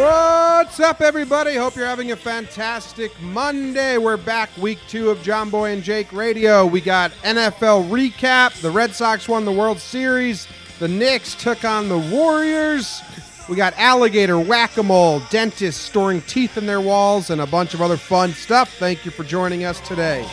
What's 0.00 0.80
up, 0.80 1.02
everybody? 1.02 1.56
Hope 1.56 1.76
you're 1.76 1.84
having 1.84 2.12
a 2.12 2.16
fantastic 2.16 3.12
Monday. 3.20 3.98
We're 3.98 4.16
back, 4.16 4.48
week 4.56 4.78
two 4.88 5.10
of 5.10 5.22
John 5.22 5.50
Boy 5.50 5.72
and 5.72 5.82
Jake 5.82 6.10
Radio. 6.10 6.64
We 6.64 6.80
got 6.80 7.10
NFL 7.22 7.90
recap. 7.90 8.58
The 8.62 8.70
Red 8.70 8.94
Sox 8.94 9.28
won 9.28 9.44
the 9.44 9.52
World 9.52 9.78
Series. 9.78 10.48
The 10.78 10.88
Knicks 10.88 11.34
took 11.34 11.66
on 11.66 11.90
the 11.90 11.98
Warriors. 11.98 13.02
We 13.46 13.56
got 13.56 13.74
alligator, 13.76 14.40
whack 14.40 14.78
a 14.78 14.82
mole, 14.82 15.20
dentists 15.28 15.82
storing 15.82 16.22
teeth 16.22 16.56
in 16.56 16.64
their 16.64 16.80
walls, 16.80 17.28
and 17.28 17.42
a 17.42 17.46
bunch 17.46 17.74
of 17.74 17.82
other 17.82 17.98
fun 17.98 18.32
stuff. 18.32 18.72
Thank 18.78 19.04
you 19.04 19.10
for 19.10 19.22
joining 19.22 19.64
us 19.64 19.80
today. 19.86 20.26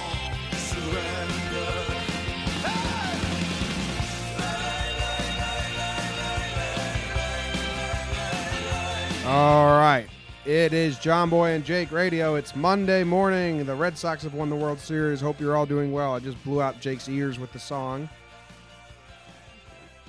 All 9.28 9.78
right. 9.78 10.08
It 10.46 10.72
is 10.72 10.98
John 11.00 11.30
Boy 11.30 11.50
and 11.52 11.66
Jake 11.66 11.92
Radio. 11.92 12.36
It's 12.36 12.56
Monday 12.56 13.04
morning. 13.04 13.66
The 13.66 13.76
Red 13.76 13.98
Sox 13.98 14.24
have 14.24 14.34
won 14.34 14.50
the 14.50 14.56
World 14.56 14.80
Series. 14.80 15.20
Hope 15.20 15.42
you're 15.42 15.58
all 15.58 15.66
doing 15.66 15.92
well. 15.92 16.14
I 16.16 16.20
just 16.20 16.42
blew 16.46 16.62
out 16.62 16.80
Jake's 16.80 17.10
ears 17.10 17.38
with 17.38 17.52
the 17.52 17.60
song. 17.60 18.08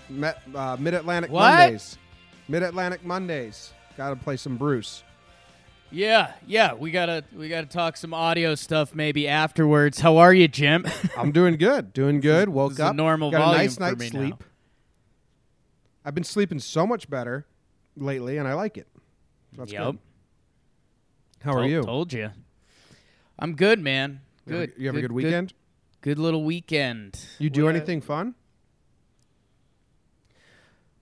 Met, 0.09 0.41
uh, 0.55 0.77
Mid 0.79 0.95
Atlantic 0.95 1.33
What? 1.33 1.51
Mondays. 1.53 1.99
Mid 2.47 2.63
Atlantic 2.63 3.05
Mondays. 3.05 3.73
Got 3.97 4.11
to 4.11 4.17
play 4.17 4.37
some 4.37 4.57
Bruce. 4.57 5.03
Yeah, 5.91 6.35
yeah, 6.47 6.75
we 6.75 6.91
gotta 6.91 7.25
we 7.35 7.49
gotta 7.49 7.67
talk 7.67 7.97
some 7.97 8.13
audio 8.13 8.55
stuff 8.55 8.95
maybe 8.95 9.27
afterwards. 9.27 9.99
How 9.99 10.19
are 10.19 10.35
you, 10.35 10.47
Jim? 10.47 10.87
I'm 11.17 11.33
doing 11.33 11.57
good. 11.57 11.95
Doing 11.95 12.21
good. 12.21 12.51
Woke 12.51 12.73
is 12.73 12.79
a 12.79 12.89
up. 12.89 12.95
normal 12.95 13.31
got 13.31 13.41
a 13.41 13.45
volume 13.45 13.59
nice 13.63 13.75
for 13.77 13.81
night's 13.81 13.99
me 13.99 14.11
now. 14.11 14.21
sleep. 14.21 14.45
I've 16.05 16.15
been 16.15 16.25
sleeping 16.25 16.59
so 16.59 16.87
much 16.87 17.09
better 17.09 17.47
lately, 17.97 18.37
and 18.37 18.47
I 18.47 18.53
like 18.53 18.77
it. 18.77 18.87
That's 19.57 19.73
yep. 19.73 19.83
good. 19.85 19.99
How 21.41 21.53
are 21.53 21.55
Told- 21.61 21.71
you? 21.71 21.83
Told 21.83 22.13
you. 22.13 22.31
I'm 23.39 23.55
good, 23.55 23.81
man. 23.81 24.21
You 24.47 24.55
have 24.55 24.63
a- 24.63 24.67
Good. 24.67 24.75
You 24.81 24.87
have 24.89 24.97
a 24.97 25.01
good 25.01 25.13
weekend? 25.13 25.53
Good, 26.01 26.19
little 26.19 26.45
weekend. 26.45 27.21
You 27.39 27.51
do 27.51 27.65
What- 27.65 27.75
anything 27.77 28.01
fun? 28.01 28.35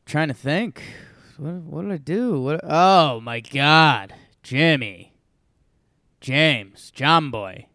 Trying 0.05 0.29
to 0.29 0.35
think. 0.35 0.83
What, 1.37 1.53
what 1.55 1.83
did 1.83 1.93
I 1.93 1.97
do? 1.99 2.41
What? 2.41 2.61
Oh 2.63 3.21
my 3.21 3.41
God, 3.41 4.15
Jimmy, 4.43 5.13
James, 6.21 6.91
John 6.93 7.31
Boy. 7.31 7.67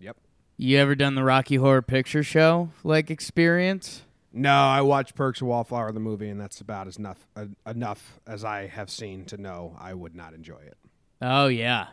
Yep. 0.00 0.16
You 0.56 0.78
ever 0.78 0.94
done 0.94 1.14
the 1.14 1.24
Rocky 1.24 1.56
Horror 1.56 1.82
Picture 1.82 2.22
Show 2.22 2.70
like 2.84 3.10
experience? 3.10 4.02
No, 4.32 4.52
I 4.52 4.82
watched 4.82 5.14
Perks 5.14 5.40
of 5.40 5.46
Wallflower 5.46 5.90
the 5.92 6.00
movie, 6.00 6.28
and 6.28 6.38
that's 6.40 6.60
about 6.60 6.86
as 6.86 6.96
enough 6.98 7.26
uh, 7.34 7.46
enough 7.66 8.20
as 8.26 8.44
I 8.44 8.66
have 8.66 8.90
seen 8.90 9.24
to 9.26 9.36
know 9.38 9.74
I 9.80 9.94
would 9.94 10.14
not 10.14 10.34
enjoy 10.34 10.60
it. 10.60 10.76
Oh 11.22 11.46
yeah. 11.46 11.88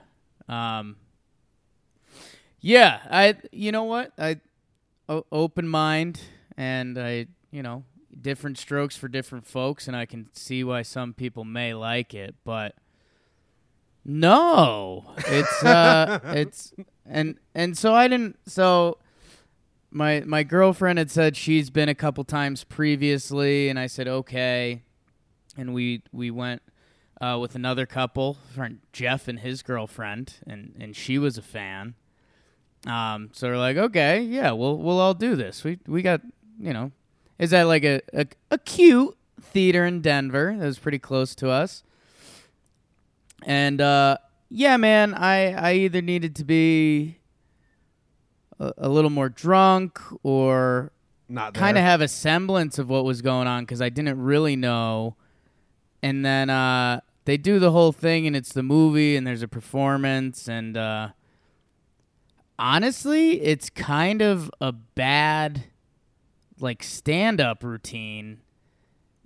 Um 0.50 0.98
Yeah, 2.60 3.00
I 3.10 3.36
you 3.52 3.72
know 3.72 3.84
what? 3.84 4.12
I 4.18 4.42
o- 5.08 5.26
open 5.32 5.68
mind 5.68 6.22
and 6.58 6.98
I, 6.98 7.28
you 7.52 7.64
know, 7.64 7.84
different 8.22 8.58
strokes 8.58 8.96
for 8.98 9.08
different 9.08 9.46
folks 9.48 9.88
and 9.88 9.96
I 9.96 10.06
can 10.06 10.30
see 10.34 10.64
why 10.64 10.82
some 10.82 11.14
people 11.14 11.44
may 11.46 11.74
like 11.74 12.14
it, 12.14 12.36
but 12.44 12.76
no. 14.04 15.06
It's 15.18 15.64
uh 15.64 16.20
it's 16.26 16.74
and 17.06 17.40
and 17.56 17.78
so 17.78 17.94
I 17.94 18.08
didn't 18.08 18.38
so 18.48 18.98
my 19.96 20.22
my 20.26 20.44
girlfriend 20.44 21.00
had 21.00 21.10
said 21.10 21.38
she's 21.38 21.70
been 21.70 21.90
a 21.90 21.96
couple 21.96 22.24
times 22.24 22.64
previously 22.64 23.70
and 23.70 23.80
I 23.80 23.88
said 23.88 24.08
okay 24.08 24.84
and 25.58 25.74
we 25.74 26.02
we 26.12 26.32
went 26.32 26.62
uh, 27.22 27.38
with 27.40 27.56
another 27.56 27.86
couple, 27.86 28.38
friend 28.54 28.80
Jeff 28.92 29.28
and 29.28 29.40
his 29.40 29.62
girlfriend, 29.62 30.36
and 30.46 30.76
and 30.80 30.96
she 30.96 31.18
was 31.18 31.38
a 31.38 31.42
fan. 31.42 31.96
Um, 32.86 33.30
so 33.34 33.48
we're 33.48 33.58
like, 33.58 33.78
okay, 33.78 34.22
yeah, 34.22 34.52
we'll 34.52 34.78
we'll 34.78 35.00
all 35.00 35.14
do 35.14 35.36
this. 35.36 35.64
We 35.64 35.80
we 35.88 36.02
got 36.02 36.22
you 36.60 36.74
know, 36.74 36.92
is 37.40 37.52
that 37.52 37.64
like 37.64 37.84
a 37.84 38.02
a, 38.14 38.28
a 38.52 38.58
cute 38.58 39.18
theater 39.42 39.86
in 39.86 40.02
Denver 40.02 40.56
that 40.58 40.66
was 40.66 40.80
pretty 40.80 41.00
close 41.00 41.36
to 41.36 41.50
us, 41.50 41.84
and 43.44 43.80
uh, 43.80 44.18
yeah, 44.50 44.78
man, 44.78 45.14
I 45.14 45.54
I 45.54 45.74
either 45.74 46.02
needed 46.02 46.36
to 46.38 46.44
be 46.44 47.18
a, 48.60 48.74
a 48.78 48.90
little 48.90 49.10
more 49.10 49.30
drunk 49.30 50.00
or 50.24 50.92
Not 51.28 51.54
kind 51.54 51.78
of 51.78 51.84
have 51.84 52.02
a 52.02 52.08
semblance 52.08 52.78
of 52.80 52.90
what 52.90 53.06
was 53.06 53.22
going 53.22 53.48
on 53.48 53.64
because 53.64 53.82
I 53.82 53.90
didn't 53.90 54.22
really 54.22 54.56
know. 54.56 55.16
And 56.04 56.24
then 56.24 56.50
uh, 56.50 57.02
they 57.26 57.38
do 57.38 57.58
the 57.58 57.72
whole 57.72 57.92
thing, 57.92 58.28
and 58.28 58.36
it's 58.36 58.54
the 58.54 58.64
movie, 58.64 59.16
and 59.16 59.26
there's 59.26 59.42
a 59.42 59.48
performance, 59.48 60.48
and 60.48 60.78
uh, 60.78 61.10
honestly, 62.60 63.42
it's 63.42 63.70
kind 63.70 64.22
of 64.22 64.52
a 64.62 64.72
bad 64.72 65.64
like 66.60 66.84
stand-up 66.84 67.64
routine, 67.64 68.42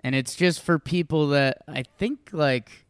and 0.04 0.16
it's 0.16 0.36
just 0.36 0.62
for 0.62 0.80
people 0.80 1.28
that 1.28 1.62
I 1.68 1.84
think 1.84 2.30
like 2.32 2.86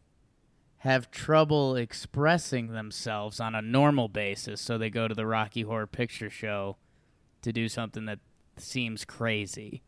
have 0.80 1.12
trouble 1.12 1.76
expressing 1.76 2.68
themselves 2.68 3.40
on 3.40 3.54
a 3.54 3.62
normal 3.62 4.08
basis, 4.08 4.62
so 4.62 4.78
they 4.78 4.90
go 4.90 5.08
to 5.08 5.14
the 5.16 5.26
Rocky 5.26 5.64
Horror 5.64 5.88
Picture 5.88 6.30
Show 6.30 6.78
to 7.42 7.52
do 7.52 7.68
something 7.68 8.06
that 8.06 8.20
seems 8.58 9.06
crazy. 9.06 9.82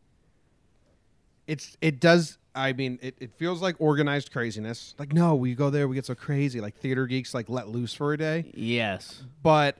it's 1.46 1.76
it 1.80 2.00
does. 2.00 2.38
I 2.54 2.74
mean, 2.74 2.98
it, 3.00 3.16
it 3.18 3.32
feels 3.38 3.62
like 3.62 3.76
organized 3.78 4.30
craziness. 4.30 4.94
Like, 4.98 5.14
no, 5.14 5.34
we 5.34 5.54
go 5.54 5.70
there, 5.70 5.88
we 5.88 5.94
get 5.94 6.04
so 6.04 6.14
crazy. 6.14 6.60
Like 6.60 6.76
theater 6.76 7.06
geeks, 7.06 7.32
like 7.32 7.48
let 7.48 7.68
loose 7.68 7.94
for 7.94 8.12
a 8.12 8.18
day. 8.18 8.52
Yes. 8.54 9.22
But 9.42 9.78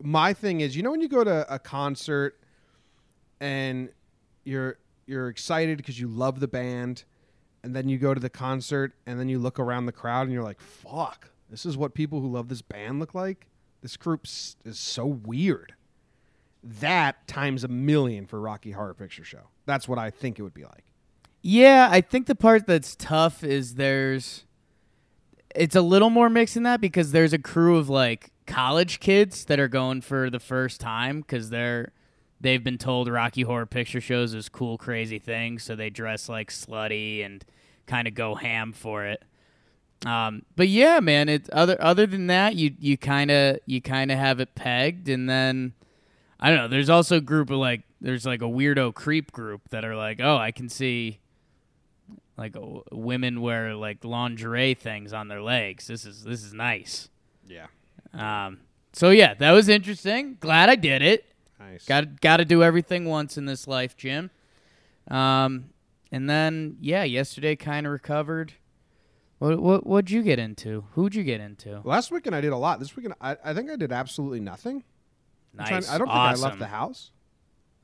my 0.00 0.32
thing 0.32 0.60
is, 0.60 0.76
you 0.76 0.84
know, 0.84 0.92
when 0.92 1.00
you 1.00 1.08
go 1.08 1.24
to 1.24 1.52
a 1.52 1.58
concert 1.58 2.38
and 3.40 3.88
you're 4.44 4.78
you're 5.06 5.28
excited 5.28 5.76
because 5.78 5.98
you 5.98 6.06
love 6.06 6.38
the 6.38 6.48
band, 6.48 7.02
and 7.66 7.74
then 7.74 7.88
you 7.88 7.98
go 7.98 8.14
to 8.14 8.20
the 8.20 8.30
concert 8.30 8.94
and 9.06 9.18
then 9.18 9.28
you 9.28 9.40
look 9.40 9.58
around 9.58 9.86
the 9.86 9.92
crowd 9.92 10.22
and 10.22 10.32
you're 10.32 10.44
like, 10.44 10.60
"Fuck, 10.60 11.30
this 11.50 11.66
is 11.66 11.76
what 11.76 11.94
people 11.94 12.20
who 12.20 12.30
love 12.30 12.48
this 12.48 12.62
band 12.62 13.00
look 13.00 13.12
like." 13.12 13.48
This 13.82 13.96
group 13.96 14.24
is 14.24 14.56
so 14.78 15.04
weird. 15.04 15.74
That 16.62 17.26
times 17.26 17.64
a 17.64 17.68
million 17.68 18.26
for 18.26 18.40
Rocky 18.40 18.70
Horror 18.70 18.94
Picture 18.94 19.24
Show. 19.24 19.48
That's 19.66 19.88
what 19.88 19.98
I 19.98 20.10
think 20.10 20.38
it 20.38 20.42
would 20.42 20.54
be 20.54 20.64
like. 20.64 20.84
Yeah, 21.42 21.88
I 21.90 22.00
think 22.00 22.26
the 22.26 22.36
part 22.36 22.66
that's 22.66 22.94
tough 22.96 23.42
is 23.42 23.74
there's 23.74 24.44
it's 25.54 25.74
a 25.74 25.82
little 25.82 26.10
more 26.10 26.30
mixed 26.30 26.54
than 26.54 26.62
that 26.62 26.80
because 26.80 27.12
there's 27.12 27.32
a 27.32 27.38
crew 27.38 27.76
of 27.78 27.88
like 27.88 28.30
college 28.46 29.00
kids 29.00 29.44
that 29.46 29.58
are 29.58 29.68
going 29.68 30.02
for 30.02 30.30
the 30.30 30.38
first 30.38 30.80
time 30.80 31.22
cuz 31.24 31.50
they're 31.50 31.92
they've 32.40 32.62
been 32.62 32.78
told 32.78 33.08
Rocky 33.08 33.42
Horror 33.42 33.66
Picture 33.66 34.00
Shows 34.00 34.34
is 34.34 34.48
cool 34.48 34.78
crazy 34.78 35.18
things, 35.18 35.62
so 35.62 35.74
they 35.74 35.90
dress 35.90 36.28
like 36.28 36.50
slutty 36.50 37.24
and 37.24 37.44
kind 37.86 38.08
of 38.08 38.14
go 38.14 38.34
ham 38.34 38.72
for 38.72 39.04
it. 39.04 39.22
Um, 40.04 40.42
but 40.54 40.68
yeah, 40.68 41.00
man, 41.00 41.28
it's 41.28 41.48
other 41.52 41.76
other 41.80 42.06
than 42.06 42.26
that, 42.26 42.54
you 42.54 42.74
you 42.78 42.96
kind 42.96 43.30
of 43.30 43.58
you 43.66 43.80
kind 43.80 44.10
of 44.10 44.18
have 44.18 44.40
it 44.40 44.54
pegged, 44.54 45.08
and 45.08 45.28
then 45.28 45.72
I 46.38 46.50
don't 46.50 46.58
know. 46.58 46.68
There's 46.68 46.90
also 46.90 47.16
a 47.16 47.20
group 47.20 47.50
of 47.50 47.58
like 47.58 47.82
there's 48.00 48.26
like 48.26 48.42
a 48.42 48.46
weirdo 48.46 48.94
creep 48.94 49.32
group 49.32 49.68
that 49.70 49.84
are 49.84 49.96
like, 49.96 50.20
oh, 50.20 50.36
I 50.36 50.52
can 50.52 50.68
see 50.68 51.18
like 52.36 52.52
w- 52.52 52.84
women 52.92 53.40
wear 53.40 53.74
like 53.74 54.04
lingerie 54.04 54.74
things 54.74 55.12
on 55.12 55.28
their 55.28 55.42
legs. 55.42 55.86
This 55.86 56.04
is 56.04 56.24
this 56.24 56.44
is 56.44 56.52
nice. 56.52 57.08
Yeah. 57.48 57.66
Um, 58.12 58.60
so 58.92 59.10
yeah, 59.10 59.34
that 59.34 59.52
was 59.52 59.68
interesting. 59.68 60.36
Glad 60.40 60.68
I 60.68 60.76
did 60.76 61.02
it. 61.02 61.24
Nice. 61.58 61.84
Got 61.86 62.20
got 62.20 62.36
to 62.36 62.44
do 62.44 62.62
everything 62.62 63.06
once 63.06 63.38
in 63.38 63.46
this 63.46 63.66
life, 63.66 63.96
Jim. 63.96 64.30
Um, 65.08 65.70
and 66.12 66.28
then 66.28 66.76
yeah, 66.80 67.04
yesterday 67.04 67.56
kind 67.56 67.86
of 67.86 67.92
recovered. 67.92 68.52
What 69.38 69.60
what 69.60 69.86
what'd 69.86 70.10
you 70.10 70.22
get 70.22 70.38
into? 70.38 70.84
Who'd 70.92 71.14
you 71.14 71.22
get 71.24 71.40
into? 71.40 71.80
Last 71.84 72.10
weekend 72.10 72.34
I 72.34 72.40
did 72.40 72.52
a 72.52 72.56
lot. 72.56 72.78
This 72.78 72.96
weekend 72.96 73.14
I, 73.20 73.36
I 73.44 73.52
think 73.54 73.70
I 73.70 73.76
did 73.76 73.92
absolutely 73.92 74.40
nothing. 74.40 74.82
Nice. 75.52 75.68
trying- 75.68 75.84
I 75.86 75.98
don't 75.98 76.08
awesome. 76.08 76.34
think 76.34 76.44
I 76.44 76.48
left 76.48 76.58
the 76.58 76.66
house. 76.66 77.10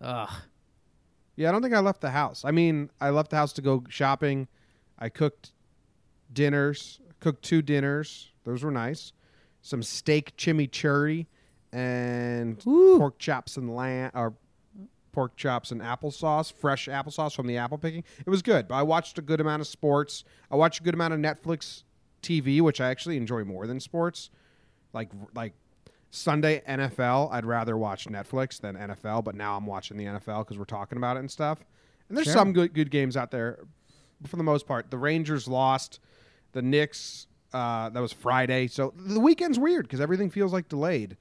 Ugh. 0.01 0.31
Yeah, 1.37 1.49
I 1.49 1.53
don't 1.53 1.63
think 1.63 1.75
I 1.75 1.81
left 1.81 2.01
the 2.01 2.11
house. 2.11 2.45
I 2.45 2.51
mean, 2.51 2.91
I 3.01 3.11
left 3.11 3.31
the 3.31 3.37
house 3.37 3.53
to 3.55 3.63
go 3.63 3.85
shopping. 3.89 4.49
I 4.99 5.09
cooked 5.09 5.53
dinners, 6.33 7.01
cooked 7.21 7.43
two 7.43 7.63
dinners. 7.63 8.31
Those 8.45 8.63
were 8.63 8.71
nice. 8.71 9.13
Some 9.63 9.83
steak 9.83 10.37
chimichurri 10.37 11.27
and 11.73 12.63
Ooh. 12.67 12.99
pork 12.99 13.19
chops 13.19 13.57
and 13.57 13.75
lamb 13.75 14.11
or 14.15 14.35
pork 15.13 15.37
chops 15.37 15.71
and 15.71 15.81
applesauce, 15.81 16.53
fresh 16.53 16.89
applesauce 16.89 17.35
from 17.35 17.47
the 17.47 17.57
apple 17.57 17.79
picking. 17.79 18.03
It 18.25 18.31
was 18.31 18.43
good. 18.43 18.67
But 18.69 18.77
I 18.77 18.83
watched 18.83 19.19
a 19.19 19.23
good 19.23 19.41
amount 19.41 19.61
of 19.61 19.67
sports. 19.67 20.25
I 20.51 20.57
watched 20.57 20.81
a 20.81 20.83
good 20.83 20.95
amount 20.95 21.15
of 21.15 21.21
Netflix 21.21 21.83
TV, 22.23 22.61
which 22.61 22.81
I 22.81 22.91
actually 22.91 23.17
enjoy 23.17 23.45
more 23.45 23.67
than 23.67 23.79
sports. 23.81 24.31
Like 24.93 25.11
like 25.35 25.53
Sunday 26.11 26.63
NFL, 26.69 27.33
I'd 27.33 27.47
rather 27.47 27.77
watch 27.77 28.07
Netflix 28.07 28.61
than 28.61 28.77
NFL, 28.77 29.25
but 29.25 29.35
now 29.35 29.57
I'm 29.57 29.67
watching 29.67 29.97
the 29.97 30.05
NFL 30.05 30.41
because 30.45 30.59
we're 30.59 30.65
talking 30.65 30.99
about 30.99 31.17
it 31.17 31.21
and 31.21 31.31
stuff. 31.31 31.65
And 32.09 32.17
there's 32.17 32.27
Sure. 32.27 32.35
some 32.35 32.53
good 32.53 32.75
good 32.75 32.91
games 32.91 33.17
out 33.17 33.31
there, 33.31 33.65
for 34.27 34.37
the 34.37 34.43
most 34.43 34.67
part. 34.67 34.91
The 34.91 34.99
Rangers 34.99 35.49
lost. 35.49 36.01
The 36.53 36.63
Knicks. 36.63 37.27
Uh, 37.53 37.89
that 37.91 38.01
was 38.01 38.13
Friday. 38.15 38.67
So 38.67 38.95
the 38.97 39.21
weekend's 39.21 39.59
weird 39.59 39.85
because 39.87 40.01
everything 40.01 40.31
feels 40.31 40.53
like 40.55 40.69
delayed. 40.71 41.17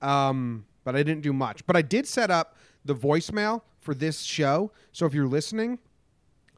Um, 0.00 0.64
but 0.84 0.94
I 0.96 1.02
didn't 1.02 1.22
do 1.22 1.32
much. 1.32 1.64
But 1.66 1.76
I 1.76 1.82
did 1.82 2.06
set 2.06 2.30
up 2.30 2.56
the 2.84 2.94
voicemail 2.94 3.62
for 3.80 3.94
this 3.94 4.20
show. 4.20 4.72
So 4.92 5.06
if 5.06 5.14
you're 5.14 5.26
listening 5.26 5.78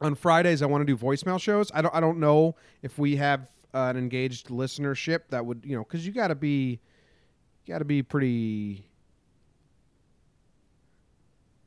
on 0.01 0.15
Fridays, 0.15 0.61
I 0.61 0.65
want 0.65 0.81
to 0.81 0.85
do 0.85 0.97
voicemail 0.97 1.39
shows. 1.39 1.71
I 1.73 1.81
don't. 1.81 1.93
I 1.93 1.99
don't 1.99 2.19
know 2.19 2.55
if 2.81 2.97
we 2.97 3.15
have 3.17 3.49
uh, 3.73 3.87
an 3.89 3.97
engaged 3.97 4.47
listenership 4.47 5.21
that 5.29 5.45
would 5.45 5.63
you 5.65 5.75
know 5.75 5.83
because 5.83 6.05
you 6.05 6.11
got 6.11 6.27
to 6.27 6.35
be, 6.35 6.79
you 7.65 7.73
got 7.73 7.79
to 7.79 7.85
be 7.85 8.01
pretty. 8.01 8.85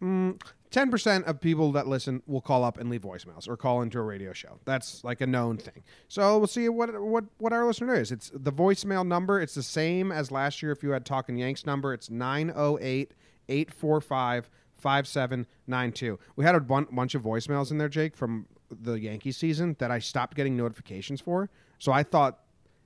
Mm, 0.03 0.39
Ten 0.71 0.91
percent 0.91 1.25
of 1.25 1.41
people 1.41 1.73
that 1.73 1.87
listen 1.87 2.23
will 2.27 2.43
call 2.43 2.63
up 2.63 2.77
and 2.77 2.91
leave 2.91 3.01
voicemails 3.01 3.49
or 3.49 3.57
call 3.57 3.81
into 3.81 3.99
a 3.99 4.03
radio 4.03 4.35
show. 4.35 4.59
That's 4.67 5.03
like 5.03 5.23
a 5.23 5.27
known 5.27 5.57
thing. 5.57 5.83
So 6.09 6.37
we'll 6.37 6.47
see 6.47 6.69
what 6.69 7.01
what 7.01 7.25
what 7.39 7.55
our 7.55 7.65
listener 7.65 7.95
is. 7.95 8.13
It's 8.13 8.31
the 8.35 8.53
voicemail 8.53 9.07
number. 9.07 9.41
It's 9.41 9.55
the 9.55 9.63
same 9.63 10.13
as 10.13 10.31
last 10.31 10.63
year. 10.63 10.71
If 10.71 10.83
you 10.83 10.91
had 10.91 11.07
Talking 11.07 11.39
Yanks 11.39 11.65
number, 11.65 11.95
it's 11.95 12.11
908 12.11 13.13
845 13.49 14.51
5792. 14.79 16.19
We 16.37 16.45
had 16.45 16.55
a 16.55 16.61
bun- 16.61 16.87
bunch 16.93 17.15
of 17.15 17.23
voicemails 17.23 17.71
in 17.71 17.79
there, 17.79 17.89
Jake, 17.89 18.17
from 18.17 18.47
the 18.71 18.95
Yankee 18.95 19.33
season 19.33 19.77
that 19.79 19.91
I 19.91 19.99
stopped 19.99 20.37
getting 20.37 20.57
notifications 20.57 21.21
for. 21.21 21.51
So 21.79 21.93
I 21.93 22.03
thought 22.03 22.39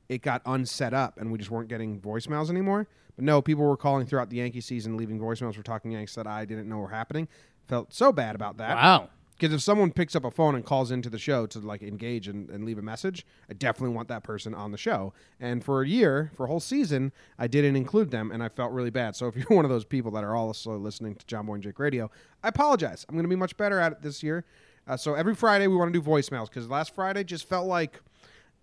it 0.08 0.22
got 0.22 0.42
unset 0.46 0.94
up 0.94 1.18
and 1.18 1.30
we 1.32 1.38
just 1.38 1.50
weren't 1.50 1.68
getting 1.68 2.00
voicemails 2.00 2.50
anymore. 2.50 2.88
But 3.16 3.24
no, 3.24 3.42
people 3.42 3.64
were 3.64 3.76
calling 3.76 4.06
throughout 4.06 4.30
the 4.30 4.36
Yankee 4.36 4.60
season, 4.60 4.96
leaving 4.96 5.18
voicemails 5.18 5.54
for 5.54 5.62
Talking 5.62 5.92
Yanks 5.92 6.14
that 6.14 6.26
I 6.26 6.44
didn't 6.44 6.68
know 6.68 6.78
were 6.78 6.88
happening. 6.88 7.28
Felt 7.68 7.92
so 7.92 8.12
bad 8.12 8.34
about 8.34 8.56
that. 8.58 8.76
Wow. 8.76 9.10
Because 9.36 9.54
if 9.54 9.60
someone 9.60 9.90
picks 9.90 10.14
up 10.14 10.24
a 10.24 10.30
phone 10.30 10.54
and 10.54 10.64
calls 10.64 10.90
into 10.90 11.10
the 11.10 11.18
show 11.18 11.46
to 11.46 11.58
like 11.58 11.82
engage 11.82 12.28
and, 12.28 12.48
and 12.50 12.64
leave 12.64 12.78
a 12.78 12.82
message, 12.82 13.26
I 13.50 13.54
definitely 13.54 13.94
want 13.94 14.08
that 14.08 14.22
person 14.22 14.54
on 14.54 14.70
the 14.70 14.78
show. 14.78 15.12
And 15.40 15.64
for 15.64 15.82
a 15.82 15.88
year, 15.88 16.30
for 16.36 16.44
a 16.44 16.46
whole 16.46 16.60
season, 16.60 17.12
I 17.38 17.48
didn't 17.48 17.74
include 17.74 18.10
them, 18.10 18.30
and 18.30 18.42
I 18.42 18.48
felt 18.48 18.72
really 18.72 18.90
bad. 18.90 19.16
So 19.16 19.26
if 19.26 19.36
you're 19.36 19.46
one 19.48 19.64
of 19.64 19.70
those 19.70 19.84
people 19.84 20.10
that 20.12 20.22
are 20.22 20.36
also 20.36 20.76
listening 20.76 21.16
to 21.16 21.26
John 21.26 21.46
Boy 21.46 21.54
and 21.54 21.62
Jake 21.62 21.78
Radio, 21.78 22.10
I 22.42 22.48
apologize. 22.48 23.04
I'm 23.08 23.16
going 23.16 23.24
to 23.24 23.28
be 23.28 23.36
much 23.36 23.56
better 23.56 23.80
at 23.80 23.92
it 23.92 24.02
this 24.02 24.22
year. 24.22 24.44
Uh, 24.86 24.96
so 24.96 25.14
every 25.14 25.34
Friday 25.34 25.66
we 25.66 25.76
want 25.76 25.92
to 25.92 25.98
do 25.98 26.04
voicemails 26.04 26.48
because 26.48 26.68
last 26.68 26.94
Friday 26.94 27.24
just 27.24 27.48
felt 27.48 27.66
like 27.66 28.00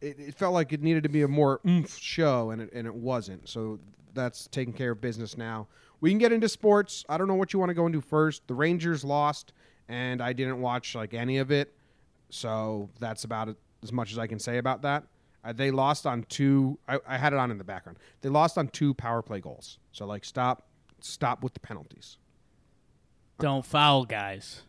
it, 0.01 0.19
it 0.19 0.36
felt 0.36 0.54
like 0.54 0.74
it 0.74 0.81
needed 0.81 1.04
to 1.04 1.10
be 1.10 1.21
a 1.21 1.27
more 1.27 1.60
oomph 1.68 1.98
show, 1.98 2.51
and 2.51 2.62
it 2.62 2.71
and 2.74 2.88
it 2.88 2.94
wasn't. 2.94 3.48
So 3.48 3.80
that's 4.13 4.48
taking 4.48 4.74
care 4.74 4.92
of 4.92 5.01
business 5.01 5.38
now. 5.38 5.68
We 6.01 6.10
can 6.10 6.18
get 6.18 6.31
into 6.31 6.48
sports. 6.48 7.06
I 7.10 7.18
don't 7.18 7.27
know 7.27 7.36
what 7.36 7.54
you 7.54 7.60
want 7.60 7.69
to 7.69 7.74
go 7.74 7.86
into 7.86 8.01
first. 8.01 8.48
The 8.48 8.54
Rangers 8.54 9.04
lost, 9.04 9.54
and 9.89 10.21
I 10.21 10.31
didn't 10.31 10.62
watch 10.62 10.95
like 10.95 11.13
any 11.13 11.39
of 11.39 11.51
it, 11.51 11.74
so 12.30 12.89
that's 13.00 13.25
about 13.25 13.50
it, 13.50 13.57
as 13.83 13.91
much 13.91 14.12
as 14.13 14.19
I 14.19 14.27
can 14.27 14.39
say 14.39 14.57
about 14.59 14.83
that. 14.83 15.03
Uh, 15.44 15.51
they 15.53 15.71
lost 15.71 16.06
on 16.06 16.24
two. 16.30 16.77
I, 16.88 17.00
I 17.07 17.18
had 17.18 17.33
it 17.33 17.39
on 17.39 17.50
in 17.51 17.57
the 17.57 17.63
background. 17.63 17.97
They 18.21 18.30
lost 18.30 18.57
on 18.57 18.68
two 18.69 18.94
power 18.94 19.21
play 19.21 19.39
goals. 19.39 19.80
So 19.91 20.06
like, 20.06 20.24
stop, 20.25 20.68
stop 21.01 21.44
with 21.44 21.53
the 21.53 21.59
penalties. 21.59 22.18
Don't 23.39 23.65
foul, 23.65 24.03
guys. 24.06 24.62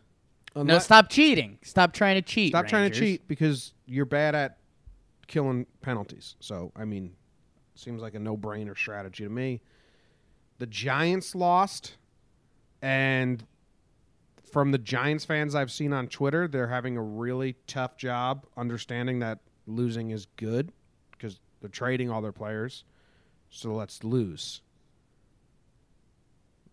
no, 0.55 0.61
Unless- 0.61 0.85
stop 0.85 1.09
cheating. 1.09 1.59
Stop 1.61 1.93
trying 1.93 2.15
to 2.15 2.21
cheat. 2.21 2.49
Stop 2.51 2.67
trying 2.67 2.89
to 2.89 2.97
cheat 2.99 3.27
because 3.27 3.73
you're 3.85 4.05
bad 4.05 4.33
at 4.33 4.57
killing 5.27 5.65
penalties. 5.81 6.35
So, 6.39 6.71
I 6.75 6.85
mean, 6.85 7.13
seems 7.75 8.01
like 8.01 8.15
a 8.15 8.19
no 8.19 8.37
brainer 8.37 8.77
strategy 8.77 9.23
to 9.25 9.29
me. 9.29 9.61
The 10.59 10.67
Giants 10.67 11.35
lost, 11.35 11.97
and 12.81 13.43
from 14.51 14.71
the 14.71 14.77
Giants 14.77 15.25
fans 15.25 15.55
I've 15.55 15.71
seen 15.71 15.93
on 15.93 16.07
Twitter, 16.07 16.47
they're 16.47 16.67
having 16.67 16.97
a 16.97 17.01
really 17.03 17.55
tough 17.67 17.97
job 17.97 18.45
understanding 18.57 19.19
that 19.19 19.39
losing 19.67 20.11
is 20.11 20.27
good 20.37 20.71
because 21.11 21.39
they're 21.61 21.69
trading 21.69 22.09
all 22.09 22.21
their 22.21 22.31
players. 22.31 22.83
So 23.49 23.73
let's 23.73 24.03
lose. 24.03 24.61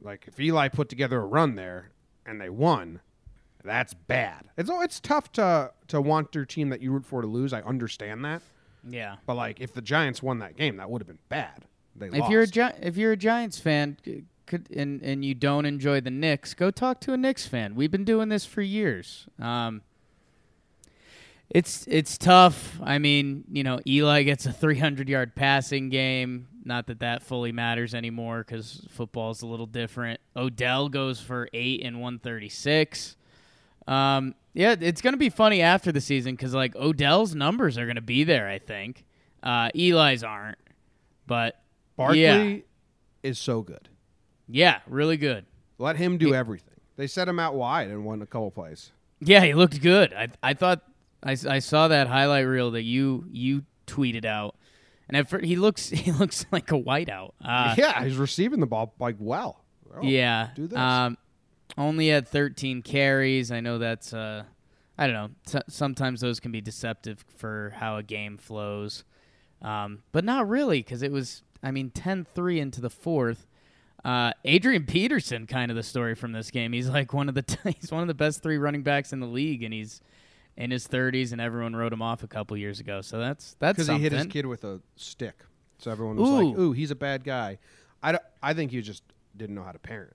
Like 0.00 0.26
if 0.28 0.38
Eli 0.38 0.69
put 0.69 0.88
together 0.88 1.20
a 1.20 1.26
run 1.26 1.56
there 1.56 1.90
and 2.25 2.40
they 2.40 2.48
won, 2.48 3.00
that's 3.64 3.94
bad. 3.94 4.48
It's 4.56 4.70
it's 4.72 5.00
tough 5.00 5.32
to 5.32 5.72
to 5.88 6.00
want 6.00 6.34
your 6.34 6.44
team 6.44 6.69
that 6.70 6.80
you 6.80 6.92
root 6.92 7.04
for 7.04 7.20
to 7.20 7.26
lose. 7.26 7.52
I 7.52 7.60
understand 7.62 8.25
that, 8.25 8.42
Yeah. 8.88 9.16
but 9.26 9.34
like 9.34 9.60
if 9.60 9.72
the 9.72 9.82
Giants 9.82 10.22
won 10.22 10.38
that 10.38 10.56
game, 10.56 10.76
that 10.76 10.88
would 10.90 11.00
have 11.02 11.08
been 11.08 11.19
bad. 11.28 11.64
They 11.96 12.06
If 12.06 12.14
lost. 12.19 12.30
you're 12.30 12.42
a 12.42 12.46
Gi- 12.46 12.78
if 12.80 12.96
you're 12.96 13.12
a 13.12 13.16
Giants 13.16 13.58
fan, 13.58 13.96
c- 14.04 14.25
could 14.48 14.68
and 14.74 15.00
and 15.02 15.24
you 15.24 15.34
don't 15.34 15.64
enjoy 15.64 16.00
the 16.00 16.10
Knicks, 16.10 16.54
go 16.54 16.70
talk 16.70 17.00
to 17.02 17.12
a 17.12 17.16
Knicks 17.16 17.46
fan. 17.46 17.74
We've 17.74 17.90
been 17.90 18.04
doing 18.04 18.28
this 18.28 18.44
for 18.44 18.62
years. 18.62 19.28
Um, 19.38 19.82
it's 21.50 21.86
it's 21.86 22.18
tough. 22.18 22.78
I 22.82 22.98
mean, 22.98 23.44
you 23.50 23.62
know, 23.62 23.80
Eli 23.86 24.22
gets 24.22 24.46
a 24.46 24.52
300 24.52 25.08
yard 25.08 25.34
passing 25.34 25.88
game. 25.88 26.48
Not 26.64 26.86
that 26.88 27.00
that 27.00 27.22
fully 27.22 27.52
matters 27.52 27.94
anymore 27.94 28.44
because 28.46 28.86
football's 28.90 29.42
a 29.42 29.46
little 29.46 29.66
different. 29.66 30.20
Odell 30.36 30.88
goes 30.88 31.20
for 31.20 31.48
eight 31.54 31.82
and 31.82 32.00
136. 32.00 33.16
Um, 33.86 34.34
yeah, 34.52 34.74
it's 34.78 35.00
gonna 35.00 35.16
be 35.16 35.30
funny 35.30 35.62
after 35.62 35.92
the 35.92 36.00
season 36.00 36.34
because 36.34 36.52
like 36.52 36.74
Odell's 36.76 37.34
numbers 37.34 37.78
are 37.78 37.86
gonna 37.86 38.00
be 38.00 38.24
there. 38.24 38.48
I 38.48 38.58
think 38.58 39.04
uh, 39.42 39.70
Eli's 39.74 40.24
aren't, 40.24 40.58
but 41.26 41.62
Barkley 41.96 42.22
yeah. 42.22 42.56
is 43.22 43.38
so 43.38 43.62
good. 43.62 43.88
Yeah, 44.48 44.80
really 44.86 45.16
good. 45.16 45.44
Let 45.78 45.96
him 45.96 46.18
do 46.18 46.34
everything. 46.34 46.74
They 46.96 47.06
set 47.06 47.28
him 47.28 47.38
out 47.38 47.54
wide 47.54 47.88
and 47.88 48.04
won 48.04 48.22
a 48.22 48.26
couple 48.26 48.50
plays. 48.50 48.90
Yeah, 49.20 49.44
he 49.44 49.54
looked 49.54 49.80
good. 49.80 50.12
I 50.12 50.28
I 50.42 50.54
thought 50.54 50.82
I, 51.22 51.36
I 51.48 51.58
saw 51.58 51.88
that 51.88 52.06
highlight 52.08 52.46
reel 52.46 52.70
that 52.72 52.82
you 52.82 53.24
you 53.30 53.64
tweeted 53.86 54.24
out, 54.24 54.56
and 55.08 55.16
at 55.16 55.28
fir- 55.28 55.40
he 55.40 55.56
looks 55.56 55.88
he 55.90 56.12
looks 56.12 56.46
like 56.50 56.70
a 56.72 56.74
whiteout. 56.80 57.32
Uh, 57.44 57.74
yeah, 57.78 58.02
he's 58.04 58.16
receiving 58.16 58.60
the 58.60 58.66
ball 58.66 58.94
like 58.98 59.16
well. 59.18 59.64
Oh, 59.94 60.02
yeah. 60.02 60.50
do 60.54 60.66
this. 60.66 60.78
Um, 60.78 61.16
only 61.76 62.08
had 62.08 62.28
13 62.28 62.82
carries. 62.82 63.50
I 63.50 63.60
know 63.60 63.78
that's 63.78 64.12
uh, 64.12 64.44
I 64.96 65.06
don't 65.06 65.14
know. 65.14 65.30
S- 65.46 65.62
sometimes 65.68 66.20
those 66.20 66.40
can 66.40 66.52
be 66.52 66.61
deceptive 66.61 67.25
for 67.37 67.73
how 67.76 67.96
a 67.96 68.02
game 68.02 68.37
flows, 68.37 69.04
um, 69.62 70.02
but 70.12 70.25
not 70.25 70.49
really 70.49 70.80
because 70.80 71.02
it 71.02 71.12
was. 71.12 71.42
I 71.61 71.73
mean, 71.73 71.90
10-3 71.90 72.58
into 72.58 72.80
the 72.80 72.90
fourth. 72.90 73.48
Uh, 74.05 74.33
Adrian 74.45 74.85
Peterson, 74.87 75.47
kind 75.47 75.71
of 75.71 75.76
the 75.76 75.83
story 75.83 76.14
from 76.14 76.33
this 76.33 76.50
game. 76.50 76.73
He's 76.73 76.88
like 76.88 77.12
one 77.12 77.28
of 77.28 77.35
the 77.35 77.43
t- 77.43 77.57
he's 77.81 77.90
one 77.90 78.02
of 78.02 78.09
the 78.09 78.14
best 78.14 78.43
three 78.43 78.59
running 78.59 78.83
backs 78.83 79.12
in 79.12 79.21
the 79.21 79.26
league, 79.26 79.62
and 79.62 79.75
he's 79.75 80.00
in 80.57 80.71
his 80.71 80.87
30s, 80.88 81.33
and 81.33 81.40
everyone 81.40 81.75
wrote 81.76 81.93
him 81.93 82.02
off 82.02 82.23
a 82.23 82.28
couple 82.28 82.57
years 82.57 82.81
ago. 82.81 83.00
So 83.00 83.19
that's 83.19 83.57
that's 83.59 83.76
because 83.76 83.88
he 83.88 83.99
hit 84.02 84.12
his 84.12 84.26
kid 84.26 84.47
with 84.47 84.64
a 84.64 84.81
stick. 84.97 85.40
So 85.78 85.90
everyone 85.90 86.17
was 86.17 86.31
like, 86.31 86.57
Ooh. 86.59 86.61
"Ooh, 86.61 86.73
he's 86.73 86.90
a 86.90 86.97
bad 86.97 87.25
guy." 87.25 87.59
I, 88.02 88.12
don't- 88.12 88.25
I 88.43 88.55
think 88.55 88.71
he 88.71 88.81
just 88.81 89.02
didn't 89.37 89.55
know 89.57 89.62
how 89.64 89.73
to 89.73 89.78
parent. 89.78 90.14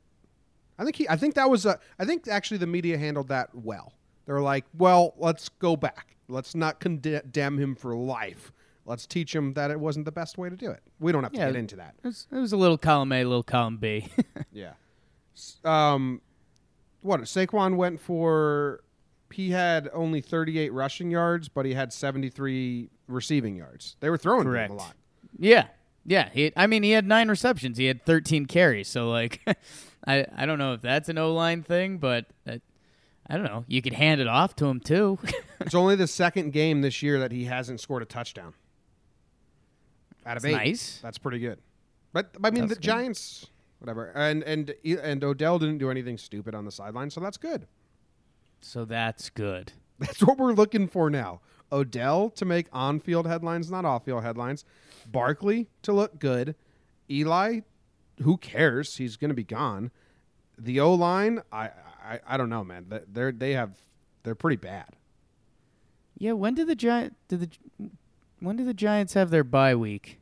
I 0.80 0.84
think 0.86 0.96
he. 0.96 1.08
I 1.10 1.16
think 1.18 1.36
that 1.36 1.50
was 1.50 1.66
a. 1.66 1.80
I 2.00 2.06
think 2.06 2.28
actually 2.28 2.58
the 2.58 2.68
media 2.68 2.98
handled 2.98 3.28
that 3.30 3.54
well. 3.54 3.94
They're 4.26 4.42
like, 4.42 4.66
"Well, 4.78 5.14
let's 5.18 5.50
go 5.50 5.76
back. 5.76 6.16
Let's 6.30 6.56
not 6.56 6.80
condemn 6.80 7.58
him 7.60 7.76
for 7.76 7.96
life. 7.96 8.52
Let's 8.86 9.06
teach 9.08 9.34
him 9.34 9.54
that 9.54 9.72
it 9.72 9.80
wasn't 9.80 10.06
the 10.06 10.12
best 10.12 10.38
way 10.38 10.50
to 10.50 10.56
do 10.56 10.70
it. 10.72 10.82
We 11.00 11.12
don't 11.12 11.24
have 11.24 11.32
to 11.34 11.38
Yeah. 11.40 11.48
get 11.48 11.56
into 11.56 11.76
that." 11.78 11.96
It 12.04 12.08
was, 12.08 12.28
it 12.32 12.36
was 12.38 12.52
a 12.54 12.58
little 12.58 12.78
column 12.78 13.12
A, 13.12 13.22
a 13.22 13.26
little 13.26 13.44
column 13.44 13.78
B. 13.78 14.08
Yeah. 14.52 14.74
Um, 15.66 16.22
what 17.02 17.22
Saquon 17.22 17.76
went 17.76 18.00
for? 18.00 18.84
He 19.32 19.50
had 19.50 19.90
only 19.94 20.22
38 20.22 20.72
rushing 20.72 21.10
yards, 21.10 21.50
but 21.50 21.66
he 21.66 21.74
had 21.74 21.92
73 21.92 22.90
receiving 23.08 23.56
yards. 23.56 23.96
They 24.00 24.10
were 24.12 24.18
throwing 24.18 24.48
him 24.48 24.72
a 24.72 24.74
lot. 24.76 24.94
Yeah, 25.40 25.68
yeah. 26.06 26.30
He, 26.32 26.52
I 26.56 26.68
mean, 26.68 26.84
he 26.84 26.92
had 26.92 27.08
nine 27.08 27.30
receptions. 27.30 27.80
He 27.80 27.86
had 27.86 28.06
13 28.06 28.46
carries. 28.46 28.88
So 28.88 29.10
like, 29.10 29.42
I 30.08 30.28
I 30.36 30.46
don't 30.46 30.60
know 30.60 30.74
if 30.74 30.82
that's 30.82 31.10
an 31.10 31.18
O 31.18 31.34
line 31.34 31.64
thing, 31.64 31.98
but 31.98 32.28
uh, 32.48 32.58
I 33.28 33.36
don't 33.38 33.46
know. 33.46 33.66
You 33.68 33.82
could 33.82 33.94
hand 33.94 34.22
it 34.22 34.28
off 34.28 34.56
to 34.58 34.66
him 34.66 34.80
too. 34.80 35.18
It's 35.62 35.74
only 35.76 35.96
the 35.96 36.08
second 36.08 36.52
game 36.52 36.82
this 36.82 37.02
year 37.02 37.20
that 37.20 37.32
he 37.32 37.46
hasn't 37.46 37.80
scored 37.80 38.02
a 38.04 38.06
touchdown. 38.06 38.54
Out 40.26 40.38
of 40.38 40.44
That's 40.44 40.54
eight, 40.54 40.58
nice. 40.58 41.00
That's 41.02 41.18
pretty 41.18 41.40
good. 41.40 41.60
But 42.14 42.30
I 42.44 42.50
mean, 42.52 42.62
That's 42.62 42.70
the 42.70 42.76
good. 42.76 42.82
Giants, 42.82 43.48
whatever, 43.80 44.12
and 44.16 44.44
and 44.44 44.74
and 44.86 45.24
Odell 45.24 45.60
didn't 45.60 45.80
do 45.80 45.90
anything 45.92 46.18
stupid 46.18 46.54
on 46.56 46.66
the 46.66 46.72
sideline, 46.72 47.10
so 47.10 47.20
that's 47.22 47.38
good. 47.38 47.68
so 48.62 48.86
that's 48.86 49.30
good. 49.30 49.74
That's 50.00 50.22
what 50.24 50.38
we're 50.38 50.54
looking 50.54 50.88
for 50.88 51.10
now. 51.10 51.40
Odell 51.72 52.30
to 52.32 52.46
make 52.46 52.68
on-field 52.74 53.26
headlines, 53.28 53.70
not 53.72 53.86
off-field 53.86 54.24
headlines. 54.24 54.66
Barkley 55.10 55.70
to 55.84 55.94
look 55.94 56.20
good. 56.20 56.56
Eli, 57.10 57.62
who 58.22 58.38
cares? 58.38 58.98
He's 58.98 59.16
going 59.18 59.30
to 59.30 59.36
be 59.36 59.44
gone. 59.44 59.92
The 60.58 60.80
O 60.80 60.94
line, 60.94 61.42
I, 61.52 61.70
I 62.04 62.20
I 62.28 62.38
don't 62.38 62.50
know, 62.50 62.64
man. 62.64 62.86
They- 62.90 63.02
They're 63.08 63.32
they 63.32 63.52
have 63.54 63.78
they're 64.24 64.36
pretty 64.36 64.58
bad. 64.58 64.96
Yeah. 66.18 66.34
When 66.34 66.54
did 66.56 66.68
the 66.68 66.76
giant 66.76 67.16
did 67.28 67.40
the 67.42 67.90
when 68.44 68.56
do 68.56 68.66
the 68.66 68.74
Giants 68.74 69.14
have 69.14 69.30
their 69.30 69.44
bye 69.44 69.76
week? 69.76 70.20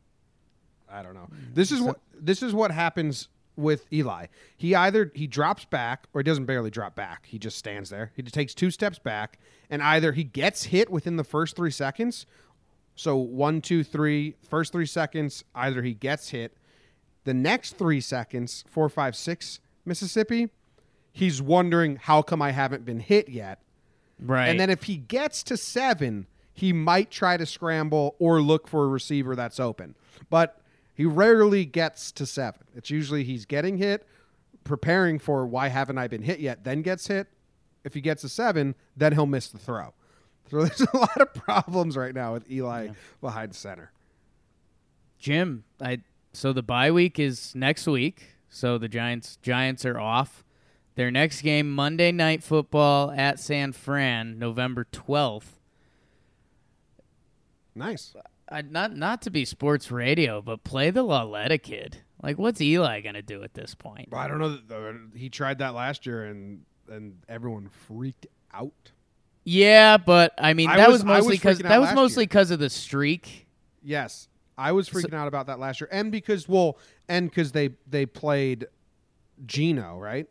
I 0.90 1.02
don't 1.02 1.14
know. 1.14 1.28
This 1.54 1.72
is 1.72 1.80
So- 1.80 1.86
what 1.86 2.00
this 2.14 2.44
is 2.44 2.54
what 2.54 2.72
happens 2.72 3.30
with 3.56 3.86
Eli. 3.92 4.28
He 4.56 4.76
either 4.76 5.12
he 5.16 5.28
drops 5.28 5.66
back 5.66 6.08
or 6.14 6.22
he 6.22 6.24
doesn't 6.24 6.46
barely 6.46 6.70
drop 6.70 6.96
back. 6.96 7.26
He 7.26 7.38
just 7.40 7.58
stands 7.58 7.90
there. 7.90 8.12
He 8.16 8.22
just 8.22 8.36
takes 8.36 8.54
two 8.54 8.72
steps 8.72 9.00
back, 9.00 9.40
and 9.70 9.82
either 9.82 10.12
he 10.14 10.24
gets 10.24 10.66
hit 10.66 10.90
within 10.90 11.16
the 11.18 11.24
first 11.24 11.56
three 11.56 11.72
seconds. 11.72 12.26
So 12.96 13.18
one, 13.18 13.62
two, 13.62 13.84
three, 13.84 14.36
first 14.48 14.72
three 14.72 14.86
seconds, 14.86 15.44
either 15.56 15.82
he 15.82 15.94
gets 15.94 16.30
hit. 16.30 16.56
The 17.24 17.34
next 17.34 17.78
three 17.78 18.02
seconds, 18.02 18.64
four, 18.68 18.90
five, 18.90 19.16
six, 19.16 19.60
Mississippi, 19.86 20.50
he's 21.12 21.42
wondering 21.42 21.96
how 21.96 22.22
come 22.22 22.42
I 22.42 22.52
haven't 22.52 22.84
been 22.86 23.00
hit 23.00 23.30
yet. 23.30 23.60
Right. 24.20 24.48
And 24.48 24.60
then 24.60 24.70
if 24.70 24.84
he 24.84 24.98
gets 24.98 25.42
to 25.44 25.58
seven, 25.58 26.28
he 26.54 26.74
might 26.74 27.12
try 27.12 27.38
to 27.38 27.46
scramble 27.46 28.16
or 28.20 28.42
look 28.42 28.68
for 28.68 28.84
a 28.84 28.88
receiver 28.88 29.36
that's 29.36 29.60
open. 29.60 29.96
But 30.30 30.62
he 30.94 31.06
rarely 31.06 31.66
gets 31.66 32.12
to 32.14 32.26
seven. 32.26 32.62
It's 32.76 32.90
usually 32.90 33.24
he's 33.24 33.46
getting 33.46 33.78
hit, 33.78 34.06
preparing 34.64 35.20
for 35.20 35.46
why 35.48 35.70
haven't 35.70 35.98
I 35.98 36.08
been 36.08 36.24
hit 36.24 36.40
yet, 36.40 36.64
then 36.64 36.82
gets 36.82 37.08
hit. 37.08 37.28
If 37.84 37.94
he 37.94 38.02
gets 38.02 38.24
a 38.24 38.30
seven, 38.30 38.76
then 38.96 39.14
he'll 39.14 39.26
miss 39.26 39.48
the 39.48 39.58
throw. 39.58 39.94
So 40.50 40.58
there's 40.64 40.82
a 40.82 40.98
lot 40.98 41.20
of 41.20 41.34
problems 41.34 41.98
right 41.98 42.14
now 42.14 42.34
with 42.34 42.50
Eli 42.52 42.90
behind 43.22 43.56
center. 43.56 43.92
Jim, 45.18 45.64
I 45.80 46.02
so 46.34 46.54
the 46.54 46.64
bye 46.64 46.92
week 46.92 47.20
is 47.20 47.54
next 47.56 47.88
week. 47.88 48.36
So 48.50 48.78
the 48.78 48.88
Giants 48.88 49.38
Giants 49.42 49.86
are 49.86 50.00
off. 50.00 50.44
Their 50.96 51.10
next 51.10 51.42
game 51.42 51.72
Monday 51.72 52.12
night 52.12 52.44
football 52.44 53.12
at 53.12 53.40
San 53.40 53.72
Fran, 53.72 54.38
November 54.38 54.86
12th. 54.92 55.61
Nice. 57.76 58.14
I, 58.50 58.62
not 58.64 58.96
not 58.96 59.22
to 59.24 59.30
be 59.30 59.46
sports 59.46 59.92
radio, 59.92 60.42
but 60.42 60.64
play 60.64 60.90
the 60.90 61.04
Lauletta 61.04 61.58
kid. 61.58 61.98
Like, 62.22 62.38
what's 62.38 62.60
Eli 62.62 63.02
gonna 63.02 63.22
do 63.22 63.44
at 63.44 63.54
this 63.54 63.74
point? 63.76 64.10
Well, 64.12 64.20
I 64.20 64.28
don't 64.28 64.40
know. 64.40 65.00
He 65.16 65.30
tried 65.30 65.60
that 65.60 65.74
last 65.74 66.06
year, 66.06 66.26
and 66.26 66.64
and 66.90 67.18
everyone 67.30 67.70
freaked 67.88 68.28
out. 68.54 68.92
Yeah, 69.44 69.98
but 69.98 70.34
I 70.38 70.54
mean 70.54 70.70
I 70.70 70.78
that 70.78 70.90
was- 70.90 71.00
was, 71.00 71.06
mostly 71.06 71.36
because 71.38 71.60
that 71.60 71.80
was 71.80 71.94
mostly 71.94 72.26
because 72.26 72.52
of 72.52 72.60
the 72.60 72.70
streak. 72.70 73.48
Yes, 73.82 74.28
I 74.58 74.74
was 74.74 74.90
freaking 74.90 75.14
out 75.14 75.28
about 75.28 75.48
that 75.48 75.58
last 75.60 75.80
year, 75.82 75.88
and 75.92 76.12
because 76.12 76.48
well, 76.50 76.78
and 77.08 77.30
because 77.30 77.54
they 77.54 77.70
they 77.88 78.06
played 78.06 78.68
Geno 79.46 79.98
right, 79.98 80.28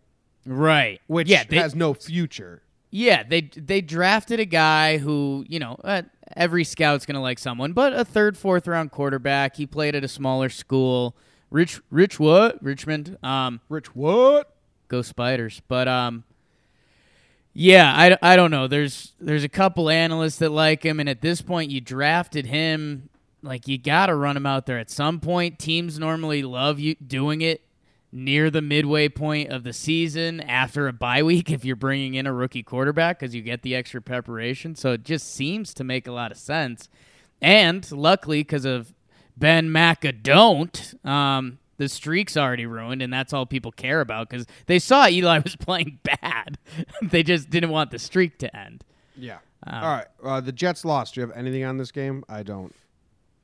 Right. 0.46 1.00
which 1.06 1.28
yeah, 1.28 1.44
they, 1.48 1.56
has 1.56 1.74
no 1.74 1.94
future. 1.94 2.62
Yeah, 2.90 3.22
they 3.22 3.42
they 3.42 3.80
drafted 3.80 4.40
a 4.40 4.44
guy 4.44 4.98
who 4.98 5.44
you 5.48 5.58
know 5.58 5.76
uh, 5.84 6.02
every 6.36 6.64
scout's 6.64 7.06
gonna 7.06 7.22
like 7.22 7.38
someone, 7.38 7.72
but 7.72 7.92
a 7.92 8.04
third, 8.04 8.36
fourth 8.36 8.66
round 8.66 8.90
quarterback. 8.90 9.56
He 9.56 9.66
played 9.66 9.94
at 9.94 10.04
a 10.04 10.08
smaller 10.08 10.48
school. 10.48 11.16
Rich, 11.50 11.80
Rich, 11.90 12.18
what 12.20 12.62
Richmond? 12.62 13.16
Um, 13.22 13.60
Rich, 13.68 13.94
what? 13.94 14.54
go 14.90 15.00
Spiders. 15.00 15.62
But 15.66 15.88
um, 15.88 16.24
yeah, 17.54 17.90
I, 17.96 18.32
I 18.32 18.36
don't 18.36 18.50
know. 18.50 18.66
There's 18.66 19.14
there's 19.18 19.44
a 19.44 19.48
couple 19.48 19.88
analysts 19.88 20.36
that 20.38 20.50
like 20.50 20.82
him, 20.82 21.00
and 21.00 21.08
at 21.08 21.22
this 21.22 21.40
point, 21.40 21.70
you 21.70 21.80
drafted 21.80 22.44
him. 22.44 23.08
Like 23.42 23.66
you 23.66 23.78
got 23.78 24.06
to 24.06 24.14
run 24.14 24.36
him 24.36 24.44
out 24.44 24.66
there 24.66 24.78
at 24.78 24.90
some 24.90 25.18
point. 25.18 25.58
Teams 25.58 25.98
normally 25.98 26.42
love 26.42 26.78
you 26.78 26.94
doing 26.96 27.40
it 27.40 27.62
near 28.12 28.50
the 28.50 28.62
midway 28.62 29.08
point 29.08 29.50
of 29.50 29.62
the 29.62 29.72
season 29.72 30.40
after 30.40 30.88
a 30.88 30.92
bye 30.92 31.22
week 31.22 31.50
if 31.50 31.64
you're 31.64 31.76
bringing 31.76 32.14
in 32.14 32.26
a 32.26 32.32
rookie 32.32 32.62
quarterback 32.62 33.18
because 33.20 33.34
you 33.34 33.42
get 33.42 33.62
the 33.62 33.74
extra 33.74 34.02
preparation. 34.02 34.74
So 34.74 34.92
it 34.92 35.04
just 35.04 35.32
seems 35.32 35.72
to 35.74 35.84
make 35.84 36.06
a 36.06 36.12
lot 36.12 36.32
of 36.32 36.38
sense. 36.38 36.88
And 37.40 37.90
luckily, 37.92 38.40
because 38.40 38.64
of 38.64 38.92
Ben 39.36 39.68
McAdoo, 39.68 41.06
um, 41.06 41.58
the 41.78 41.88
streak's 41.88 42.36
already 42.36 42.66
ruined, 42.66 43.00
and 43.00 43.10
that's 43.10 43.32
all 43.32 43.46
people 43.46 43.72
care 43.72 44.02
about 44.02 44.28
because 44.28 44.46
they 44.66 44.78
saw 44.78 45.08
Eli 45.08 45.38
was 45.44 45.56
playing 45.56 45.98
bad. 46.02 46.58
they 47.02 47.22
just 47.22 47.48
didn't 47.48 47.70
want 47.70 47.90
the 47.90 47.98
streak 47.98 48.38
to 48.38 48.54
end. 48.54 48.84
Yeah. 49.16 49.38
Um, 49.66 49.84
All 49.84 49.90
right. 49.90 50.06
Uh, 50.22 50.40
the 50.40 50.52
Jets 50.52 50.84
lost. 50.84 51.14
Do 51.14 51.20
you 51.20 51.26
have 51.26 51.36
anything 51.36 51.64
on 51.64 51.78
this 51.78 51.90
game? 51.90 52.24
I 52.28 52.42
don't. 52.42 52.74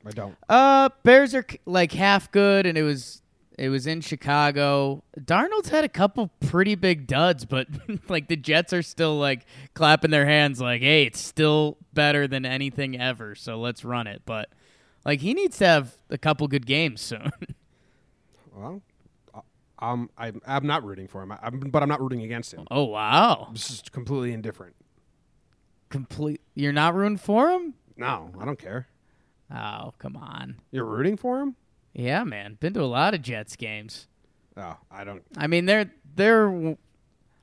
I 0.05 0.11
don't. 0.11 0.37
Uh, 0.47 0.89
Bears 1.03 1.33
are 1.33 1.45
like 1.65 1.91
half 1.91 2.31
good, 2.31 2.65
and 2.65 2.77
it 2.77 2.83
was 2.83 3.21
it 3.57 3.69
was 3.69 3.87
in 3.87 4.01
Chicago. 4.01 5.03
Darnold's 5.19 5.69
had 5.69 5.83
a 5.83 5.89
couple 5.89 6.29
pretty 6.41 6.75
big 6.75 7.07
duds, 7.07 7.45
but 7.45 7.67
like 8.09 8.27
the 8.27 8.35
Jets 8.35 8.71
are 8.73 8.83
still 8.83 9.17
like 9.17 9.45
clapping 9.73 10.11
their 10.11 10.25
hands, 10.25 10.61
like, 10.61 10.81
"Hey, 10.81 11.03
it's 11.03 11.19
still 11.19 11.77
better 11.93 12.27
than 12.27 12.45
anything 12.45 12.99
ever." 12.99 13.33
So 13.35 13.59
let's 13.59 13.83
run 13.83 14.05
it. 14.07 14.21
But 14.25 14.49
like 15.05 15.21
he 15.21 15.33
needs 15.33 15.57
to 15.57 15.65
have 15.65 15.95
a 16.09 16.17
couple 16.17 16.47
good 16.47 16.65
games 16.65 17.01
soon. 17.01 17.31
Well, 18.55 18.81
um, 19.79 20.09
I'm 20.17 20.41
I'm 20.47 20.65
not 20.65 20.83
rooting 20.83 21.07
for 21.07 21.21
him. 21.21 21.31
I'm, 21.43 21.59
but 21.59 21.83
I'm 21.83 21.89
not 21.89 22.01
rooting 22.01 22.21
against 22.23 22.53
him. 22.55 22.65
oh 22.71 22.85
wow, 22.85 23.49
This 23.53 23.69
is 23.69 23.81
completely 23.91 24.33
indifferent. 24.33 24.73
complete. 25.89 26.41
You're 26.55 26.73
not 26.73 26.95
rooting 26.95 27.17
for 27.17 27.49
him? 27.51 27.75
No, 27.97 28.31
I 28.39 28.45
don't 28.45 28.57
care. 28.57 28.87
Oh 29.53 29.93
come 29.99 30.17
on. 30.17 30.55
You're 30.71 30.85
rooting 30.85 31.17
for 31.17 31.39
him? 31.41 31.55
Yeah, 31.93 32.23
man. 32.23 32.57
Been 32.59 32.73
to 32.73 32.81
a 32.81 32.85
lot 32.85 33.13
of 33.13 33.21
Jets 33.21 33.55
games. 33.55 34.07
Oh, 34.55 34.77
I 34.91 35.03
don't. 35.03 35.23
I 35.37 35.47
mean, 35.47 35.65
they're 35.65 35.91
they're. 36.15 36.75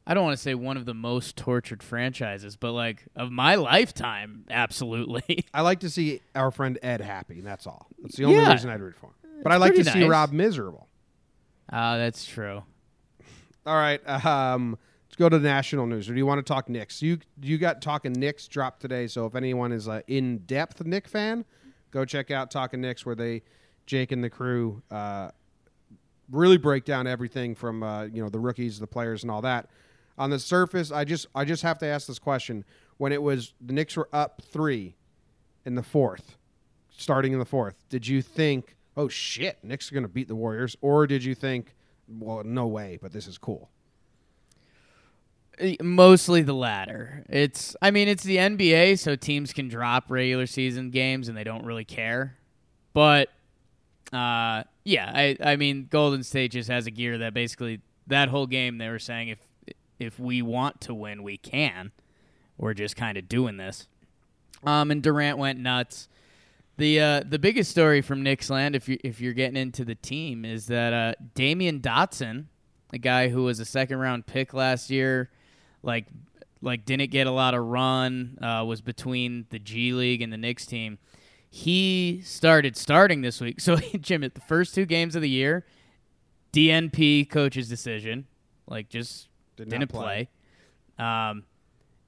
I 0.06 0.12
don't 0.12 0.24
want 0.24 0.36
to 0.36 0.42
say 0.42 0.54
one 0.54 0.76
of 0.76 0.84
the 0.84 0.92
most 0.94 1.36
tortured 1.36 1.82
franchises, 1.82 2.56
but 2.56 2.72
like 2.72 3.04
of 3.16 3.30
my 3.32 3.54
lifetime, 3.54 4.44
absolutely. 4.50 5.46
I 5.54 5.62
like 5.62 5.80
to 5.80 5.90
see 5.90 6.20
our 6.34 6.50
friend 6.50 6.78
Ed 6.82 7.00
happy. 7.00 7.40
That's 7.40 7.66
all. 7.66 7.86
That's 8.02 8.16
the 8.16 8.24
only 8.24 8.36
Yeah. 8.36 8.52
reason 8.52 8.68
I'd 8.70 8.80
root 8.80 8.96
for 8.96 9.06
him. 9.06 9.12
But 9.42 9.52
I 9.52 9.56
like 9.56 9.74
to 9.74 9.82
pretty 9.82 10.00
see. 10.00 10.04
Rob 10.06 10.32
miserable. 10.32 10.88
Ah, 11.72 11.96
that's 11.96 12.24
true. 12.26 12.62
All 13.66 13.74
right. 13.76 14.00
Um, 14.26 14.76
let's 15.06 15.16
go 15.16 15.28
to 15.30 15.38
the 15.38 15.48
national 15.48 15.86
news. 15.86 16.08
Or 16.10 16.12
do 16.12 16.18
you 16.18 16.26
want 16.26 16.44
to 16.44 16.52
talk 16.52 16.68
Knicks? 16.68 17.00
You 17.00 17.18
you 17.40 17.56
got 17.56 17.80
talking 17.80 18.12
Knicks 18.12 18.46
dropped 18.46 18.80
today. 18.80 19.06
So 19.06 19.24
if 19.24 19.34
anyone 19.34 19.72
is 19.72 19.88
a 19.88 20.02
in 20.06 20.38
depth 20.38 20.84
Nick 20.84 21.08
fan, 21.08 21.46
go 21.90 22.04
check 22.04 22.30
out 22.30 22.50
Talking 22.50 22.82
Knicks, 22.82 23.06
where 23.06 23.14
they 23.14 23.42
Jake 23.86 24.12
and 24.12 24.22
the 24.22 24.30
crew 24.30 24.82
uh, 24.90 25.30
really 26.30 26.56
break 26.56 26.84
down 26.84 27.06
everything 27.06 27.54
from 27.54 27.82
uh, 27.82 28.04
you 28.04 28.22
know 28.22 28.28
the 28.28 28.40
rookies, 28.40 28.78
the 28.78 28.86
players, 28.86 29.22
and 29.22 29.30
all 29.30 29.42
that. 29.42 29.68
On 30.16 30.30
the 30.30 30.38
surface, 30.38 30.90
I 30.90 31.04
just 31.04 31.26
I 31.34 31.44
just 31.44 31.62
have 31.62 31.78
to 31.78 31.86
ask 31.86 32.06
this 32.06 32.18
question: 32.18 32.64
When 32.98 33.12
it 33.12 33.22
was 33.22 33.54
the 33.60 33.72
Knicks 33.72 33.96
were 33.96 34.08
up 34.12 34.42
three 34.52 34.96
in 35.64 35.74
the 35.74 35.82
fourth, 35.82 36.36
starting 36.90 37.32
in 37.32 37.38
the 37.38 37.44
fourth, 37.44 37.76
did 37.88 38.06
you 38.06 38.22
think, 38.22 38.76
oh 38.96 39.08
shit, 39.08 39.58
Knicks 39.62 39.90
are 39.90 39.94
going 39.94 40.04
to 40.04 40.08
beat 40.08 40.28
the 40.28 40.36
Warriors, 40.36 40.76
or 40.80 41.06
did 41.06 41.24
you 41.24 41.34
think, 41.34 41.74
well, 42.08 42.42
no 42.44 42.66
way, 42.66 42.98
but 43.00 43.12
this 43.12 43.26
is 43.26 43.38
cool? 43.38 43.70
Mostly 45.80 46.42
the 46.42 46.52
latter. 46.52 47.24
It's 47.28 47.76
I 47.80 47.90
mean, 47.90 48.08
it's 48.08 48.24
the 48.24 48.38
NBA, 48.38 48.98
so 48.98 49.14
teams 49.14 49.52
can 49.52 49.68
drop 49.68 50.10
regular 50.10 50.46
season 50.46 50.90
games 50.90 51.28
and 51.28 51.36
they 51.36 51.44
don't 51.44 51.64
really 51.64 51.84
care. 51.84 52.36
But 52.92 53.28
uh 54.14 54.64
yeah, 54.84 55.10
I 55.14 55.36
I 55.42 55.56
mean 55.56 55.88
Golden 55.90 56.22
State 56.22 56.52
just 56.52 56.68
has 56.70 56.86
a 56.86 56.90
gear 56.90 57.18
that 57.18 57.34
basically 57.34 57.80
that 58.06 58.28
whole 58.28 58.46
game 58.46 58.78
they 58.78 58.88
were 58.88 58.98
saying 58.98 59.28
if 59.28 59.38
if 59.98 60.18
we 60.18 60.42
want 60.42 60.80
to 60.82 60.94
win, 60.94 61.22
we 61.22 61.36
can. 61.36 61.92
We're 62.58 62.74
just 62.74 62.96
kind 62.96 63.18
of 63.18 63.28
doing 63.28 63.56
this. 63.56 63.88
Um 64.64 64.90
and 64.90 65.02
Durant 65.02 65.38
went 65.38 65.58
nuts. 65.58 66.08
The 66.76 67.00
uh, 67.00 67.22
the 67.28 67.38
biggest 67.38 67.70
story 67.70 68.00
from 68.00 68.22
Knicks 68.24 68.50
land, 68.50 68.74
if 68.74 68.88
you 68.88 68.98
if 69.04 69.20
you're 69.20 69.32
getting 69.32 69.56
into 69.56 69.84
the 69.84 69.94
team, 69.94 70.44
is 70.44 70.66
that 70.66 70.92
uh, 70.92 71.14
Damyean 71.36 71.80
Dotson, 71.80 72.46
a 72.92 72.98
guy 72.98 73.28
who 73.28 73.44
was 73.44 73.60
a 73.60 73.64
second 73.64 73.98
round 73.98 74.26
pick 74.26 74.52
last 74.52 74.90
year, 74.90 75.30
like 75.84 76.06
like 76.62 76.84
didn't 76.84 77.12
get 77.12 77.28
a 77.28 77.30
lot 77.30 77.54
of 77.54 77.64
run, 77.64 78.38
uh, 78.42 78.64
was 78.66 78.80
between 78.80 79.46
the 79.50 79.60
G 79.60 79.92
League 79.92 80.20
and 80.20 80.32
the 80.32 80.36
Knicks 80.36 80.66
team. 80.66 80.98
He 81.56 82.20
started 82.24 82.76
starting 82.76 83.20
this 83.20 83.40
week. 83.40 83.60
So 83.60 83.76
Jim, 84.00 84.24
at 84.24 84.34
the 84.34 84.40
first 84.40 84.74
two 84.74 84.86
games 84.86 85.14
of 85.14 85.22
the 85.22 85.28
year, 85.28 85.64
DNP 86.52 87.30
coach's 87.30 87.68
decision, 87.68 88.26
like 88.66 88.88
just 88.88 89.28
Did 89.56 89.68
not 89.68 89.78
didn't 89.78 89.92
play. 89.92 90.28
play. 90.98 91.06
Um, 91.06 91.44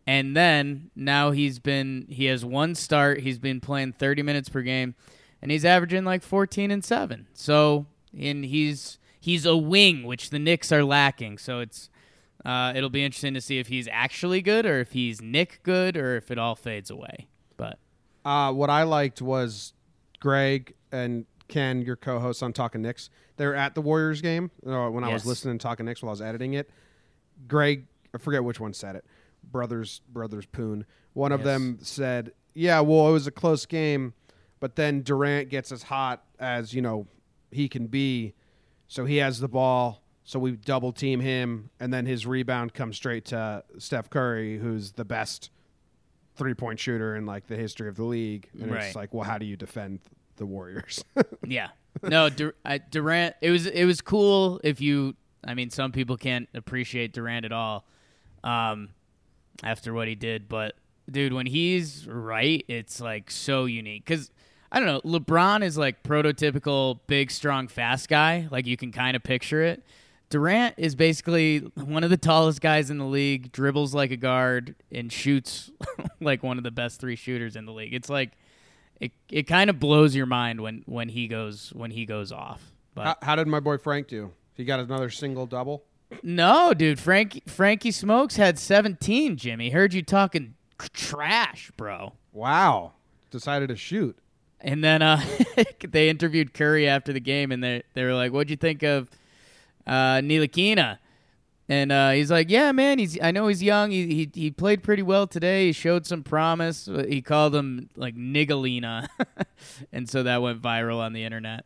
and 0.04 0.36
then 0.36 0.90
now 0.96 1.30
he's 1.30 1.60
been 1.60 2.06
he 2.10 2.24
has 2.24 2.44
one 2.44 2.74
start. 2.74 3.20
He's 3.20 3.38
been 3.38 3.60
playing 3.60 3.92
30 3.92 4.22
minutes 4.24 4.48
per 4.48 4.62
game, 4.62 4.96
and 5.40 5.52
he's 5.52 5.64
averaging 5.64 6.02
like 6.02 6.24
14 6.24 6.72
and 6.72 6.84
seven. 6.84 7.28
So 7.32 7.86
and 8.18 8.44
he's 8.44 8.98
he's 9.20 9.46
a 9.46 9.56
wing, 9.56 10.02
which 10.02 10.30
the 10.30 10.40
Knicks 10.40 10.72
are 10.72 10.82
lacking. 10.82 11.38
So 11.38 11.60
it's 11.60 11.88
uh, 12.44 12.72
it'll 12.74 12.90
be 12.90 13.04
interesting 13.04 13.34
to 13.34 13.40
see 13.40 13.60
if 13.60 13.68
he's 13.68 13.86
actually 13.92 14.42
good 14.42 14.66
or 14.66 14.80
if 14.80 14.90
he's 14.90 15.22
Nick 15.22 15.60
good 15.62 15.96
or 15.96 16.16
if 16.16 16.32
it 16.32 16.38
all 16.38 16.56
fades 16.56 16.90
away. 16.90 17.28
Uh, 18.26 18.52
what 18.52 18.68
I 18.68 18.82
liked 18.82 19.22
was 19.22 19.72
Greg 20.18 20.74
and 20.90 21.26
Ken, 21.46 21.80
your 21.82 21.94
co-hosts 21.94 22.42
on 22.42 22.52
Talking 22.52 22.82
Knicks. 22.82 23.08
They 23.36 23.46
were 23.46 23.54
at 23.54 23.76
the 23.76 23.80
Warriors 23.80 24.20
game 24.20 24.50
uh, 24.66 24.88
when 24.88 25.04
I 25.04 25.12
was 25.12 25.22
Yes. 25.22 25.26
listening 25.26 25.58
to 25.58 25.62
Talking 25.62 25.86
Knicks 25.86 26.02
while 26.02 26.10
I 26.10 26.14
was 26.14 26.22
editing 26.22 26.54
it. 26.54 26.68
Greg, 27.46 27.86
I 28.12 28.18
forget 28.18 28.42
which 28.42 28.58
one 28.58 28.72
said 28.74 28.96
it. 28.96 29.04
Brothers, 29.52 30.00
brothers 30.12 30.44
Poon. 30.46 30.86
One 31.12 31.30
of 31.30 31.40
Yes. 31.40 31.46
them 31.46 31.78
said, 31.82 32.32
"Yeah, 32.52 32.80
well, 32.80 33.08
it 33.08 33.12
was 33.12 33.28
a 33.28 33.30
close 33.30 33.64
game, 33.64 34.12
but 34.58 34.74
then 34.74 35.02
Durant 35.02 35.48
gets 35.48 35.70
as 35.70 35.84
hot 35.84 36.24
as 36.40 36.74
you 36.74 36.82
know 36.82 37.06
he 37.52 37.68
can 37.68 37.86
be, 37.86 38.34
so 38.88 39.04
he 39.04 39.18
has 39.18 39.38
the 39.38 39.48
ball. 39.48 40.02
So 40.24 40.40
we 40.40 40.52
double 40.56 40.92
team 40.92 41.20
him, 41.20 41.70
and 41.78 41.94
then 41.94 42.06
his 42.06 42.26
rebound 42.26 42.74
comes 42.74 42.96
straight 42.96 43.24
to 43.26 43.62
Steph 43.78 44.10
Curry, 44.10 44.58
who's 44.58 44.92
the 44.94 45.04
best 45.04 45.50
three 46.36 46.54
point 46.54 46.78
shooter 46.78 47.16
in 47.16 47.26
like 47.26 47.46
the 47.46 47.56
history 47.56 47.88
of 47.88 47.96
the 47.96 48.04
league. 48.04 48.48
And 48.60 48.70
Right. 48.70 48.84
it's 48.84 48.96
like, 48.96 49.12
well, 49.14 49.24
how 49.24 49.38
do 49.38 49.46
you 49.46 49.56
defend 49.56 50.00
the 50.36 50.46
Warriors? 50.46 51.02
Yeah. 51.46 51.68
No, 52.02 52.28
Dur- 52.28 52.54
I, 52.64 52.78
Durant. 52.78 53.36
It 53.40 53.50
was 53.50 53.66
it 53.66 53.84
was 53.86 54.00
cool. 54.02 54.60
If 54.62 54.80
you, 54.82 55.14
I 55.44 55.54
mean, 55.54 55.70
some 55.70 55.92
people 55.92 56.16
can't 56.18 56.46
appreciate 56.54 57.12
Durant 57.14 57.46
at 57.46 57.52
all, 57.52 57.86
um, 58.44 58.90
after 59.62 59.94
what 59.94 60.06
he 60.08 60.14
did. 60.14 60.46
But 60.48 60.74
dude, 61.10 61.32
when 61.32 61.46
he's 61.46 62.06
right, 62.06 62.62
it's 62.68 63.00
like 63.00 63.30
so 63.30 63.64
unique. 63.64 64.04
Because 64.04 64.30
I 64.70 64.78
don't 64.78 64.88
know, 64.88 65.00
LeBron 65.18 65.62
is 65.64 65.78
like 65.78 66.02
prototypical 66.02 67.00
big, 67.06 67.30
strong, 67.30 67.66
fast 67.68 68.08
guy. 68.10 68.46
Like 68.50 68.66
you 68.66 68.76
can 68.76 68.92
kind 68.92 69.16
of 69.16 69.22
picture 69.22 69.62
it. 69.62 69.82
Durant 70.28 70.74
is 70.76 70.94
basically 70.94 71.60
one 71.74 72.02
of 72.02 72.10
the 72.10 72.16
tallest 72.16 72.60
guys 72.60 72.90
in 72.90 72.98
the 72.98 73.04
league, 73.04 73.52
dribbles 73.52 73.94
like 73.94 74.10
a 74.10 74.16
guard, 74.16 74.74
and 74.90 75.12
shoots 75.12 75.70
like 76.20 76.42
one 76.42 76.58
of 76.58 76.64
the 76.64 76.70
best 76.70 77.00
three 77.00 77.16
shooters 77.16 77.54
in 77.54 77.64
the 77.64 77.72
league. 77.72 77.94
It's 77.94 78.08
like 78.08 78.32
it 79.00 79.12
it 79.30 79.44
kind 79.44 79.70
of 79.70 79.78
blows 79.78 80.16
your 80.16 80.26
mind 80.26 80.60
when 80.60 80.82
when 80.86 81.08
he 81.08 81.28
goes 81.28 81.72
when 81.74 81.92
he 81.92 82.06
goes 82.06 82.32
off. 82.32 82.72
But 82.94 83.04
how, 83.04 83.16
how 83.22 83.36
did 83.36 83.46
my 83.46 83.60
boy 83.60 83.78
Frank 83.78 84.08
do? 84.08 84.32
He 84.54 84.64
got 84.64 84.80
another 84.80 85.10
single 85.10 85.46
double. 85.46 85.84
no, 86.22 86.74
dude, 86.74 86.98
Frankie 86.98 87.42
Frankie 87.46 87.90
Smokes 87.90 88.36
had 88.36 88.58
17. 88.58 89.36
Jimmy 89.36 89.70
heard 89.70 89.94
you 89.94 90.02
talking 90.02 90.54
trash, 90.92 91.70
bro. 91.76 92.14
Wow. 92.32 92.92
Decided 93.30 93.68
to 93.68 93.76
shoot. 93.76 94.18
And 94.60 94.82
then 94.82 95.02
uh, 95.02 95.22
they 95.88 96.08
interviewed 96.08 96.54
Curry 96.54 96.88
after 96.88 97.12
the 97.12 97.20
game, 97.20 97.52
and 97.52 97.62
they 97.62 97.82
they 97.94 98.02
were 98.04 98.14
like, 98.14 98.32
"What'd 98.32 98.50
you 98.50 98.56
think 98.56 98.82
of 98.82 99.10
uh, 99.86 100.20
Ntilikina?" 100.20 100.98
And 101.68 101.90
uh, 101.90 102.10
he's 102.10 102.30
like, 102.30 102.48
"Yeah, 102.48 102.70
man. 102.72 102.98
He's 102.98 103.18
I 103.20 103.32
know 103.32 103.48
he's 103.48 103.62
young. 103.62 103.90
He, 103.90 104.06
he 104.14 104.30
he 104.32 104.50
played 104.50 104.82
pretty 104.84 105.02
well 105.02 105.26
today. 105.26 105.66
He 105.66 105.72
showed 105.72 106.06
some 106.06 106.22
promise. 106.22 106.88
He 107.08 107.20
called 107.22 107.54
him 107.54 107.90
like 107.96 108.14
Nigalina, 108.14 109.08
and 109.92 110.08
so 110.08 110.22
that 110.22 110.42
went 110.42 110.62
viral 110.62 110.98
on 110.98 111.12
the 111.12 111.24
internet. 111.24 111.64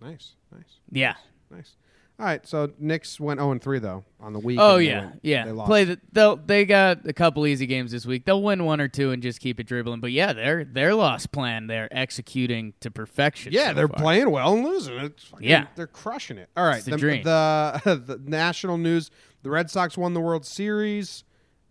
Nice, 0.00 0.32
nice, 0.52 0.64
Yeah. 0.90 1.14
nice. 1.50 1.72
All 2.20 2.26
right, 2.26 2.46
so 2.46 2.70
Knicks 2.78 3.18
went 3.18 3.40
0 3.40 3.58
3 3.58 3.78
though 3.78 4.04
on 4.20 4.34
the 4.34 4.38
week. 4.38 4.58
Oh 4.60 4.76
and 4.76 4.80
they 4.82 4.88
yeah, 4.90 5.00
went- 5.00 5.20
yeah. 5.22 5.44
They 5.46 5.52
lost. 5.52 5.68
Play 5.68 5.84
the 5.84 6.00
they'll 6.12 6.36
they 6.36 6.66
got 6.66 7.08
a 7.08 7.14
couple 7.14 7.46
easy 7.46 7.64
games 7.66 7.92
this 7.92 8.04
week. 8.04 8.26
They'll 8.26 8.42
win 8.42 8.64
one 8.66 8.78
or 8.78 8.88
two 8.88 9.10
and 9.10 9.22
just 9.22 9.40
keep 9.40 9.58
it 9.58 9.64
dribbling. 9.66 10.00
But 10.00 10.12
yeah, 10.12 10.34
their 10.34 10.64
their 10.66 10.94
lost 10.94 11.32
plan 11.32 11.66
they're 11.66 11.88
executing 11.90 12.74
to 12.80 12.90
perfection. 12.90 13.54
Yeah, 13.54 13.68
so 13.68 13.74
they're 13.74 13.88
far. 13.88 14.00
playing 14.00 14.30
well 14.30 14.52
and 14.52 14.64
losing. 14.64 14.98
It's 14.98 15.24
fucking- 15.24 15.48
Yeah. 15.48 15.68
they're 15.76 15.86
crushing 15.86 16.36
it. 16.36 16.50
All 16.58 16.66
right, 16.66 16.84
the 16.84 16.90
the, 16.90 17.80
the 17.84 17.96
the 18.16 18.20
national 18.22 18.76
news: 18.76 19.10
the 19.42 19.48
Red 19.48 19.70
Sox 19.70 19.96
won 19.96 20.12
the 20.12 20.20
World 20.20 20.44
Series. 20.44 21.24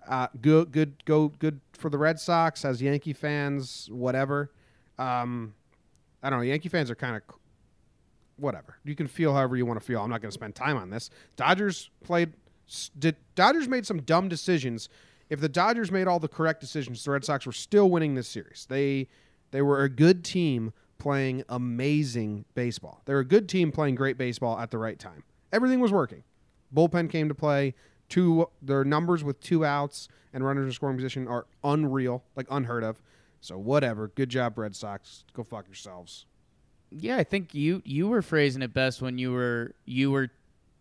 Uh, 0.08 0.26
good, 0.42 0.72
good, 0.72 1.06
go, 1.06 1.28
good 1.28 1.62
for 1.74 1.92
the 1.92 1.98
Red 2.00 2.20
Sox 2.20 2.66
as 2.66 2.82
Yankee 2.82 3.14
fans. 3.14 3.88
Whatever. 3.92 4.52
Um, 4.98 5.54
I 6.24 6.32
don't 6.32 6.40
know. 6.40 6.44
Yankee 6.44 6.70
fans 6.70 6.90
are 6.90 6.96
kind 6.96 7.16
of 7.16 7.22
whatever. 8.40 8.78
You 8.84 8.96
can 8.96 9.08
feel 9.08 9.34
however 9.34 9.56
you 9.56 9.66
want 9.66 9.80
to 9.80 9.86
feel. 9.86 10.02
I'm 10.02 10.10
not 10.10 10.22
going 10.22 10.30
to 10.30 10.34
spend 10.34 10.56
time 10.56 10.78
on 10.78 10.90
this. 10.90 11.10
Dodgers 11.36 11.90
played. 12.04 12.34
Did 12.98 13.16
Dodgers 13.36 13.68
made 13.68 13.86
some 13.86 14.02
dumb 14.02 14.30
decisions? 14.30 14.90
If 15.30 15.40
the 15.40 15.50
Dodgers 15.50 15.92
made 15.92 16.08
all 16.08 16.20
the 16.20 16.28
correct 16.28 16.60
decisions, 16.60 17.04
the 17.04 17.12
Red 17.12 17.24
Sox 17.26 17.46
were 17.46 17.52
still 17.52 17.90
winning 17.90 18.16
this 18.16 18.28
series. 18.28 18.66
They 18.70 19.08
they 19.52 19.62
were 19.62 19.84
a 19.84 19.90
good 19.90 20.24
team 20.24 20.74
playing 20.98 21.44
amazing 21.50 22.46
baseball. 22.56 23.02
They're 23.06 23.20
a 23.20 23.26
good 23.26 23.48
team 23.48 23.72
playing 23.72 23.96
great 23.96 24.18
baseball 24.18 24.60
at 24.60 24.72
the 24.72 24.78
right 24.78 25.00
time. 25.00 25.24
Everything 25.52 25.80
was 25.80 25.92
working. 25.92 26.24
Bullpen 26.76 27.10
came 27.10 27.28
to 27.30 27.36
play. 27.36 27.74
Two 28.10 28.48
their 28.62 28.84
numbers 28.84 29.24
with 29.24 29.40
two 29.40 29.64
outs 29.64 30.08
and 30.34 30.44
runners 30.44 30.66
in 30.66 30.72
scoring 30.72 30.98
position 30.98 31.28
are 31.28 31.46
unreal, 31.64 32.24
like 32.36 32.48
unheard 32.50 32.84
of. 32.84 33.02
So 33.42 33.58
whatever. 33.58 34.10
Good 34.10 34.30
job, 34.30 34.58
Red 34.58 34.76
Sox. 34.76 35.24
Go 35.34 35.44
fuck 35.44 35.68
yourselves. 35.68 36.26
Yeah, 36.92 37.18
I 37.18 37.24
think 37.24 37.54
you 37.54 37.82
you 37.86 38.08
were 38.08 38.22
phrasing 38.22 38.62
it 38.62 38.74
best 38.74 39.02
when 39.02 39.18
you 39.18 39.32
were 39.32 39.74
you 39.86 40.12
were 40.12 40.30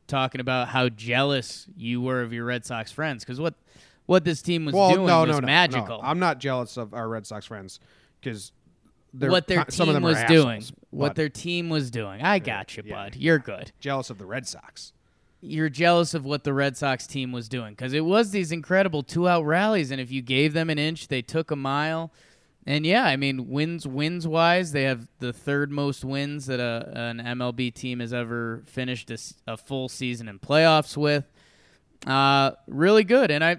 talking 0.07 0.40
about 0.40 0.68
how 0.68 0.88
jealous 0.88 1.66
you 1.77 2.01
were 2.01 2.23
of 2.23 2.33
your 2.33 2.47
Red 2.47 2.64
Sox 2.64 2.90
friends 2.90 3.25
because 3.25 3.38
what 3.38 3.55
what 4.07 4.25
this 4.25 4.40
team 4.40 4.64
was 4.64 4.75
well, 4.75 4.90
doing 4.90 5.07
no, 5.07 5.21
was 5.21 5.29
no, 5.29 5.40
no, 5.40 5.47
magical. 5.47 5.99
No. 5.99 6.09
I'm 6.09 6.18
not 6.18 6.38
jealous 6.38 6.79
of 6.79 6.94
our 6.94 7.09
Red 7.09 7.27
Sox 7.27 7.44
friends 7.44 7.79
because 8.21 8.53
what 9.12 9.47
their 9.47 9.66
some 9.68 9.88
of 9.90 9.94
team 9.97 10.03
was 10.03 10.23
doing, 10.25 10.59
assholes, 10.59 10.73
what 10.90 11.14
their 11.14 11.29
team 11.29 11.68
was 11.68 11.90
doing. 11.90 12.23
I 12.23 12.38
got 12.38 12.77
you, 12.77 12.85
yeah. 12.87 12.94
bud. 12.94 13.16
You're 13.16 13.38
good. 13.38 13.73
jealous 13.81 14.09
of 14.09 14.18
the 14.18 14.27
Red 14.27 14.47
Sox. 14.47 14.92
you're 15.40 15.68
jealous 15.68 16.14
of 16.14 16.25
what 16.25 16.44
the 16.44 16.55
Red 16.55 16.77
Sox 16.77 17.07
team 17.07 17.33
was 17.33 17.49
doing 17.49 17.73
because 17.73 17.92
it 17.92 18.05
was 18.05 18.31
these 18.31 18.51
incredible 18.51 19.03
two 19.03 19.29
out 19.29 19.44
rallies, 19.44 19.90
and 19.90 20.01
if 20.01 20.11
you 20.11 20.23
gave 20.23 20.55
them 20.55 20.71
an 20.71 20.79
inch, 20.79 21.09
they 21.09 21.23
took 21.23 21.51
a 21.51 21.57
mile. 21.57 22.11
And 22.68 22.85
yeah, 22.85 23.04
I 23.04 23.16
mean, 23.16 23.48
wins 23.48 23.87
wins 23.87 24.28
wise, 24.28 24.72
they 24.72 24.83
have 24.83 25.09
the 25.20 25.33
third 25.33 25.72
most 25.72 26.04
wins 26.04 26.44
that 26.46 26.61
a, 26.61 26.92
an 26.94 27.18
MLB 27.18 27.72
team 27.72 28.00
has 28.00 28.12
ever 28.12 28.62
finished 28.66 29.11
a 29.46 29.57
full 29.57 29.88
season 29.88 30.28
in 30.28 30.38
playoffs 30.38 30.94
with. 30.94 31.24
Uh, 32.07 32.50
really 32.66 33.04
good, 33.04 33.31
and 33.31 33.42
I, 33.42 33.57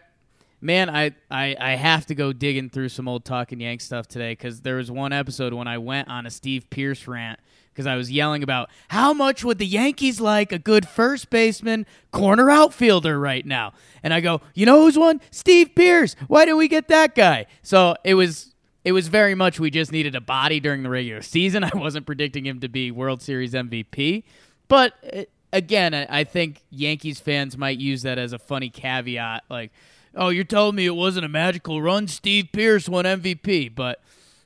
man, 0.62 0.92
I, 0.92 1.16
I 1.32 1.56
I 1.60 1.72
have 1.72 2.06
to 2.06 2.16
go 2.16 2.32
digging 2.32 2.70
through 2.70 2.90
some 2.90 3.08
old 3.08 3.26
Talking 3.26 3.62
Yank 3.62 3.82
stuff 3.82 4.08
today 4.08 4.34
because 4.34 4.62
there 4.62 4.76
was 4.76 4.92
one 4.92 5.12
episode 5.12 5.56
when 5.56 5.68
I 5.68 5.80
went 5.80 6.08
on 6.08 6.28
a 6.28 6.30
Steve 6.30 6.70
Pearce 6.70 7.08
rant 7.08 7.40
because 7.74 7.88
I 7.88 7.96
was 7.96 8.12
yelling 8.12 8.44
about 8.44 8.70
how 8.90 9.12
much 9.12 9.44
would 9.44 9.58
the 9.58 9.66
Yankees 9.66 10.22
like 10.22 10.52
a 10.52 10.60
good 10.60 10.88
first 10.88 11.32
baseman, 11.32 11.88
corner 12.12 12.52
outfielder 12.52 13.20
right 13.20 13.44
now, 13.44 13.74
and 14.04 14.14
I 14.14 14.22
go, 14.22 14.42
you 14.54 14.68
know 14.68 14.82
who's 14.82 15.00
one? 15.00 15.20
Steve 15.32 15.74
Pearce. 15.74 16.16
Why 16.28 16.46
did 16.46 16.54
we 16.54 16.68
get 16.68 16.90
that 16.90 17.16
guy? 17.16 17.48
So 17.64 17.96
it 18.04 18.14
was. 18.14 18.54
It 18.84 18.92
was 18.94 19.08
very 19.08 19.36
much 19.36 19.60
we 19.60 19.70
just 19.70 19.92
needed 19.92 20.16
a 20.16 20.22
body 20.22 20.60
during 20.60 20.84
the 20.84 20.90
regular 20.90 21.22
season. 21.22 21.64
I 21.66 21.72
wasn't 21.74 22.06
predicting 22.06 22.46
him 22.46 22.60
to 22.62 22.70
be 22.70 22.92
World 22.92 23.22
Series 23.22 23.54
MVP, 23.54 24.24
but 24.68 24.94
uh, 25.14 25.24
again, 25.52 25.94
I 25.94 26.24
think 26.24 26.64
Yankees 26.70 27.20
fans 27.20 27.58
might 27.58 27.80
use 27.80 28.04
that 28.04 28.18
as 28.18 28.34
a 28.34 28.40
funny 28.40 28.70
caveat, 28.70 29.44
like, 29.50 29.72
"Oh, 30.16 30.30
you're 30.30 30.44
telling 30.44 30.76
me 30.76 30.86
it 30.86 30.96
wasn't 30.96 31.26
a 31.26 31.30
magical 31.30 31.82
run? 31.82 32.08
Steve 32.08 32.50
Pearce 32.52 32.88
won 32.88 33.06
MVP." 33.06 33.74
But 33.74 34.02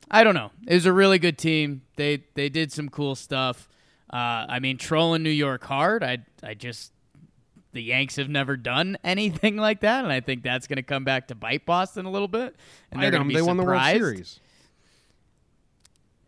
I 0.10 0.24
don't 0.24 0.36
know. 0.36 0.52
It 0.68 0.74
was 0.74 0.86
a 0.86 0.94
really 0.94 1.20
good 1.20 1.38
team. 1.38 1.82
They 1.96 2.24
they 2.36 2.50
did 2.50 2.72
some 2.72 2.90
cool 2.90 3.16
stuff. 3.16 3.68
Uh, 4.12 4.46
I 4.48 4.60
mean, 4.60 4.78
trolling 4.78 5.24
New 5.24 5.30
York 5.30 5.64
hard. 5.64 6.04
I 6.04 6.20
I 6.42 6.54
just 6.54 6.93
the 7.74 7.84
Yanks 7.84 8.16
have 8.16 8.30
never 8.30 8.56
done 8.56 8.98
anything 9.04 9.58
like 9.58 9.82
that, 9.82 10.04
and 10.04 10.14
I 10.14 10.22
think 10.22 10.44
that's 10.44 10.68
going 10.68 10.78
to 10.78 10.84
come 10.84 11.04
back 11.04 11.28
to 11.28 11.36
bite 11.36 11.66
Boston 11.66 12.06
a 12.06 12.12
little 12.12 12.28
bit. 12.28 12.56
And 12.92 13.02
they're 13.02 13.12
going 13.12 13.24
to 13.24 13.28
be 13.28 13.36
they 13.36 13.42
won 13.42 13.58
the 13.58 13.64
World 13.64 13.80
surprised. 13.80 14.00
Series. 14.00 14.40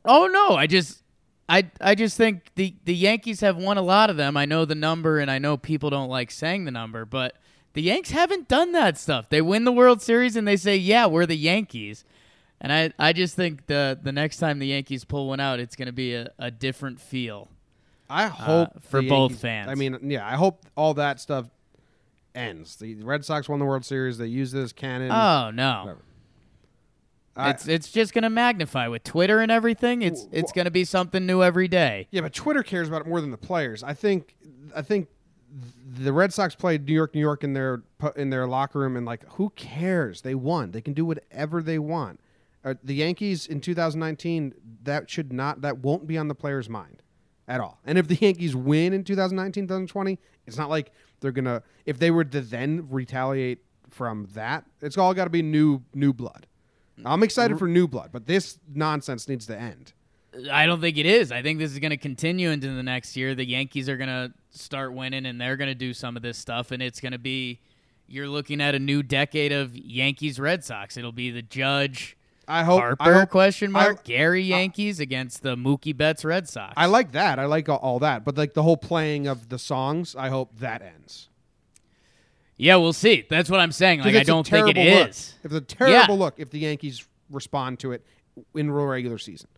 Oh 0.03 0.27
no, 0.27 0.55
I 0.55 0.67
just 0.67 1.01
I 1.49 1.69
I 1.81 1.95
just 1.95 2.17
think 2.17 2.51
the 2.55 2.75
the 2.85 2.93
Yankees 2.93 3.41
have 3.41 3.57
won 3.57 3.77
a 3.77 3.81
lot 3.81 4.09
of 4.09 4.17
them. 4.17 4.37
I 4.37 4.45
know 4.45 4.65
the 4.65 4.75
number 4.75 5.19
and 5.19 5.29
I 5.29 5.39
know 5.39 5.57
people 5.57 5.89
don't 5.89 6.09
like 6.09 6.31
saying 6.31 6.65
the 6.65 6.71
number, 6.71 7.05
but 7.05 7.37
the 7.73 7.81
Yanks 7.81 8.11
haven't 8.11 8.47
done 8.47 8.71
that 8.71 8.97
stuff. 8.97 9.29
They 9.29 9.41
win 9.41 9.63
the 9.63 9.71
World 9.71 10.01
Series 10.01 10.35
and 10.35 10.47
they 10.47 10.57
say, 10.57 10.77
"Yeah, 10.77 11.07
we're 11.07 11.25
the 11.25 11.37
Yankees." 11.37 12.05
And 12.61 12.71
I 12.71 12.93
I 12.97 13.13
just 13.13 13.35
think 13.35 13.65
the 13.67 13.99
the 14.01 14.11
next 14.11 14.37
time 14.37 14.59
the 14.59 14.67
Yankees 14.67 15.05
pull 15.05 15.27
one 15.27 15.39
out, 15.39 15.59
it's 15.59 15.75
going 15.75 15.87
to 15.87 15.91
be 15.91 16.13
a, 16.13 16.29
a 16.39 16.51
different 16.51 16.99
feel. 16.99 17.49
I 18.09 18.27
hope 18.27 18.69
Uh, 18.75 18.79
for 18.81 19.01
both 19.01 19.31
Yankees- 19.31 19.39
fans. 19.41 19.69
I 19.69 19.75
mean, 19.75 19.97
yeah, 20.03 20.25
I 20.25 20.35
hope 20.35 20.65
all 20.75 20.93
that 20.95 21.19
stuff 21.19 21.49
ends. 22.33 22.75
The 22.77 22.95
Red 23.03 23.25
Sox 23.25 23.47
won 23.49 23.59
the 23.59 23.65
World 23.65 23.85
Series. 23.85 24.17
They 24.17 24.27
use 24.27 24.51
this 24.51 24.71
cannon. 24.73 25.11
Oh 25.11 25.51
no. 25.51 25.79
Whatever. 25.85 26.01
I- 27.37 27.49
It's 27.51 27.67
it's 27.67 27.91
just 27.91 28.13
going 28.13 28.23
to 28.23 28.29
magnify 28.29 28.87
with 28.87 29.03
Twitter 29.03 29.39
and 29.39 29.51
everything. 29.51 30.01
It's 30.01 30.21
W- 30.23 30.39
it's 30.39 30.51
going 30.51 30.65
to 30.65 30.71
be 30.71 30.85
something 30.85 31.25
new 31.25 31.43
every 31.43 31.67
day. 31.67 32.07
yeah, 32.11 32.21
but 32.21 32.33
Twitter 32.33 32.63
cares 32.63 32.87
about 32.87 33.01
it 33.01 33.07
more 33.07 33.19
than 33.21 33.31
the 33.31 33.37
players. 33.37 33.83
I 33.83 33.93
think. 33.93 34.35
I 34.75 34.81
think 34.81 35.07
the 35.97 36.11
Red 36.11 36.33
Sox 36.33 36.53
played 36.55 36.85
New 36.85 36.93
York, 36.93 37.13
New 37.15 37.21
York 37.21 37.43
in 37.43 37.53
their 37.53 37.83
in 38.15 38.29
their 38.29 38.45
locker 38.47 38.79
room, 38.79 38.95
and 38.97 39.05
like, 39.05 39.23
who 39.33 39.49
cares? 39.51 40.21
They 40.21 40.35
won. 40.35 40.71
They 40.71 40.81
can 40.81 40.93
do 40.93 41.05
whatever 41.05 41.61
they 41.61 41.79
want. 41.79 42.19
Uh, 42.63 42.73
the 42.83 42.95
Yankees 42.95 43.45
in 43.47 43.61
2019, 43.61 44.53
that 44.83 45.09
should 45.09 45.31
not, 45.31 45.61
that 45.61 45.77
won't 45.79 46.07
be 46.07 46.17
on 46.17 46.27
the 46.29 46.33
players' 46.35 46.67
mind 46.67 47.03
at 47.47 47.61
all. 47.61 47.79
And 47.85 47.97
if 47.97 48.07
the 48.07 48.15
Yankees 48.15 48.55
win 48.55 48.93
in 48.93 49.03
2019, 49.03 49.65
2020, 49.65 50.19
it's 50.47 50.57
not 50.57 50.69
like 50.69 50.91
they're 51.19 51.31
gonna. 51.31 51.63
If 51.85 51.99
they 51.99 52.11
were 52.11 52.23
to 52.23 52.41
then 52.41 52.87
retaliate 52.89 53.59
from 53.89 54.27
that, 54.33 54.65
it's 54.81 54.97
all 54.97 55.13
got 55.13 55.25
to 55.25 55.29
be 55.29 55.41
new 55.41 55.81
new 55.93 56.13
blood. 56.13 56.47
I'm 57.03 57.23
excited 57.23 57.59
for 57.59 57.67
new 57.67 57.87
blood, 57.87 58.09
but 58.13 58.25
this 58.25 58.57
nonsense 58.73 59.27
needs 59.27 59.45
to 59.47 59.59
end. 59.59 59.93
I 60.51 60.65
don't 60.65 60.81
think 60.81 60.97
it 60.97 61.05
is. 61.05 61.31
I 61.31 61.41
think 61.41 61.59
this 61.59 61.71
is 61.71 61.79
going 61.79 61.91
to 61.91 61.97
continue 61.97 62.49
into 62.49 62.69
the 62.73 62.83
next 62.83 63.15
year. 63.15 63.35
The 63.35 63.45
Yankees 63.45 63.87
are 63.89 63.97
going 63.97 64.09
to 64.09 64.33
start 64.49 64.93
winning, 64.93 65.25
and 65.25 65.39
they're 65.39 65.57
going 65.57 65.69
to 65.69 65.75
do 65.75 65.93
some 65.93 66.15
of 66.15 66.23
this 66.23 66.37
stuff, 66.37 66.71
and 66.71 66.81
it's 66.81 66.99
going 66.99 67.13
to 67.13 67.19
be. 67.19 67.59
You're 68.07 68.27
looking 68.27 68.61
at 68.61 68.75
a 68.75 68.79
new 68.79 69.01
decade 69.01 69.51
of 69.51 69.75
Yankees 69.75 70.39
Red 70.39 70.63
Sox. 70.63 70.95
It'll 70.95 71.11
be 71.11 71.31
the 71.31 71.41
Judge, 71.41 72.15
I 72.47 72.63
hope. 72.63 72.79
Harper 72.79 73.03
I 73.03 73.13
hope 73.19 73.29
question 73.29 73.71
mark. 73.71 73.99
I- 73.99 74.07
Gary 74.07 74.43
Yankees 74.43 74.99
against 74.99 75.41
the 75.43 75.55
Mookie 75.55 75.95
Betts 75.95 76.23
Red 76.23 76.47
Sox. 76.47 76.73
I 76.77 76.85
like 76.85 77.11
that. 77.13 77.39
I 77.39 77.45
like 77.45 77.67
all, 77.69 77.77
all 77.77 77.99
that. 77.99 78.23
But 78.23 78.37
like 78.37 78.53
the 78.53 78.63
whole 78.63 78.77
playing 78.77 79.27
of 79.27 79.49
the 79.49 79.57
songs, 79.59 80.15
I 80.15 80.29
hope 80.29 80.57
that 80.59 80.81
ends. 80.81 81.29
yeah, 82.57 82.75
we'll 82.77 82.93
see. 82.93 83.25
That's 83.29 83.49
what 83.49 83.59
I'm 83.59 83.71
saying. 83.71 84.01
Like 84.01 84.15
I 84.15 84.23
don't 84.23 84.47
think 84.47 84.69
it 84.69 84.73
terrible 84.75 84.99
look. 84.99 85.09
is. 85.09 85.33
It's 85.43 85.53
a 85.53 85.61
terrible 85.61 86.17
look 86.17 86.35
if 86.39 86.49
the 86.51 86.59
Yankees 86.59 87.05
respond 87.29 87.79
to 87.79 87.91
it 87.91 88.05
in 88.53 88.69
real 88.71 88.85
regular 88.85 89.17
season. 89.17 89.49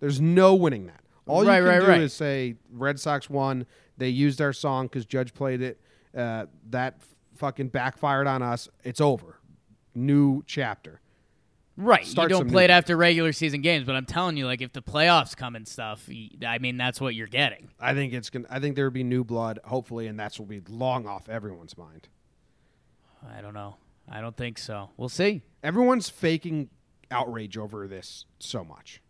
There's 0.00 0.20
no 0.20 0.54
winning 0.54 0.86
that. 0.86 1.00
All 1.26 1.44
Right, 1.44 1.56
you 1.58 1.62
can 1.64 1.68
right, 1.68 1.80
do 1.80 1.86
right. 1.88 2.00
is 2.00 2.14
say 2.14 2.54
Red 2.72 2.98
Sox 3.00 3.28
won. 3.28 3.66
They 3.98 4.08
used 4.08 4.40
our 4.40 4.52
song 4.52 4.86
because 4.86 5.04
Judge 5.04 5.34
played 5.34 5.60
it. 5.60 5.80
Uh, 6.16 6.46
that 6.70 7.00
fucking 7.36 7.68
backfired 7.68 8.26
on 8.26 8.42
us. 8.42 8.68
It's 8.84 9.00
over. 9.00 9.38
New 9.94 10.42
chapter. 10.46 11.00
Right. 11.80 12.04
Start 12.04 12.28
you 12.28 12.36
don't 12.36 12.50
play 12.50 12.64
it 12.64 12.70
after 12.70 12.96
regular 12.96 13.32
season 13.32 13.60
games, 13.60 13.86
but 13.86 13.94
I'm 13.94 14.04
telling 14.04 14.36
you, 14.36 14.46
like 14.46 14.60
if 14.60 14.72
the 14.72 14.82
playoffs 14.82 15.36
come 15.36 15.54
and 15.54 15.66
stuff, 15.66 16.08
I 16.44 16.58
mean 16.58 16.76
that's 16.76 17.00
what 17.00 17.14
you're 17.14 17.28
getting. 17.28 17.70
I 17.78 17.94
think 17.94 18.12
it's 18.12 18.30
gonna. 18.30 18.46
I 18.50 18.58
think 18.58 18.74
there 18.74 18.84
would 18.84 18.94
be 18.94 19.04
new 19.04 19.22
blood, 19.22 19.60
hopefully, 19.64 20.08
and 20.08 20.18
that's 20.18 20.40
will 20.40 20.46
be 20.46 20.60
long 20.68 21.06
off 21.06 21.28
everyone's 21.28 21.78
mind. 21.78 22.08
I 23.32 23.40
don't 23.40 23.54
know. 23.54 23.76
I 24.10 24.20
don't 24.20 24.36
think 24.36 24.58
so. 24.58 24.90
We'll 24.96 25.08
see. 25.08 25.42
Everyone's 25.62 26.08
faking 26.08 26.68
outrage 27.12 27.56
over 27.56 27.86
this 27.86 28.24
so 28.40 28.64
much. 28.64 29.00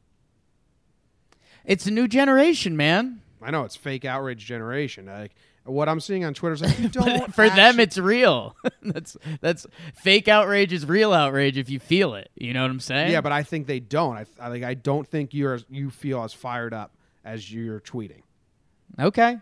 It's 1.64 1.86
a 1.86 1.90
new 1.90 2.06
generation, 2.06 2.76
man. 2.76 3.22
I 3.40 3.50
know 3.50 3.64
it's 3.64 3.76
fake 3.76 4.04
outrage 4.04 4.44
generation. 4.44 5.06
Like 5.06 5.34
what 5.68 5.88
I'm 5.88 6.00
seeing 6.00 6.24
on 6.24 6.34
Twitter 6.34 6.54
is 6.54 6.62
like, 6.62 6.78
you 6.80 6.88
don't. 6.88 7.34
For 7.34 7.48
them, 7.48 7.80
it's 7.80 7.98
real. 7.98 8.56
that's 8.82 9.16
that's 9.40 9.66
fake 9.94 10.28
outrage 10.28 10.72
is 10.72 10.86
real 10.86 11.12
outrage 11.12 11.58
if 11.58 11.70
you 11.70 11.78
feel 11.78 12.14
it. 12.14 12.30
You 12.34 12.52
know 12.52 12.62
what 12.62 12.70
I'm 12.70 12.80
saying? 12.80 13.12
Yeah, 13.12 13.20
but 13.20 13.32
I 13.32 13.42
think 13.42 13.66
they 13.66 13.80
don't. 13.80 14.16
I, 14.16 14.26
I 14.40 14.48
like. 14.48 14.62
I 14.62 14.74
don't 14.74 15.06
think 15.06 15.34
you're 15.34 15.60
you 15.68 15.90
feel 15.90 16.22
as 16.24 16.32
fired 16.32 16.74
up 16.74 16.94
as 17.24 17.52
you're 17.52 17.80
tweeting. 17.80 18.22
okay. 18.98 19.38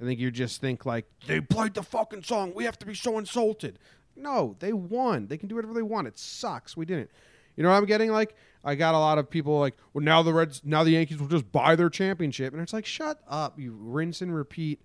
I 0.00 0.04
think 0.04 0.18
you 0.18 0.30
just 0.30 0.62
think 0.62 0.86
like 0.86 1.04
they 1.26 1.40
played 1.40 1.74
the 1.74 1.82
fucking 1.82 2.22
song. 2.22 2.52
We 2.54 2.64
have 2.64 2.78
to 2.78 2.86
be 2.86 2.94
so 2.94 3.18
insulted. 3.18 3.78
No, 4.16 4.56
they 4.58 4.72
won. 4.72 5.26
They 5.26 5.36
can 5.36 5.48
do 5.48 5.56
whatever 5.56 5.74
they 5.74 5.82
want. 5.82 6.06
It 6.06 6.18
sucks. 6.18 6.74
We 6.76 6.86
didn't. 6.86 7.10
You 7.56 7.64
know 7.64 7.68
what 7.68 7.76
I'm 7.76 7.84
getting? 7.84 8.10
Like 8.10 8.34
I 8.64 8.74
got 8.74 8.94
a 8.94 8.98
lot 8.98 9.18
of 9.18 9.30
people 9.30 9.58
like, 9.58 9.76
well, 9.92 10.04
now 10.04 10.22
the 10.22 10.32
Reds, 10.32 10.62
now 10.64 10.84
the 10.84 10.92
Yankees 10.92 11.18
will 11.18 11.28
just 11.28 11.50
buy 11.50 11.76
their 11.76 11.90
championship, 11.90 12.52
and 12.52 12.62
it's 12.62 12.72
like, 12.72 12.86
shut 12.86 13.20
up, 13.28 13.58
you 13.58 13.76
rinse 13.78 14.20
and 14.20 14.34
repeat, 14.34 14.80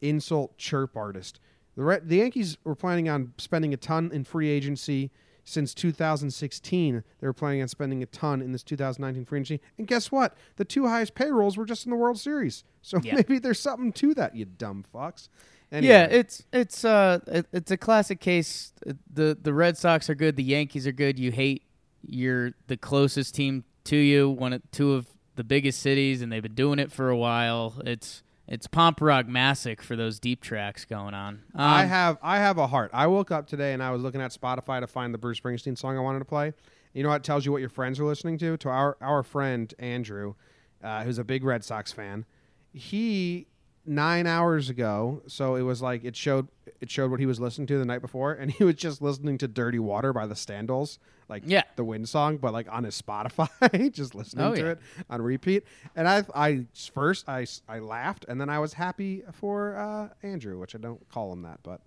insult 0.00 0.56
chirp 0.58 0.96
artist. 0.96 1.40
The 1.76 1.82
Red, 1.84 2.08
the 2.08 2.16
Yankees 2.16 2.58
were 2.64 2.74
planning 2.74 3.08
on 3.08 3.32
spending 3.38 3.72
a 3.72 3.76
ton 3.76 4.10
in 4.12 4.24
free 4.24 4.48
agency 4.48 5.10
since 5.44 5.72
2016. 5.74 7.02
They 7.20 7.26
were 7.26 7.32
planning 7.32 7.62
on 7.62 7.68
spending 7.68 8.02
a 8.02 8.06
ton 8.06 8.42
in 8.42 8.52
this 8.52 8.62
2019 8.62 9.24
free 9.24 9.40
agency, 9.40 9.60
and 9.78 9.86
guess 9.86 10.12
what? 10.12 10.36
The 10.56 10.64
two 10.64 10.86
highest 10.86 11.14
payrolls 11.14 11.56
were 11.56 11.64
just 11.64 11.86
in 11.86 11.90
the 11.90 11.96
World 11.96 12.18
Series. 12.18 12.64
So 12.82 12.98
Yeah. 13.02 13.14
maybe 13.16 13.38
there's 13.38 13.60
something 13.60 13.92
to 13.94 14.14
that, 14.14 14.34
you 14.36 14.44
dumb 14.44 14.84
fucks. 14.94 15.28
Anyway, 15.72 15.92
Yeah, 15.92 16.04
it's 16.06 16.44
it's 16.52 16.84
uh 16.84 17.20
it, 17.28 17.46
it's 17.52 17.70
a 17.70 17.76
classic 17.76 18.20
case. 18.20 18.72
Uh, 18.86 18.94
The 19.12 19.38
the 19.40 19.54
Red 19.54 19.76
Sox 19.78 20.10
are 20.10 20.14
good. 20.16 20.36
The 20.36 20.42
Yankees 20.42 20.86
are 20.86 20.92
good. 20.92 21.18
You 21.18 21.30
hate 21.30 21.62
you're 22.02 22.52
the 22.66 22.76
closest 22.76 23.34
team 23.34 23.64
to 23.84 23.96
you. 23.96 24.28
One 24.28 24.52
of 24.52 24.62
two 24.72 24.92
of 24.94 25.06
the 25.36 25.44
biggest 25.44 25.80
cities, 25.80 26.22
and 26.22 26.32
they've 26.32 26.42
been 26.42 26.54
doing 26.54 26.78
it 26.78 26.90
for 26.90 27.08
a 27.08 27.16
while. 27.16 27.74
It's 27.84 28.22
it's 28.50 28.66
Pomperog 28.66 29.28
Massic 29.28 29.80
for 29.80 29.94
those 29.94 30.18
deep 30.18 30.42
tracks 30.42 30.84
going 30.84 31.14
on. 31.14 31.34
Um, 31.54 31.60
I 31.60 31.84
have 31.84 32.18
I 32.20 32.38
have 32.38 32.58
a 32.58 32.66
heart. 32.66 32.90
I 32.92 33.06
woke 33.06 33.30
up 33.30 33.46
today 33.46 33.72
and 33.72 33.82
I 33.82 33.92
was 33.92 34.02
looking 34.02 34.20
at 34.20 34.32
Spotify 34.32 34.80
to 34.80 34.88
find 34.88 35.14
the 35.14 35.18
Bruce 35.18 35.38
Springsteen 35.40 35.78
song 35.78 35.96
I 35.96 36.00
wanted 36.00 36.18
to 36.18 36.24
play. 36.24 36.52
You 36.92 37.04
know 37.04 37.10
what 37.10 37.22
tells 37.22 37.46
you 37.46 37.52
what 37.52 37.60
your 37.60 37.70
friends 37.70 38.00
are 38.00 38.04
listening 38.04 38.38
to? 38.38 38.56
To 38.56 38.68
our 38.68 38.96
our 39.00 39.22
friend 39.22 39.72
Andrew, 39.78 40.34
uh, 40.82 41.04
who's 41.04 41.18
a 41.18 41.24
big 41.24 41.44
Red 41.44 41.62
Sox 41.62 41.92
fan. 41.92 42.26
He 42.72 43.46
nine 43.86 44.26
hours 44.26 44.68
ago, 44.68 45.22
so 45.26 45.54
it 45.56 45.62
was 45.62 45.80
like 45.82 46.04
it 46.04 46.16
showed 46.16 46.48
it 46.80 46.90
showed 46.90 47.10
what 47.10 47.20
he 47.20 47.26
was 47.26 47.38
listening 47.40 47.66
to 47.68 47.78
the 47.78 47.84
night 47.84 48.00
before, 48.00 48.32
and 48.32 48.50
he 48.58 48.64
was 48.64 48.74
just 48.76 49.00
listening 49.02 49.38
to 49.38 49.48
"Dirty 49.48 49.78
Water" 49.78 50.12
by 50.12 50.26
the 50.26 50.34
Standells, 50.34 50.98
like 51.28 51.42
Yeah. 51.46 51.62
the 51.76 51.84
Wind 51.84 52.08
song, 52.08 52.36
but 52.38 52.52
like 52.52 52.66
on 52.70 52.84
his 52.84 53.00
Spotify, 53.00 53.92
just 53.92 54.14
listening 54.14 54.44
Oh, 54.46 54.54
to 54.54 54.60
yeah. 54.60 54.70
it 54.72 54.78
on 55.08 55.22
repeat. 55.22 55.64
And 55.96 56.08
I 56.08 56.24
I 56.34 56.66
first 56.92 57.28
I 57.28 57.46
I 57.68 57.78
laughed, 57.80 58.24
and 58.28 58.40
then 58.40 58.48
I 58.48 58.58
was 58.58 58.74
happy 58.74 59.22
for 59.32 59.76
uh, 59.76 60.08
Andrew, 60.26 60.58
which 60.58 60.74
I 60.74 60.78
don't 60.78 61.06
call 61.10 61.32
him 61.32 61.42
that, 61.42 61.60
but. 61.62 61.80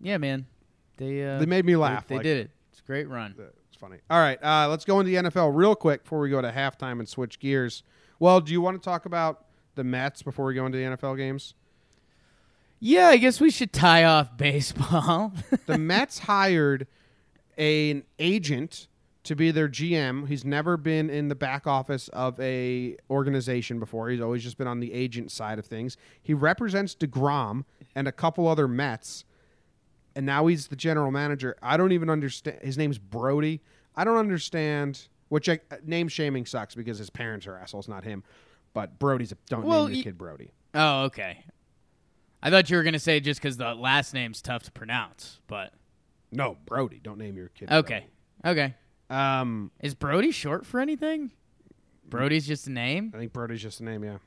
yeah, 0.00 0.18
man. 0.18 0.46
They 0.96 1.24
uh, 1.24 1.38
They 1.38 1.46
made 1.46 1.64
me 1.64 1.76
laugh. 1.76 2.08
They, 2.08 2.16
like, 2.16 2.24
did 2.24 2.38
it. 2.46 2.50
It's 2.72 2.80
a 2.80 2.84
great 2.84 3.08
run. 3.08 3.34
It's 3.68 3.76
funny. 3.76 3.98
All 4.10 4.18
right, 4.20 4.42
uh, 4.42 4.68
let's 4.68 4.84
go 4.84 4.98
into 4.98 5.10
the 5.12 5.28
NFL 5.30 5.52
real 5.54 5.76
quick 5.76 6.02
before 6.02 6.18
we 6.18 6.28
go 6.30 6.42
to 6.42 6.50
halftime 6.50 6.98
and 6.98 7.08
switch 7.08 7.38
gears. 7.38 7.84
Well, 8.18 8.40
do 8.40 8.50
you 8.52 8.60
want 8.60 8.82
to 8.82 8.84
talk 8.84 9.06
about 9.06 9.44
the 9.78 9.84
Mets 9.84 10.22
before 10.22 10.44
we 10.44 10.54
go 10.54 10.66
into 10.66 10.76
the 10.76 10.84
NFL 10.84 11.16
games? 11.16 11.54
Yeah, 12.80 13.06
I 13.06 13.16
guess 13.16 13.40
we 13.40 13.50
should 13.50 13.72
tie 13.72 14.04
off 14.04 14.36
baseball. 14.36 15.32
The 15.66 15.78
Mets 15.78 16.18
hired 16.20 16.86
an 17.56 18.04
agent 18.18 18.88
to 19.24 19.36
be 19.36 19.50
their 19.50 19.68
GM. 19.68 20.26
He's 20.26 20.44
never 20.44 20.76
been 20.76 21.10
in 21.10 21.28
the 21.28 21.34
back 21.34 21.66
office 21.66 22.08
of 22.08 22.40
a 22.40 22.96
organization 23.10 23.78
before. 23.78 24.08
He's 24.08 24.20
always 24.20 24.42
just 24.42 24.56
been 24.56 24.66
on 24.66 24.80
the 24.80 24.92
agent 24.92 25.30
side 25.30 25.58
of 25.58 25.66
things. 25.66 25.96
He 26.22 26.34
represents 26.34 26.94
DeGrom 26.94 27.64
and 27.94 28.08
a 28.08 28.12
couple 28.12 28.48
other 28.48 28.66
Mets, 28.66 29.24
and 30.16 30.24
now 30.24 30.46
he's 30.46 30.68
the 30.68 30.76
general 30.76 31.10
manager. 31.10 31.56
I 31.62 31.76
don't 31.76 31.92
even 31.92 32.08
understand. 32.10 32.58
His 32.62 32.78
name's 32.78 32.98
Brody. 32.98 33.60
I 33.94 34.04
don't 34.04 34.16
understand. 34.16 35.08
Which 35.28 35.50
I, 35.50 35.60
name 35.84 36.08
shaming 36.08 36.46
sucks 36.46 36.74
because 36.74 36.96
his 36.96 37.10
parents 37.10 37.46
are 37.46 37.58
assholes, 37.58 37.86
not 37.86 38.04
him. 38.04 38.24
But 38.78 38.96
Brody's 39.00 39.32
a 39.32 39.36
don't 39.48 39.64
Well, 39.66 39.86
name 39.86 39.94
your 39.94 39.98
y- 39.98 40.02
kid 40.04 40.16
Brody. 40.18 40.52
oh, 40.72 41.02
okay. 41.06 41.44
I 42.40 42.48
thought 42.48 42.70
you 42.70 42.76
were 42.76 42.84
gonna 42.84 43.00
say 43.00 43.18
just 43.18 43.42
because 43.42 43.56
the 43.56 43.74
last 43.74 44.14
name's 44.14 44.40
tough 44.40 44.62
to 44.62 44.70
pronounce, 44.70 45.40
but 45.48 45.72
No, 46.30 46.56
Brody. 46.64 47.00
Don't 47.02 47.18
name 47.18 47.36
your 47.36 47.48
kid. 47.48 47.72
okay, 47.72 48.06
okay. 48.44 48.76
Um, 49.10 49.72
Is 49.80 49.96
Brody 49.96 50.30
short 50.30 50.64
for 50.64 50.78
anything? 50.78 51.32
Brody's 52.08 52.46
just 52.46 52.68
a 52.68 52.70
name, 52.70 53.10
I 53.12 53.18
think 53.18 53.32
Brody's 53.32 53.60
just 53.62 53.80
a 53.80 53.84
name. 53.84 54.04
Yeah. 54.04 54.18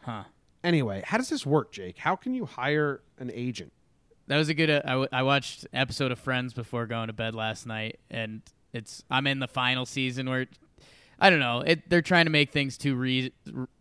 huh? 0.00 0.24
Anyway, 0.64 1.02
how 1.06 1.16
does 1.18 1.28
this 1.28 1.46
work, 1.46 1.70
Jake? 1.70 1.96
How 1.98 2.16
can 2.16 2.34
you 2.34 2.46
hire 2.46 3.02
an 3.18 3.30
agent? 3.32 3.72
That 4.26 4.36
was 4.36 4.48
a 4.48 4.54
good. 4.54 4.68
Uh, 4.68 4.82
I, 4.84 4.88
w- 4.90 5.08
I 5.12 5.22
watched 5.22 5.64
episode 5.72 6.10
of 6.10 6.18
Friends 6.18 6.52
before 6.54 6.86
going 6.86 7.06
to 7.06 7.12
bed 7.12 7.36
last 7.36 7.68
night, 7.68 8.00
and 8.10 8.42
it's 8.72 9.04
I'm 9.08 9.28
in 9.28 9.38
the 9.38 9.46
final 9.48 9.86
season 9.86 10.28
where 10.28 10.46
I 11.20 11.30
don't 11.30 11.40
know. 11.40 11.60
It, 11.60 11.88
they're 11.90 12.02
trying 12.02 12.24
to 12.26 12.30
make 12.30 12.50
things 12.50 12.78
too 12.78 12.96
re- 12.96 13.32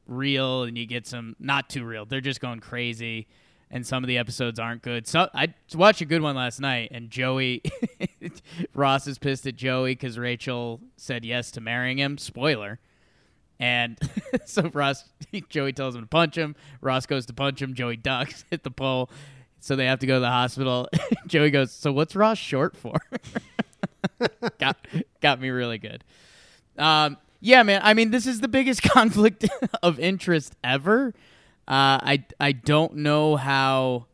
real, 0.08 0.64
and 0.64 0.78
you 0.78 0.86
get 0.86 1.08
some 1.08 1.36
not 1.40 1.70
too 1.70 1.86
real. 1.86 2.06
They're 2.06 2.22
just 2.22 2.42
going 2.42 2.60
crazy, 2.60 3.28
and 3.72 3.86
some 3.86 4.04
of 4.04 4.08
the 4.08 4.18
episodes 4.18 4.60
aren't 4.60 4.82
good. 4.82 5.08
So 5.08 5.30
I 5.34 5.54
watched 5.74 6.02
a 6.02 6.06
good 6.06 6.22
one 6.22 6.36
last 6.36 6.60
night, 6.60 6.90
and 6.92 7.10
Joey 7.10 7.64
Ross 8.74 9.08
is 9.08 9.18
pissed 9.18 9.48
at 9.48 9.56
Joey 9.56 9.92
because 9.92 10.18
Rachel 10.20 10.82
said 10.98 11.24
yes 11.24 11.52
to 11.52 11.62
marrying 11.62 11.98
him. 11.98 12.18
Spoiler. 12.18 12.80
And 13.60 13.98
so 14.46 14.70
Ross, 14.74 15.06
Joey 15.50 15.74
tells 15.74 15.96
him 15.96 16.02
to 16.02 16.08
punch 16.08 16.38
him. 16.38 16.56
Ross 16.82 17.06
goes 17.06 17.26
to 17.28 17.34
punch 17.34 17.62
him. 17.62 17.74
Joey 17.74 17.98
ducks, 17.98 18.44
hit 18.52 18.64
the 18.64 18.72
pole. 18.72 19.10
So 19.62 19.76
they 19.76 19.86
have 19.86 20.00
to 20.00 20.08
go 20.08 20.16
to 20.16 20.20
the 20.22 20.30
hospital. 20.30 20.88
Joey 21.28 21.52
goes, 21.52 21.74
"So 21.74 21.92
what's 21.92 22.16
Ross 22.16 22.38
short 22.38 22.78
for?" 22.78 22.96
got 24.58 24.78
got 25.20 25.42
me 25.42 25.50
really 25.50 25.78
good. 25.78 26.06
Um, 26.78 27.18
yeah, 27.40 27.64
man. 27.64 27.82
I 27.84 27.94
mean, 27.94 28.12
this 28.12 28.28
is 28.28 28.42
the 28.42 28.48
biggest 28.48 28.82
conflict 28.84 29.48
of 29.82 30.00
interest 30.00 30.56
ever. 30.64 31.14
Uh, 31.68 32.02
I 32.02 32.24
I 32.40 32.52
don't 32.52 32.96
know 32.98 33.36
how. 33.36 34.06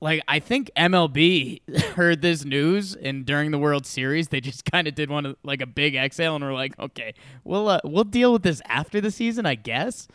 Like 0.00 0.22
I 0.28 0.38
think 0.38 0.70
MLB 0.76 1.62
heard 1.94 2.20
this 2.20 2.44
news, 2.44 2.94
and 2.94 3.24
during 3.24 3.50
the 3.52 3.58
World 3.58 3.86
Series, 3.86 4.28
they 4.28 4.40
just 4.40 4.70
kind 4.70 4.86
of 4.86 4.94
did 4.94 5.08
one 5.08 5.24
of 5.24 5.36
like 5.42 5.62
a 5.62 5.66
big 5.66 5.94
exhale, 5.94 6.36
and 6.36 6.44
were 6.44 6.52
like, 6.52 6.78
"Okay, 6.78 7.14
we'll 7.42 7.68
uh, 7.68 7.80
we'll 7.84 8.04
deal 8.04 8.32
with 8.32 8.42
this 8.42 8.60
after 8.66 9.00
the 9.00 9.10
season, 9.10 9.46
I 9.46 9.54
guess." 9.54 10.06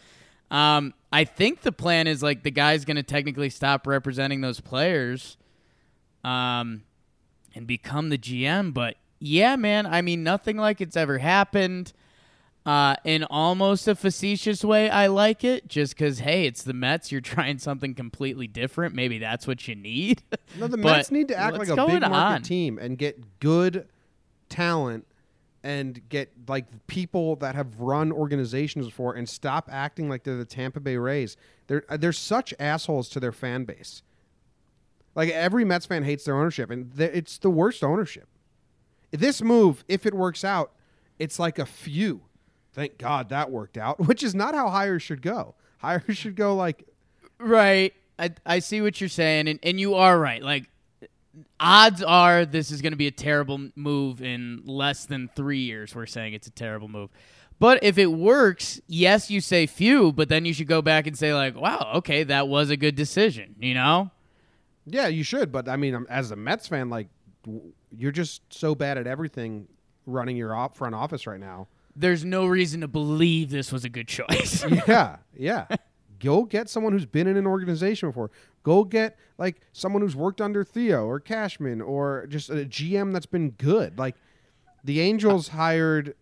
Um, 0.51 0.93
I 1.11 1.23
think 1.25 1.61
the 1.61 1.71
plan 1.71 2.07
is 2.07 2.21
like 2.21 2.43
the 2.43 2.51
guy's 2.51 2.85
going 2.85 2.97
to 2.97 3.03
technically 3.03 3.49
stop 3.49 3.87
representing 3.87 4.41
those 4.41 4.59
players, 4.59 5.37
um, 6.23 6.83
and 7.55 7.65
become 7.65 8.09
the 8.09 8.17
GM. 8.17 8.73
But 8.73 8.95
yeah, 9.19 9.55
man, 9.55 9.85
I 9.85 10.01
mean, 10.01 10.23
nothing 10.23 10.57
like 10.57 10.81
it's 10.81 10.97
ever 10.97 11.17
happened. 11.17 11.93
Uh, 12.65 12.95
in 13.03 13.23
almost 13.23 13.87
a 13.87 13.95
facetious 13.95 14.63
way, 14.63 14.89
I 14.89 15.07
like 15.07 15.43
it 15.43 15.67
just 15.67 15.95
because, 15.95 16.19
hey, 16.19 16.45
it's 16.45 16.61
the 16.63 16.73
Mets. 16.73 17.11
You're 17.11 17.21
trying 17.21 17.57
something 17.57 17.95
completely 17.95 18.47
different. 18.47 18.93
Maybe 18.93 19.17
that's 19.17 19.47
what 19.47 19.67
you 19.67 19.75
need. 19.75 20.21
No, 20.57 20.67
the 20.67 20.77
Mets 20.77 21.09
need 21.09 21.29
to 21.29 21.35
act 21.35 21.57
like 21.57 21.69
a 21.69 21.75
big 21.75 22.01
market 22.01 22.05
on? 22.05 22.41
team 22.43 22.77
and 22.77 22.97
get 22.97 23.39
good 23.39 23.87
talent 24.49 25.05
and 25.63 26.07
get 26.09 26.31
like 26.47 26.65
people 26.87 27.35
that 27.37 27.55
have 27.55 27.79
run 27.79 28.11
organizations 28.11 28.85
before 28.85 29.13
and 29.15 29.27
stop 29.27 29.69
acting 29.71 30.07
like 30.09 30.23
they're 30.23 30.37
the 30.37 30.45
Tampa 30.45 30.79
Bay 30.79 30.97
Rays. 30.97 31.37
They're 31.67 31.83
uh, 31.89 31.97
they're 31.97 32.13
such 32.13 32.53
assholes 32.59 33.09
to 33.09 33.19
their 33.19 33.31
fan 33.31 33.65
base. 33.65 34.01
Like 35.15 35.29
every 35.29 35.65
Mets 35.65 35.85
fan 35.85 36.03
hates 36.03 36.25
their 36.25 36.37
ownership, 36.37 36.69
and 36.69 36.95
th- 36.95 37.11
it's 37.13 37.37
the 37.37 37.49
worst 37.49 37.83
ownership. 37.83 38.27
This 39.11 39.41
move, 39.41 39.83
if 39.87 40.05
it 40.05 40.13
works 40.13 40.43
out, 40.43 40.71
it's 41.17 41.39
like 41.39 41.59
a 41.59 41.65
few. 41.65 42.21
Thank 42.73 42.97
God 42.97 43.29
that 43.29 43.51
worked 43.51 43.77
out, 43.77 43.99
which 44.07 44.23
is 44.23 44.35
not 44.35 44.55
how 44.55 44.69
hires 44.69 45.03
should 45.03 45.21
go. 45.21 45.55
Hires 45.79 46.17
should 46.17 46.35
go 46.35 46.55
like 46.55 46.85
Right. 47.39 47.93
I 48.17 48.31
I 48.45 48.59
see 48.59 48.81
what 48.81 48.99
you're 48.99 49.07
saying, 49.09 49.47
and, 49.47 49.59
and 49.63 49.79
you 49.79 49.95
are 49.95 50.19
right. 50.19 50.43
Like, 50.43 50.69
odds 51.59 52.03
are 52.03 52.45
this 52.45 52.69
is 52.69 52.81
going 52.81 52.91
to 52.91 52.97
be 52.97 53.07
a 53.07 53.11
terrible 53.11 53.69
move 53.75 54.21
in 54.21 54.61
less 54.65 55.05
than 55.05 55.29
three 55.35 55.59
years. 55.59 55.95
We're 55.95 56.05
saying 56.05 56.33
it's 56.33 56.47
a 56.47 56.51
terrible 56.51 56.89
move. 56.89 57.09
But 57.59 57.83
if 57.83 57.97
it 57.97 58.07
works, 58.07 58.79
yes, 58.87 59.29
you 59.29 59.41
say 59.41 59.65
few, 59.67 60.13
but 60.13 60.29
then 60.29 60.45
you 60.45 60.53
should 60.53 60.67
go 60.67 60.81
back 60.81 61.07
and 61.07 61.17
say, 61.17 61.33
like, 61.33 61.55
wow, 61.55 61.91
okay, 61.95 62.23
that 62.23 62.47
was 62.47 62.69
a 62.69 62.77
good 62.77 62.95
decision, 62.95 63.55
you 63.59 63.73
know? 63.73 64.11
Yeah, 64.85 65.07
you 65.07 65.23
should, 65.23 65.51
but 65.51 65.67
I 65.67 65.75
mean, 65.75 66.05
as 66.09 66.31
a 66.31 66.37
Mets 66.37 66.67
fan, 66.67 66.89
like 66.89 67.07
you're 67.95 68.11
just 68.11 68.41
so 68.49 68.75
bad 68.75 68.97
at 68.97 69.07
everything 69.07 69.67
running 70.05 70.37
your 70.37 70.55
op- 70.55 70.75
front 70.75 70.95
office 70.95 71.27
right 71.27 71.39
now. 71.39 71.67
There's 71.95 72.23
no 72.23 72.45
reason 72.45 72.81
to 72.81 72.87
believe 72.87 73.49
this 73.49 73.71
was 73.71 73.83
a 73.83 73.89
good 73.89 74.07
choice. 74.07 74.65
yeah, 74.87 75.17
yeah. 75.37 75.67
Go 76.19 76.43
get 76.43 76.69
someone 76.69 76.93
who's 76.93 77.05
been 77.05 77.27
in 77.27 77.37
an 77.37 77.47
organization 77.47 78.09
before. 78.09 78.31
Go 78.63 78.83
get 78.83 79.17
like 79.37 79.61
someone 79.71 80.01
who's 80.01 80.15
worked 80.15 80.41
under 80.41 80.63
Theo 80.63 81.05
or 81.05 81.19
Cashman 81.19 81.81
or 81.81 82.25
just 82.27 82.49
a 82.49 82.65
GM 82.65 83.13
that's 83.13 83.25
been 83.25 83.51
good. 83.51 83.97
Like 83.97 84.15
the 84.83 84.99
Angels 84.99 85.49
hired 85.49 86.15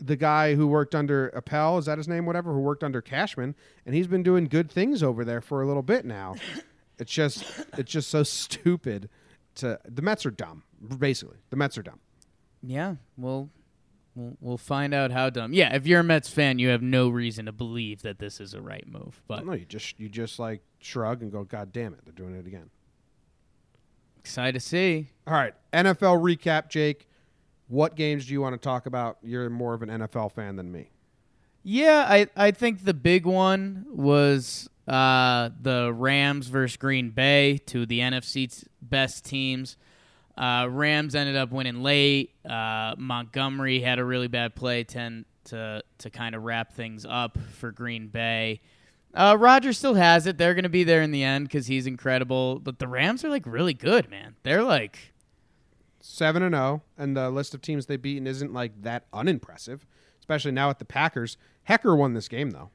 the 0.00 0.16
guy 0.16 0.54
who 0.54 0.66
worked 0.66 0.94
under 0.94 1.28
Appel, 1.30 1.78
is 1.78 1.86
that 1.86 1.98
his 1.98 2.08
name? 2.08 2.26
Whatever, 2.26 2.52
who 2.52 2.60
worked 2.60 2.84
under 2.84 3.00
Cashman, 3.00 3.54
and 3.84 3.94
he's 3.94 4.06
been 4.06 4.22
doing 4.22 4.44
good 4.44 4.70
things 4.70 5.02
over 5.02 5.24
there 5.24 5.40
for 5.40 5.62
a 5.62 5.66
little 5.66 5.82
bit 5.82 6.04
now. 6.04 6.34
It's 7.00 7.12
just 7.12 7.44
it's 7.76 7.92
just 7.92 8.10
so 8.10 8.24
stupid 8.24 9.08
to 9.58 9.78
the 9.84 10.02
Mets 10.02 10.26
are 10.26 10.30
dumb. 10.30 10.62
Basically. 10.98 11.36
The 11.50 11.56
Mets 11.56 11.76
are 11.78 11.82
dumb. 11.82 12.00
yeah, 12.62 12.96
well, 13.16 13.48
we'll 14.14 14.36
we'll 14.40 14.58
find 14.58 14.92
out 14.94 15.10
how 15.10 15.30
dumb. 15.30 15.52
Yeah, 15.52 15.74
if 15.74 15.86
you're 15.86 16.00
a 16.00 16.04
Mets 16.04 16.28
fan, 16.28 16.58
you 16.58 16.68
have 16.68 16.82
no 16.82 17.08
reason 17.08 17.46
to 17.46 17.52
believe 17.52 18.02
that 18.02 18.18
this 18.18 18.40
is 18.40 18.54
a 18.54 18.60
right 18.60 18.86
move. 18.86 19.22
But 19.28 19.44
no, 19.46 19.52
you 19.52 19.64
just 19.64 19.98
you 20.00 20.08
just 20.08 20.38
like 20.38 20.62
shrug 20.80 21.22
and 21.22 21.30
go, 21.32 21.44
God 21.44 21.72
damn 21.72 21.92
it, 21.94 22.00
they're 22.04 22.12
doing 22.12 22.34
it 22.34 22.46
again. 22.46 22.70
excited 24.18 24.52
to 24.54 24.60
see. 24.60 25.10
All 25.26 25.34
right, 25.34 25.54
NFL 25.72 26.20
recap, 26.22 26.68
Jake. 26.68 27.08
What 27.68 27.96
games 27.96 28.26
do 28.26 28.32
you 28.32 28.40
want 28.40 28.54
to 28.54 28.58
talk 28.58 28.86
about? 28.86 29.18
You're 29.22 29.50
more 29.50 29.74
of 29.74 29.82
an 29.82 29.88
NFL 29.90 30.32
fan 30.32 30.56
than 30.56 30.72
me. 30.72 30.90
Yeah, 31.62 32.06
I, 32.08 32.26
I 32.34 32.50
think 32.50 32.84
the 32.84 32.94
big 32.94 33.26
one 33.26 33.84
was 33.90 34.70
uh, 34.88 35.50
the 35.60 35.92
Rams 35.92 36.48
versus 36.48 36.76
Green 36.76 37.10
Bay, 37.10 37.58
of 37.58 37.88
the 37.88 38.00
NFC's 38.00 38.64
best 38.80 39.24
teams. 39.24 39.76
Uh, 40.36 40.68
Rams 40.70 41.14
ended 41.14 41.36
up 41.36 41.50
winning 41.50 41.82
late. 41.82 42.34
Uh, 42.48 42.94
Montgomery 42.96 43.80
had 43.80 43.98
a 43.98 44.04
really 44.04 44.28
bad 44.28 44.54
play, 44.54 44.84
tend 44.84 45.24
to 45.44 45.82
to 45.98 46.10
kind 46.10 46.34
of 46.34 46.44
wrap 46.44 46.72
things 46.72 47.04
up 47.08 47.38
for 47.54 47.72
Green 47.72 48.08
Bay. 48.08 48.60
Uh, 49.14 49.36
Rodgers 49.38 49.78
still 49.78 49.94
has 49.94 50.26
it. 50.26 50.38
They're 50.38 50.54
going 50.54 50.64
to 50.64 50.68
be 50.68 50.84
there 50.84 51.02
in 51.02 51.10
the 51.10 51.24
end 51.24 51.48
because 51.48 51.66
he's 51.66 51.86
incredible. 51.86 52.60
But 52.60 52.78
the 52.78 52.86
Rams 52.86 53.24
are 53.24 53.28
like 53.28 53.46
really 53.46 53.74
good, 53.74 54.08
man. 54.10 54.36
They're 54.42 54.62
like 54.62 55.12
Seven 56.00 56.42
and 56.42 56.54
zero, 56.54 56.82
and 56.96 57.16
the 57.16 57.28
list 57.28 57.54
of 57.54 57.60
teams 57.60 57.86
they've 57.86 58.00
beaten 58.00 58.26
isn't 58.26 58.52
like 58.52 58.82
that 58.82 59.06
unimpressive, 59.12 59.84
especially 60.20 60.52
now 60.52 60.68
with 60.68 60.78
the 60.78 60.84
Packers. 60.84 61.36
Hekker 61.68 61.96
won 61.96 62.14
this 62.14 62.28
game 62.28 62.52
though. 62.52 62.70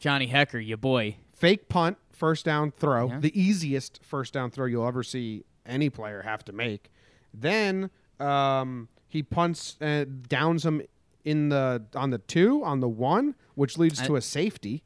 Johnny 0.00 0.26
Hekker, 0.28 0.66
your 0.66 0.78
boy. 0.78 1.16
Fake 1.32 1.68
punt, 1.68 1.96
first 2.10 2.44
down 2.44 2.72
throw, 2.72 3.08
Yeah. 3.08 3.20
the 3.20 3.40
easiest 3.40 4.02
first 4.02 4.32
down 4.34 4.50
throw 4.50 4.66
you'll 4.66 4.86
ever 4.86 5.02
see 5.04 5.44
any 5.64 5.88
player 5.90 6.22
have 6.22 6.44
to 6.46 6.52
make. 6.52 6.90
Then 7.32 7.90
um, 8.18 8.88
he 9.08 9.22
punts 9.22 9.76
uh, 9.80 10.04
downs 10.28 10.64
him 10.66 10.82
in 11.24 11.50
the 11.50 11.84
on 11.94 12.10
the 12.10 12.18
two 12.18 12.64
on 12.64 12.80
the 12.80 12.88
one, 12.88 13.34
which 13.54 13.78
leads 13.78 14.00
I- 14.00 14.06
to 14.06 14.16
a 14.16 14.20
safety. 14.20 14.82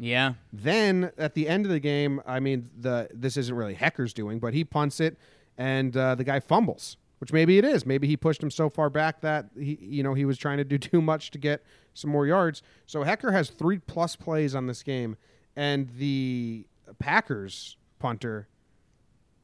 Yeah, 0.00 0.34
Then 0.52 1.10
at 1.18 1.34
the 1.34 1.48
end 1.48 1.66
of 1.66 1.72
the 1.72 1.80
game, 1.80 2.22
I 2.24 2.38
mean, 2.38 2.70
the 2.78 3.08
this 3.12 3.36
isn't 3.36 3.52
really 3.52 3.74
Hekker's 3.74 4.12
doing, 4.12 4.38
but 4.38 4.54
he 4.54 4.62
punts 4.62 5.00
it, 5.00 5.18
and 5.56 5.96
uh, 5.96 6.14
the 6.14 6.22
guy 6.22 6.38
fumbles, 6.38 6.96
which 7.18 7.32
maybe 7.32 7.58
it 7.58 7.64
is. 7.64 7.84
Maybe 7.86 8.06
he 8.06 8.16
pushed 8.16 8.42
him 8.42 8.50
so 8.50 8.68
far 8.68 8.90
back 8.90 9.20
that 9.22 9.46
he, 9.58 9.78
you 9.80 10.02
know, 10.02 10.14
he 10.14 10.24
was 10.24 10.38
trying 10.38 10.58
to 10.58 10.64
do 10.64 10.78
too 10.78 11.00
much 11.00 11.30
to 11.32 11.38
get 11.38 11.62
some 11.94 12.10
more 12.10 12.26
yards. 12.26 12.62
So 12.86 13.04
Hekker 13.04 13.32
has 13.32 13.50
three 13.50 13.78
plus 13.78 14.16
plays 14.16 14.54
on 14.54 14.66
this 14.66 14.82
game, 14.82 15.16
and 15.56 15.88
the 15.98 16.66
Packers 16.98 17.76
punter 17.98 18.48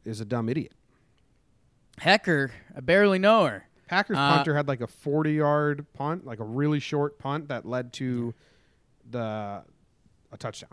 is 0.05 0.21
a 0.21 0.25
dumb 0.25 0.49
idiot. 0.49 0.73
Hekker. 2.01 2.51
I 2.77 2.81
barely 2.81 3.19
know 3.19 3.45
her. 3.47 3.69
Packers 3.87 4.17
Uh, 4.17 4.37
punter 4.37 4.57
had 4.57 4.67
like 4.67 4.81
a 4.81 4.87
40 4.87 5.33
yard 5.33 5.87
punt, 5.95 6.25
like 6.27 6.41
a 6.41 6.45
really 6.45 6.81
short 6.81 7.19
punt 7.19 7.49
that 7.49 7.65
led 7.67 7.93
to 7.95 8.35
the 9.11 9.63
a 10.33 10.37
touchdown. 10.39 10.71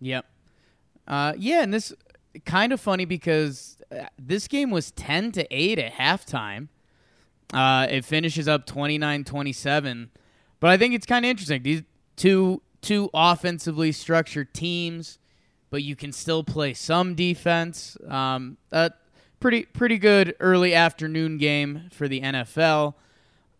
Yep. 0.00 0.26
Uh, 1.06 1.32
yeah, 1.38 1.62
and 1.62 1.72
this 1.72 1.92
kind 2.44 2.72
of 2.72 2.80
funny 2.80 3.04
because 3.04 3.78
uh, 3.90 4.06
this 4.18 4.48
game 4.48 4.70
was 4.70 4.90
10 4.92 5.32
to 5.32 5.46
8 5.54 5.78
at 5.78 5.92
halftime. 5.94 6.68
Uh, 7.52 7.86
it 7.90 8.04
finishes 8.04 8.48
up 8.48 8.66
29-27. 8.66 10.08
But 10.60 10.70
I 10.70 10.76
think 10.76 10.94
it's 10.94 11.06
kind 11.06 11.24
of 11.24 11.30
interesting. 11.30 11.62
These 11.62 11.82
two 12.16 12.62
two 12.80 13.10
offensively 13.14 13.92
structured 13.92 14.52
teams, 14.52 15.18
but 15.70 15.82
you 15.82 15.94
can 15.94 16.12
still 16.12 16.42
play 16.42 16.74
some 16.74 17.14
defense. 17.14 17.96
Um, 18.08 18.58
pretty 19.40 19.64
pretty 19.64 19.98
good 19.98 20.36
early 20.40 20.74
afternoon 20.74 21.38
game 21.38 21.88
for 21.92 22.06
the 22.06 22.20
NFL. 22.20 22.94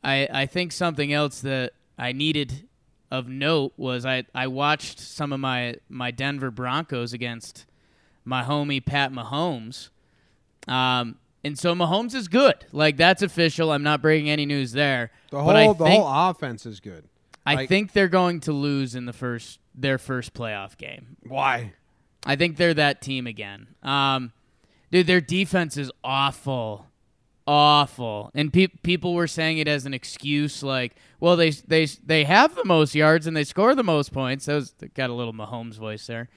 I 0.05 0.29
I 0.33 0.47
think 0.47 0.71
something 0.73 1.13
else 1.13 1.41
that 1.41 1.73
I 1.99 2.13
needed 2.13 2.69
of 3.13 3.29
note 3.29 3.75
was 3.77 4.07
I, 4.07 4.25
I 4.35 4.47
watched 4.47 4.99
some 4.99 5.35
of 5.35 5.39
my, 5.39 5.77
my 5.91 6.11
Denver 6.11 6.51
Broncos 6.51 7.13
against 7.13 7.67
my 8.25 8.43
homie 8.43 8.85
Pat 8.85 9.13
Mahomes. 9.13 9.89
Um, 10.69 11.17
and 11.45 11.59
so 11.59 11.75
Mahomes 11.75 12.15
is 12.15 12.29
good. 12.29 12.65
Like 12.73 12.97
that's 12.97 13.23
official. 13.23 13.73
I'm 13.73 13.83
not 13.83 14.01
breaking 14.03 14.31
any 14.31 14.47
news 14.47 14.73
there. 14.73 15.11
The 15.31 15.39
But 15.43 15.57
I 15.57 15.65
whole 15.65 15.75
the 15.75 15.91
whole 15.91 16.07
offense 16.31 16.67
is 16.67 16.81
good. 16.81 17.05
I 17.45 17.55
like- 17.55 17.69
think 17.69 17.93
they're 17.93 18.09
going 18.09 18.41
to 18.41 18.53
lose 18.53 18.95
in 18.95 19.07
the 19.07 19.13
first 19.13 19.59
their 19.75 19.99
first 19.99 20.35
playoff 20.35 20.77
game. 20.77 21.17
Why? 21.27 21.73
I 22.25 22.37
think 22.37 22.57
they're 22.57 22.75
that 22.75 23.03
team 23.03 23.27
again. 23.27 23.67
Um, 23.83 24.33
dude, 24.93 25.09
their 25.09 25.21
defense 25.21 25.77
is 25.77 25.91
awful, 26.05 26.87
awful, 27.49 28.31
and 28.35 28.53
pe- 28.53 28.69
people 28.69 29.15
were 29.15 29.27
saying 29.27 29.59
it 29.59 29.67
as 29.67 29.87
an 29.87 29.95
excuse, 29.95 30.63
like, 30.63 30.95
well, 31.19 31.37
they 31.37 31.51
they 31.51 31.87
they 31.87 32.23
have 32.25 32.55
the 32.55 32.65
most 32.65 32.95
yards 32.95 33.27
and 33.27 33.37
they 33.37 33.43
score 33.45 33.75
the 33.75 33.83
most 33.83 34.13
points. 34.13 34.47
That 34.47 34.55
was 34.55 34.75
got 34.95 35.11
a 35.11 35.15
little 35.15 35.33
Mahomes 35.33 35.75
voice 35.75 36.07
there. 36.07 36.29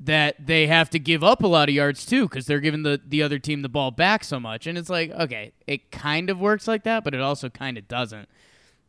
That 0.00 0.46
they 0.46 0.68
have 0.68 0.90
to 0.90 1.00
give 1.00 1.24
up 1.24 1.42
a 1.42 1.48
lot 1.48 1.68
of 1.68 1.74
yards 1.74 2.06
too 2.06 2.28
because 2.28 2.46
they're 2.46 2.60
giving 2.60 2.84
the 2.84 3.00
the 3.04 3.22
other 3.22 3.40
team 3.40 3.62
the 3.62 3.68
ball 3.68 3.90
back 3.90 4.22
so 4.22 4.38
much, 4.38 4.66
and 4.66 4.78
it's 4.78 4.88
like, 4.88 5.10
okay, 5.10 5.52
it 5.66 5.90
kind 5.90 6.30
of 6.30 6.38
works 6.38 6.68
like 6.68 6.84
that, 6.84 7.02
but 7.02 7.14
it 7.14 7.20
also 7.20 7.48
kind 7.48 7.76
of 7.76 7.88
doesn't. 7.88 8.28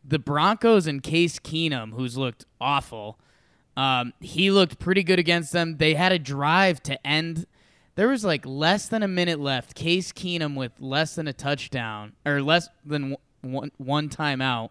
The 0.04 0.20
Broncos 0.20 0.86
and 0.86 1.02
Case 1.02 1.40
Keenum, 1.40 1.94
who's 1.94 2.16
looked 2.16 2.46
awful. 2.62 3.20
Um, 3.76 4.14
he 4.20 4.52
looked 4.52 4.78
pretty 4.78 5.04
good 5.04 5.20
against 5.20 5.52
them. 5.52 5.78
They 5.78 5.96
had 5.96 6.12
a 6.12 6.20
drive 6.20 6.84
to 6.84 7.08
end. 7.08 7.48
There 7.96 8.08
was 8.08 8.24
like 8.24 8.46
less 8.46 8.88
than 8.88 9.04
a 9.04 9.08
minute 9.08 9.40
left. 9.40 9.74
Case 9.74 10.12
Keenum 10.12 10.56
with 10.56 10.74
less 10.80 11.16
than 11.16 11.28
a 11.28 11.34
touchdown 11.34 12.14
or 12.26 12.42
less 12.42 12.70
than 12.86 13.16
one, 13.42 13.72
one 13.78 14.10
timeout 14.10 14.70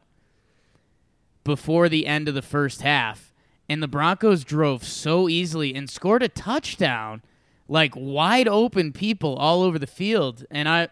before 1.42 1.88
the 1.88 2.06
end 2.06 2.28
of 2.28 2.34
the 2.34 2.42
first 2.42 2.82
half. 2.82 3.27
And 3.68 3.82
the 3.82 3.88
Broncos 3.88 4.44
drove 4.44 4.84
so 4.84 5.28
easily 5.28 5.74
and 5.74 5.90
scored 5.90 6.22
a 6.22 6.28
touchdown, 6.28 7.22
like 7.68 7.92
wide 7.94 8.48
open 8.48 8.92
people 8.92 9.36
all 9.36 9.62
over 9.62 9.78
the 9.78 9.86
field. 9.86 10.44
And 10.50 10.68
I, 10.68 10.88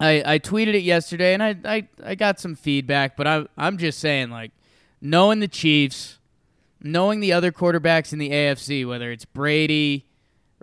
I, 0.00 0.34
I 0.34 0.38
tweeted 0.38 0.74
it 0.74 0.82
yesterday, 0.82 1.34
and 1.34 1.42
I, 1.42 1.56
I, 1.64 1.88
I 2.02 2.14
got 2.14 2.40
some 2.40 2.54
feedback, 2.54 3.16
but 3.16 3.26
I, 3.26 3.44
I'm 3.58 3.76
just 3.76 3.98
saying, 3.98 4.30
like, 4.30 4.52
knowing 5.02 5.40
the 5.40 5.48
Chiefs, 5.48 6.18
knowing 6.82 7.20
the 7.20 7.34
other 7.34 7.52
quarterbacks 7.52 8.14
in 8.14 8.18
the 8.18 8.30
AFC, 8.30 8.88
whether 8.88 9.12
it's 9.12 9.26
Brady, 9.26 10.06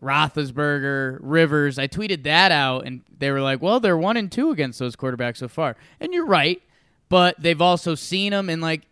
Roethlisberger, 0.02 1.20
Rivers, 1.22 1.78
I 1.78 1.88
tweeted 1.88 2.24
that 2.24 2.52
out, 2.52 2.86
and 2.86 3.02
they 3.16 3.32
were 3.32 3.42
like, 3.42 3.62
"Well, 3.62 3.80
they're 3.80 3.98
one 3.98 4.18
and 4.18 4.32
two 4.32 4.52
against 4.52 4.80
those 4.80 4.96
quarterbacks 4.96 5.38
so 5.38 5.48
far," 5.48 5.76
and 6.00 6.14
you're 6.14 6.26
right, 6.26 6.62
but 7.10 7.40
they've 7.40 7.62
also 7.62 7.96
seen 7.96 8.32
them, 8.32 8.50
and 8.50 8.62
like, 8.62 8.84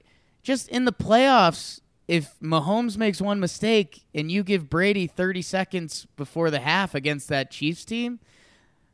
just 0.43 0.67
in 0.69 0.85
the 0.85 0.93
playoffs, 0.93 1.81
if 2.07 2.35
Mahomes 2.39 2.97
makes 2.97 3.19
one 3.19 3.39
mistake 3.39 4.03
and 4.13 4.31
you 4.31 4.43
give 4.43 4.69
Brady 4.69 5.07
30 5.07 5.41
seconds 5.41 6.07
before 6.15 6.51
the 6.51 6.59
half 6.59 6.93
against 6.93 7.29
that 7.29 7.49
Chiefs 7.51 7.83
team, 7.85 8.19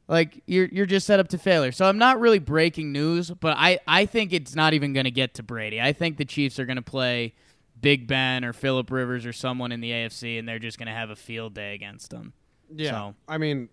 like 0.08 0.42
you're 0.46 0.68
you're 0.68 0.86
just 0.86 1.06
set 1.08 1.20
up 1.20 1.28
to 1.30 1.38
failure. 1.38 1.72
So 1.72 1.86
I'm 1.86 1.98
not 1.98 2.20
really 2.20 2.40
breaking 2.40 2.92
news, 2.92 3.30
but 3.32 3.56
I 3.58 3.80
I 3.88 4.06
think 4.06 4.34
it's 4.34 4.56
not 4.56 4.74
even 4.74 4.94
going 4.94 5.04
to 5.06 5.12
get 5.12 5.34
to 5.36 5.44
Brady. 5.44 5.80
I 5.82 5.94
think 5.94 6.18
the 6.18 6.26
Chiefs 6.26 6.60
are 6.60 6.66
going 6.66 6.78
to 6.78 6.82
play 6.82 7.34
Big 7.82 8.08
Ben 8.08 8.46
or 8.46 8.54
Philip 8.54 8.92
Rivers 8.92 9.26
or 9.26 9.34
someone 9.34 9.72
in 9.72 9.82
the 9.82 9.92
AFC, 9.92 10.38
and 10.40 10.48
they're 10.48 10.60
just 10.60 10.78
going 10.78 10.88
to 10.88 10.94
have 10.94 11.10
a 11.10 11.16
field 11.16 11.54
day 11.54 11.74
against 11.74 12.10
them. 12.12 12.34
Yeah. 12.74 12.92
So- 12.92 13.16
I 13.28 13.38
mean, 13.38 13.70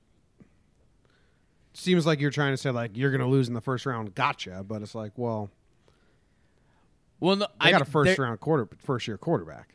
seems 1.74 2.06
like 2.06 2.20
you're 2.20 2.30
trying 2.30 2.52
to 2.52 2.56
say 2.56 2.70
like 2.70 2.96
you're 2.96 3.10
going 3.10 3.20
to 3.20 3.26
lose 3.26 3.48
in 3.48 3.54
the 3.54 3.60
first 3.60 3.86
round. 3.86 4.14
Gotcha. 4.14 4.64
But 4.66 4.82
it's 4.82 4.94
like, 4.94 5.12
well, 5.16 5.50
Well, 7.20 7.36
no, 7.36 7.46
They 7.60 7.68
I 7.68 7.70
got 7.70 7.82
a 7.82 7.84
first 7.84 8.18
round 8.18 8.38
quarter, 8.40 8.68
first 8.78 9.06
year 9.08 9.18
quarterback. 9.18 9.74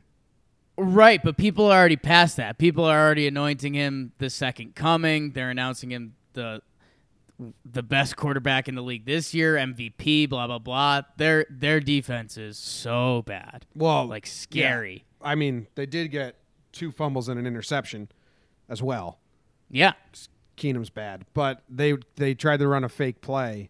Right, 0.77 1.21
but 1.23 1.37
people 1.37 1.65
are 1.71 1.77
already 1.77 1.97
past 1.97 2.37
that. 2.37 2.57
People 2.57 2.83
are 2.85 2.99
already 2.99 3.27
anointing 3.27 3.75
him 3.75 4.11
the 4.17 4.29
second 4.29 4.73
coming. 4.75 5.31
They're 5.31 5.51
announcing 5.51 5.91
him 5.91 6.15
the 6.33 6.61
the 7.65 7.83
best 7.83 8.15
quarterback 8.15 8.67
in 8.67 8.75
the 8.75 8.81
league 8.81 9.05
this 9.05 9.33
year, 9.33 9.55
MVP, 9.55 10.29
blah 10.29 10.47
blah 10.47 10.59
blah. 10.59 11.01
Their 11.17 11.45
their 11.49 11.79
defense 11.79 12.37
is 12.37 12.57
so 12.57 13.23
bad. 13.25 13.65
Well, 13.75 14.05
Like 14.05 14.25
scary. 14.25 15.05
I 15.21 15.35
mean, 15.35 15.67
they 15.75 15.85
did 15.85 16.09
get 16.11 16.35
two 16.71 16.91
fumbles 16.91 17.29
and 17.29 17.39
an 17.39 17.45
interception 17.45 18.09
as 18.67 18.81
well. 18.81 19.19
Yeah. 19.69 19.93
Keenum's 20.57 20.89
bad, 20.89 21.25
but 21.33 21.63
they 21.69 21.95
they 22.15 22.33
tried 22.35 22.57
to 22.57 22.67
run 22.67 22.83
a 22.83 22.89
fake 22.89 23.21
play, 23.21 23.69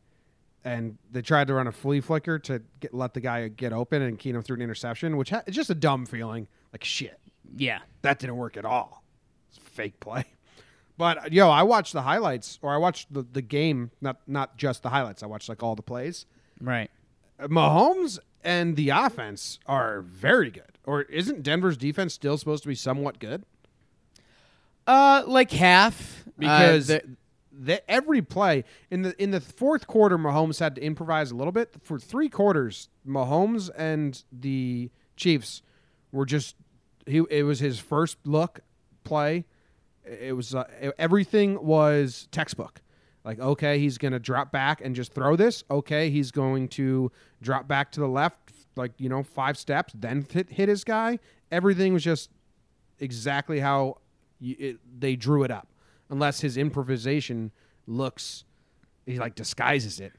and 0.65 0.97
they 1.11 1.21
tried 1.21 1.47
to 1.47 1.53
run 1.53 1.67
a 1.67 1.71
flea 1.71 1.99
flicker 2.01 2.39
to 2.39 2.61
get, 2.79 2.93
let 2.93 3.13
the 3.13 3.19
guy 3.19 3.47
get 3.49 3.73
open, 3.73 4.01
and 4.01 4.17
Keenum 4.19 4.43
threw 4.43 4.55
an 4.55 4.61
interception, 4.61 5.17
which 5.17 5.29
ha- 5.29 5.43
it's 5.47 5.55
just 5.55 5.69
a 5.69 5.75
dumb 5.75 6.05
feeling. 6.05 6.47
Like 6.71 6.83
shit, 6.83 7.19
Yeah. 7.55 7.79
that 8.01 8.19
didn't 8.19 8.37
work 8.37 8.55
at 8.57 8.65
all. 8.65 9.03
It's 9.49 9.57
fake 9.59 9.99
play. 9.99 10.25
But 10.95 11.33
yo, 11.33 11.49
I 11.49 11.63
watched 11.63 11.91
the 11.93 12.03
highlights, 12.03 12.59
or 12.61 12.71
I 12.71 12.77
watched 12.77 13.11
the, 13.11 13.23
the 13.23 13.41
game, 13.41 13.89
not 13.99 14.17
not 14.27 14.57
just 14.57 14.83
the 14.83 14.89
highlights. 14.89 15.23
I 15.23 15.25
watched 15.25 15.49
like 15.49 15.63
all 15.63 15.75
the 15.75 15.81
plays. 15.81 16.27
Right. 16.61 16.91
Mahomes 17.41 18.19
and 18.43 18.75
the 18.75 18.89
offense 18.89 19.57
are 19.65 20.01
very 20.01 20.51
good. 20.51 20.77
Or 20.85 21.01
isn't 21.01 21.41
Denver's 21.41 21.77
defense 21.77 22.13
still 22.13 22.37
supposed 22.37 22.61
to 22.61 22.69
be 22.69 22.75
somewhat 22.75 23.17
good? 23.17 23.43
Uh 24.85 25.23
like 25.25 25.49
half 25.51 26.25
Because 26.37 26.89
uh, 26.91 26.99
the, 27.03 27.15
every 27.87 28.21
play 28.21 28.63
in 28.89 29.03
the 29.03 29.21
in 29.21 29.31
the 29.31 29.41
fourth 29.41 29.87
quarter, 29.87 30.17
Mahomes 30.17 30.59
had 30.59 30.75
to 30.75 30.81
improvise 30.81 31.31
a 31.31 31.35
little 31.35 31.51
bit. 31.51 31.75
For 31.81 31.99
three 31.99 32.29
quarters, 32.29 32.89
Mahomes 33.07 33.69
and 33.77 34.23
the 34.31 34.89
Chiefs 35.15 35.61
were 36.11 36.25
just 36.25 36.55
he. 37.05 37.23
It 37.29 37.43
was 37.43 37.59
his 37.59 37.79
first 37.79 38.17
look 38.25 38.61
play. 39.03 39.45
It 40.05 40.35
was 40.35 40.53
uh, 40.53 40.65
everything 40.97 41.63
was 41.63 42.27
textbook. 42.31 42.81
Like 43.23 43.39
okay, 43.39 43.79
he's 43.79 43.97
gonna 43.97 44.19
drop 44.19 44.51
back 44.51 44.81
and 44.83 44.95
just 44.95 45.13
throw 45.13 45.35
this. 45.35 45.63
Okay, 45.71 46.09
he's 46.09 46.31
going 46.31 46.67
to 46.69 47.11
drop 47.41 47.67
back 47.67 47.91
to 47.93 47.99
the 47.99 48.07
left, 48.07 48.51
like 48.75 48.91
you 48.97 49.09
know, 49.09 49.23
five 49.23 49.57
steps, 49.57 49.93
then 49.95 50.25
hit, 50.29 50.49
hit 50.49 50.69
his 50.69 50.83
guy. 50.83 51.19
Everything 51.51 51.93
was 51.93 52.03
just 52.03 52.29
exactly 52.99 53.59
how 53.59 53.97
you, 54.39 54.55
it, 54.59 54.77
they 54.99 55.15
drew 55.15 55.43
it 55.43 55.51
up, 55.51 55.67
unless 56.09 56.41
his 56.41 56.57
improvisation 56.57 57.51
looks 57.87 58.43
he 59.05 59.19
like 59.19 59.35
disguises 59.35 59.99
it. 59.99 60.13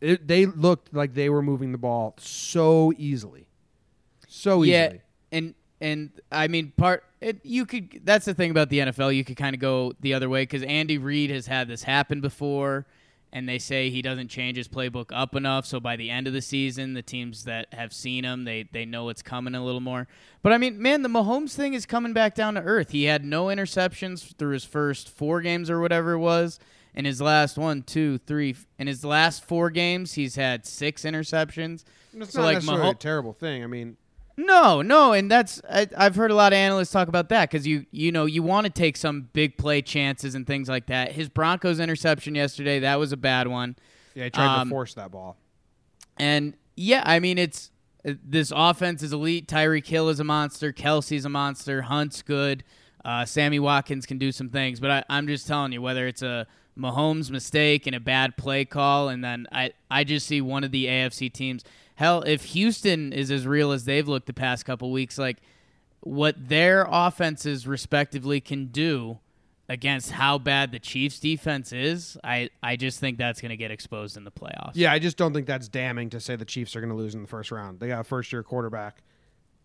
it. 0.00 0.26
They 0.26 0.46
looked 0.46 0.94
like 0.94 1.14
they 1.14 1.28
were 1.28 1.42
moving 1.42 1.72
the 1.72 1.78
ball 1.78 2.14
so 2.18 2.92
easily, 2.96 3.46
so 4.28 4.62
yeah, 4.62 4.86
easily. 4.86 5.00
and 5.32 5.54
and 5.80 6.10
I 6.32 6.48
mean 6.48 6.72
part 6.76 7.04
it, 7.20 7.40
you 7.42 7.66
could 7.66 8.00
that's 8.04 8.24
the 8.24 8.34
thing 8.34 8.50
about 8.50 8.70
the 8.70 8.78
NFL. 8.80 9.14
You 9.14 9.24
could 9.24 9.36
kind 9.36 9.54
of 9.54 9.60
go 9.60 9.92
the 10.00 10.14
other 10.14 10.28
way 10.28 10.42
because 10.42 10.62
Andy 10.62 10.98
Reid 10.98 11.30
has 11.30 11.46
had 11.46 11.68
this 11.68 11.82
happen 11.82 12.20
before, 12.20 12.86
and 13.34 13.48
they 13.48 13.58
say 13.58 13.90
he 13.90 14.00
doesn't 14.00 14.28
change 14.28 14.56
his 14.56 14.68
playbook 14.68 15.06
up 15.12 15.34
enough. 15.34 15.66
So 15.66 15.80
by 15.80 15.96
the 15.96 16.08
end 16.08 16.28
of 16.28 16.32
the 16.32 16.40
season, 16.40 16.94
the 16.94 17.02
teams 17.02 17.44
that 17.44 17.66
have 17.74 17.92
seen 17.92 18.24
him, 18.24 18.44
they 18.44 18.68
they 18.72 18.86
know 18.86 19.08
it's 19.08 19.22
coming 19.22 19.56
a 19.56 19.64
little 19.64 19.80
more. 19.80 20.06
But 20.40 20.52
I 20.52 20.58
mean, 20.58 20.80
man, 20.80 21.02
the 21.02 21.08
Mahomes 21.08 21.54
thing 21.54 21.74
is 21.74 21.84
coming 21.84 22.12
back 22.12 22.36
down 22.36 22.54
to 22.54 22.62
earth. 22.62 22.90
He 22.90 23.04
had 23.04 23.24
no 23.24 23.46
interceptions 23.46 24.36
through 24.36 24.52
his 24.52 24.64
first 24.64 25.10
four 25.10 25.40
games 25.40 25.68
or 25.68 25.80
whatever 25.80 26.12
it 26.12 26.20
was. 26.20 26.60
In 26.94 27.04
his 27.04 27.20
last 27.20 27.58
one, 27.58 27.82
two, 27.82 28.18
three, 28.18 28.54
in 28.78 28.86
his 28.86 29.04
last 29.04 29.44
four 29.44 29.68
games, 29.68 30.12
he's 30.12 30.36
had 30.36 30.64
six 30.64 31.02
interceptions. 31.02 31.82
It's 32.16 32.32
so 32.32 32.38
not 32.38 32.46
like 32.46 32.54
necessarily 32.54 32.90
a 32.90 32.94
Mahomes, 32.94 32.98
terrible 33.00 33.32
thing. 33.32 33.64
I 33.64 33.66
mean, 33.66 33.96
no, 34.36 34.82
no, 34.82 35.12
and 35.12 35.30
that's 35.30 35.60
I, 35.70 35.86
I've 35.96 36.16
heard 36.16 36.30
a 36.30 36.34
lot 36.34 36.52
of 36.52 36.56
analysts 36.56 36.90
talk 36.90 37.08
about 37.08 37.28
that 37.28 37.50
because 37.50 37.66
you 37.66 37.86
you 37.92 38.10
know 38.12 38.24
you 38.26 38.42
want 38.42 38.66
to 38.66 38.72
take 38.72 38.96
some 38.96 39.28
big 39.32 39.56
play 39.56 39.80
chances 39.82 40.34
and 40.34 40.46
things 40.46 40.68
like 40.68 40.86
that. 40.86 41.12
His 41.12 41.28
Broncos 41.28 41.78
interception 41.80 42.34
yesterday 42.34 42.80
that 42.80 42.96
was 42.98 43.12
a 43.12 43.16
bad 43.16 43.46
one, 43.48 43.76
yeah, 44.14 44.24
he 44.24 44.30
tried 44.30 44.60
Um, 44.60 44.68
to 44.68 44.72
force 44.72 44.94
that 44.94 45.10
ball. 45.12 45.36
and 46.16 46.54
yeah, 46.76 47.02
I 47.04 47.20
mean 47.20 47.38
it's 47.38 47.70
uh, 48.06 48.14
this 48.24 48.52
offense 48.54 49.02
is 49.02 49.12
elite. 49.12 49.46
Tyreek 49.46 49.86
Hill 49.86 50.08
is 50.08 50.18
a 50.20 50.24
monster. 50.24 50.72
Kelce's 50.72 51.24
a 51.24 51.28
monster. 51.28 51.82
Hunt's 51.82 52.22
good. 52.22 52.64
Uh, 53.04 53.24
Sammy 53.24 53.58
Watkins 53.58 54.06
can 54.06 54.18
do 54.18 54.32
some 54.32 54.48
things, 54.48 54.80
but 54.80 54.90
I, 54.90 55.04
I'm 55.10 55.26
just 55.26 55.46
telling 55.46 55.72
you 55.72 55.80
whether 55.82 56.06
it's 56.06 56.22
a 56.22 56.46
Mahomes 56.76 57.30
mistake 57.30 57.86
and 57.86 57.94
a 57.94 58.00
bad 58.00 58.36
play 58.36 58.64
call, 58.64 59.08
and 59.10 59.22
then 59.22 59.46
I 59.52 59.72
I 59.90 60.02
just 60.04 60.26
see 60.26 60.40
one 60.40 60.64
of 60.64 60.72
the 60.72 60.86
AFC 60.86 61.32
teams. 61.32 61.62
Hell, 61.96 62.22
if 62.22 62.44
Houston 62.46 63.12
is 63.12 63.30
as 63.30 63.46
real 63.46 63.70
as 63.72 63.84
they've 63.84 64.06
looked 64.06 64.26
the 64.26 64.32
past 64.32 64.64
couple 64.64 64.90
weeks, 64.90 65.16
like 65.18 65.38
what 66.00 66.48
their 66.48 66.86
offenses 66.90 67.66
respectively 67.66 68.40
can 68.40 68.66
do 68.66 69.18
against 69.68 70.10
how 70.10 70.36
bad 70.36 70.72
the 70.72 70.78
Chiefs 70.78 71.18
defense 71.20 71.72
is, 71.72 72.18
I, 72.22 72.50
I 72.62 72.76
just 72.76 73.00
think 73.00 73.16
that's 73.16 73.40
going 73.40 73.50
to 73.50 73.56
get 73.56 73.70
exposed 73.70 74.16
in 74.16 74.24
the 74.24 74.30
playoffs. 74.30 74.72
Yeah, 74.74 74.92
I 74.92 74.98
just 74.98 75.16
don't 75.16 75.32
think 75.32 75.46
that's 75.46 75.68
damning 75.68 76.10
to 76.10 76.20
say 76.20 76.36
the 76.36 76.44
Chiefs 76.44 76.76
are 76.76 76.80
going 76.80 76.90
to 76.90 76.96
lose 76.96 77.14
in 77.14 77.22
the 77.22 77.28
first 77.28 77.50
round. 77.50 77.80
They 77.80 77.88
got 77.88 78.00
a 78.00 78.04
first 78.04 78.32
year 78.32 78.42
quarterback. 78.42 78.98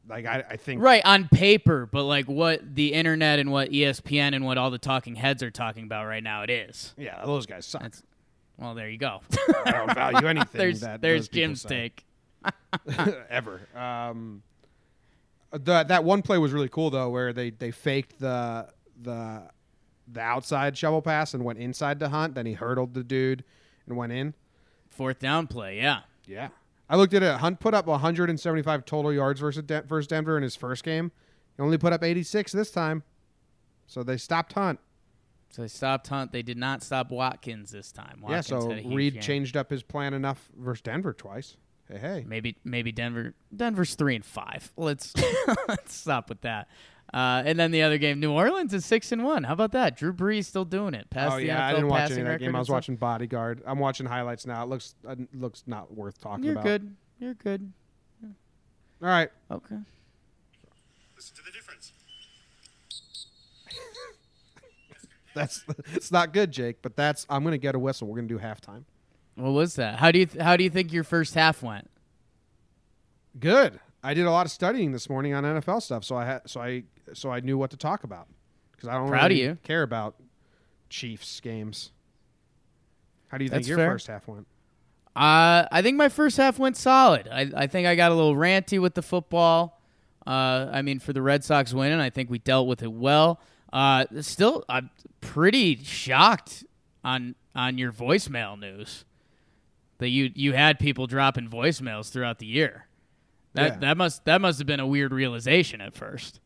Like 0.08 0.26
I, 0.26 0.44
I 0.52 0.56
think 0.56 0.82
Right, 0.82 1.04
on 1.06 1.28
paper, 1.28 1.86
but 1.92 2.04
like 2.04 2.26
what 2.28 2.76
the 2.76 2.94
internet 2.94 3.39
and 3.39 3.52
what 3.52 3.70
ESPN 3.72 4.34
and 4.34 4.46
what 4.46 4.58
all 4.58 4.72
the 4.72 4.78
talking 4.78 5.15
heads 5.15 5.44
are 5.44 5.52
talking 5.52 5.84
about 5.84 6.06
right 6.06 6.24
now, 6.24 6.44
it 6.44 6.50
is. 6.50 6.94
Yeah, 6.98 7.24
those 7.26 7.46
guys 7.46 7.65
suck. 7.65 7.82
That's 7.82 8.02
well, 8.58 8.74
there 8.76 8.89
you 8.89 8.98
go. 8.98 9.22
I 9.65 9.72
don't 9.72 9.94
value 9.94 10.28
anything. 10.28 10.58
there's 10.60 10.80
that 10.82 11.02
there's 11.02 11.28
Jim's 11.28 11.63
take. 11.63 12.06
ever. 13.30 13.62
Um, 13.75 14.43
the, 15.52 15.84
that 15.84 16.04
one 16.04 16.21
play 16.21 16.38
was 16.38 16.52
really 16.52 16.69
cool 16.69 16.89
though, 16.89 17.10
where 17.10 17.34
they 17.34 17.49
they 17.49 17.71
faked 17.71 18.19
the 18.19 18.69
the 19.02 19.49
the 20.12 20.21
outside 20.21 20.78
shovel 20.78 21.02
pass 21.02 21.34
and 21.34 21.43
went 21.43 21.60
inside 21.60 21.99
to 21.99 22.10
Hunt. 22.10 22.36
Then 22.36 22.45
he 22.45 22.54
hurdled 22.54 22.93
the 22.93 23.04
dude 23.04 23.43
and 23.88 23.97
went 23.97 24.12
in. 24.12 24.34
Fourth 24.89 25.19
down 25.19 25.47
play, 25.47 25.78
yeah. 25.78 26.02
Yeah, 26.28 26.49
I 26.88 26.95
looked 26.95 27.13
at 27.15 27.23
it. 27.23 27.38
Hunt 27.38 27.60
put 27.60 27.73
up 27.73 27.88
175 27.88 28.86
total 28.86 29.12
yards 29.12 29.39
versus 29.39 29.63
De- 29.63 29.82
versus 29.82 30.08
Denver 30.08 30.38
in 30.38 30.43
his 30.43 30.56
first 30.56 30.84
game. 30.84 31.12
He 31.58 31.63
only 31.63 31.78
put 31.80 31.91
up 31.93 32.04
86 32.04 32.52
this 32.52 32.69
time, 32.69 33.04
so 33.88 34.04
they 34.04 34.17
stopped 34.17 34.54
Hunt. 34.54 34.80
So 35.49 35.63
they 35.63 35.67
stopped 35.67 36.08
Hunt. 36.08 36.32
They 36.32 36.43
did 36.43 36.58
not 36.58 36.84
stop 36.84 37.10
Watkins 37.10 37.71
this 37.71 37.91
time. 37.91 38.23
yeah, 38.30 38.41
so 38.41 38.69
had 38.69 38.78
a 38.78 38.82
huge 38.82 38.95
Reid 38.95 39.21
changed 39.21 39.58
up 39.58 39.71
his 39.71 39.82
plan 39.82 40.13
enough 40.13 40.47
versus 40.56 40.82
Denver 40.82 41.13
twice. 41.13 41.58
Hey, 41.91 41.97
hey. 41.97 42.25
Maybe 42.28 42.56
maybe 42.63 42.91
Denver 42.91 43.34
Denver's 43.56 43.95
three 43.95 44.15
and 44.15 44.25
five. 44.25 44.71
Let's 44.78 45.13
let's 45.67 45.95
stop 45.95 46.30
with 46.30 46.41
that. 46.41 46.67
Uh, 47.12 47.41
and 47.43 47.60
then 47.60 47.71
the 47.71 47.82
other 47.82 47.97
game, 47.97 48.19
New 48.19 48.32
Orleans 48.32 48.71
is 48.73 48.86
six 48.86 49.12
and 49.12 49.23
one. 49.23 49.43
How 49.43 49.54
about 49.54 49.71
that? 49.71 49.97
Drew 49.97 50.13
Brees 50.13 50.45
still 50.45 50.65
doing 50.65 50.93
it. 50.93 51.10
Past 51.10 51.34
oh 51.34 51.38
the 51.38 51.45
yeah, 51.45 51.65
I 51.65 51.71
didn't 51.71 51.88
watch 51.88 52.12
any 52.12 52.21
of 52.21 52.28
that 52.28 52.39
game. 52.39 52.56
I 52.56 52.60
was 52.60 52.67
stuff. 52.67 52.75
watching 52.75 52.97
Bodyguard. 52.97 53.63
I'm 53.65 53.80
watching 53.80 54.06
highlights 54.06 54.45
now. 54.45 54.62
It 54.62 54.69
looks 54.69 54.93
uh, 55.08 55.15
looks 55.34 55.63
not 55.65 55.91
worth 55.91 56.19
talking 56.21 56.49
about. 56.52 56.63
You're 56.63 56.78
good. 56.78 56.95
You're 57.19 57.34
good. 57.34 57.73
All 59.02 59.08
right. 59.08 59.30
Okay. 59.49 59.78
Listen 61.15 61.36
to 61.36 61.43
the 61.43 61.52
difference. 61.52 61.93
That's 65.34 65.63
it's 65.93 66.12
not 66.12 66.34
good, 66.34 66.52
Jake, 66.52 66.82
but 66.82 66.95
that's 66.95 67.25
I'm 67.30 67.43
gonna 67.43 67.58
get 67.58 67.75
a 67.75 67.80
whistle. 67.80 68.08
We're 68.08 68.17
gonna 68.17 68.28
do 68.28 68.39
halftime. 68.39 68.84
What 69.39 69.52
was 69.52 69.75
that? 69.75 69.99
How 69.99 70.12
do 70.12 70.19
you 70.19 70.25
th- 70.25 70.43
how 70.43 70.58
do 70.58 70.63
you 70.63 70.69
think 70.69 70.91
your 70.91 71.04
first 71.04 71.34
half 71.34 71.63
went? 71.63 71.89
Good. 73.39 73.80
I 74.04 74.13
did 74.13 74.25
a 74.25 74.32
lot 74.32 74.45
of 74.45 74.52
studying 74.52 74.91
this 74.91 75.10
morning 75.10 75.34
on 75.34 75.43
NFL 75.43 75.82
stuff, 75.82 76.04
so 76.04 76.15
I 76.15 76.25
had 76.25 76.41
so 76.49 76.61
I 76.61 76.84
so 77.14 77.32
I 77.32 77.39
knew 77.39 77.57
what 77.57 77.72
to 77.72 77.78
talk 77.78 78.03
about 78.03 78.28
because 78.72 78.89
I 78.89 78.93
don't 78.93 79.07
Proud 79.09 79.32
really 79.32 79.55
care 79.64 79.84
about 79.84 80.16
Chiefs 80.89 81.39
games. 81.39 81.91
How 83.30 83.38
do 83.38 83.43
you 83.43 83.49
think 83.49 83.59
That's 83.61 83.68
your 83.68 83.78
fair. 83.78 83.91
first 83.91 84.07
half 84.07 84.28
went? 84.28 84.47
Uh, 85.16 85.68
I 85.72 85.82
think 85.82 85.97
my 85.97 86.09
first 86.09 86.38
half 86.38 86.59
went 86.59 86.78
solid. 86.78 87.28
I, 87.28 87.51
I 87.55 87.68
think 87.68 87.88
I 87.88 87.95
got 87.95 88.11
a 88.11 88.16
little 88.16 88.36
ranty 88.36 88.80
with 88.82 88.93
the 88.93 89.01
football. 89.01 89.80
Uh, 90.26 90.70
I 90.72 90.82
mean, 90.82 90.99
for 90.99 91.14
the 91.14 91.22
Red 91.22 91.43
Sox 91.43 91.74
winning, 91.74 91.99
I 91.99 92.09
think 92.09 92.30
we 92.30 92.39
dealt 92.39 92.68
with 92.68 92.84
it 92.84 92.91
well. 92.91 93.39
Uh, 93.72 94.05
still, 94.22 94.64
I'm 94.70 94.89
pretty 95.22 95.84
shocked 95.84 96.64
on 97.03 97.36
on 97.55 97.78
your 97.78 97.91
voicemail 97.91 98.57
news 98.57 99.05
that 100.00 100.10
you 100.10 100.32
you 100.36 100.54
had 100.54 100.80
people 100.80 101.08
dropping 101.08 101.47
voicemails 101.47 102.10
throughout 102.12 102.39
the 102.39 102.45
year. 102.47 102.88
That 103.54 103.74
Yeah. 103.74 103.78
that 103.80 103.97
must 103.97 104.26
that 104.26 104.41
must 104.41 104.58
have 104.60 104.68
been 104.68 104.80
a 104.80 104.88
weird 104.88 105.14
realization 105.14 105.80
at 105.82 105.93
first. 105.93 106.39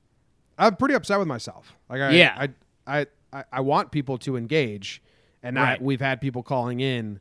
I'm 0.57 0.75
pretty 0.75 0.93
upset 0.93 1.17
with 1.17 1.27
myself. 1.27 1.75
Like 1.89 2.01
I, 2.01 2.11
Yeah. 2.11 2.35
I, 2.37 2.99
I, 3.01 3.05
I, 3.31 3.43
I 3.53 3.61
want 3.61 3.91
people 3.91 4.17
to 4.19 4.37
engage, 4.37 5.01
and 5.41 5.57
I, 5.57 5.77
we've 5.81 5.99
had 6.01 6.21
people 6.21 6.43
calling 6.43 6.79
in, 6.79 7.19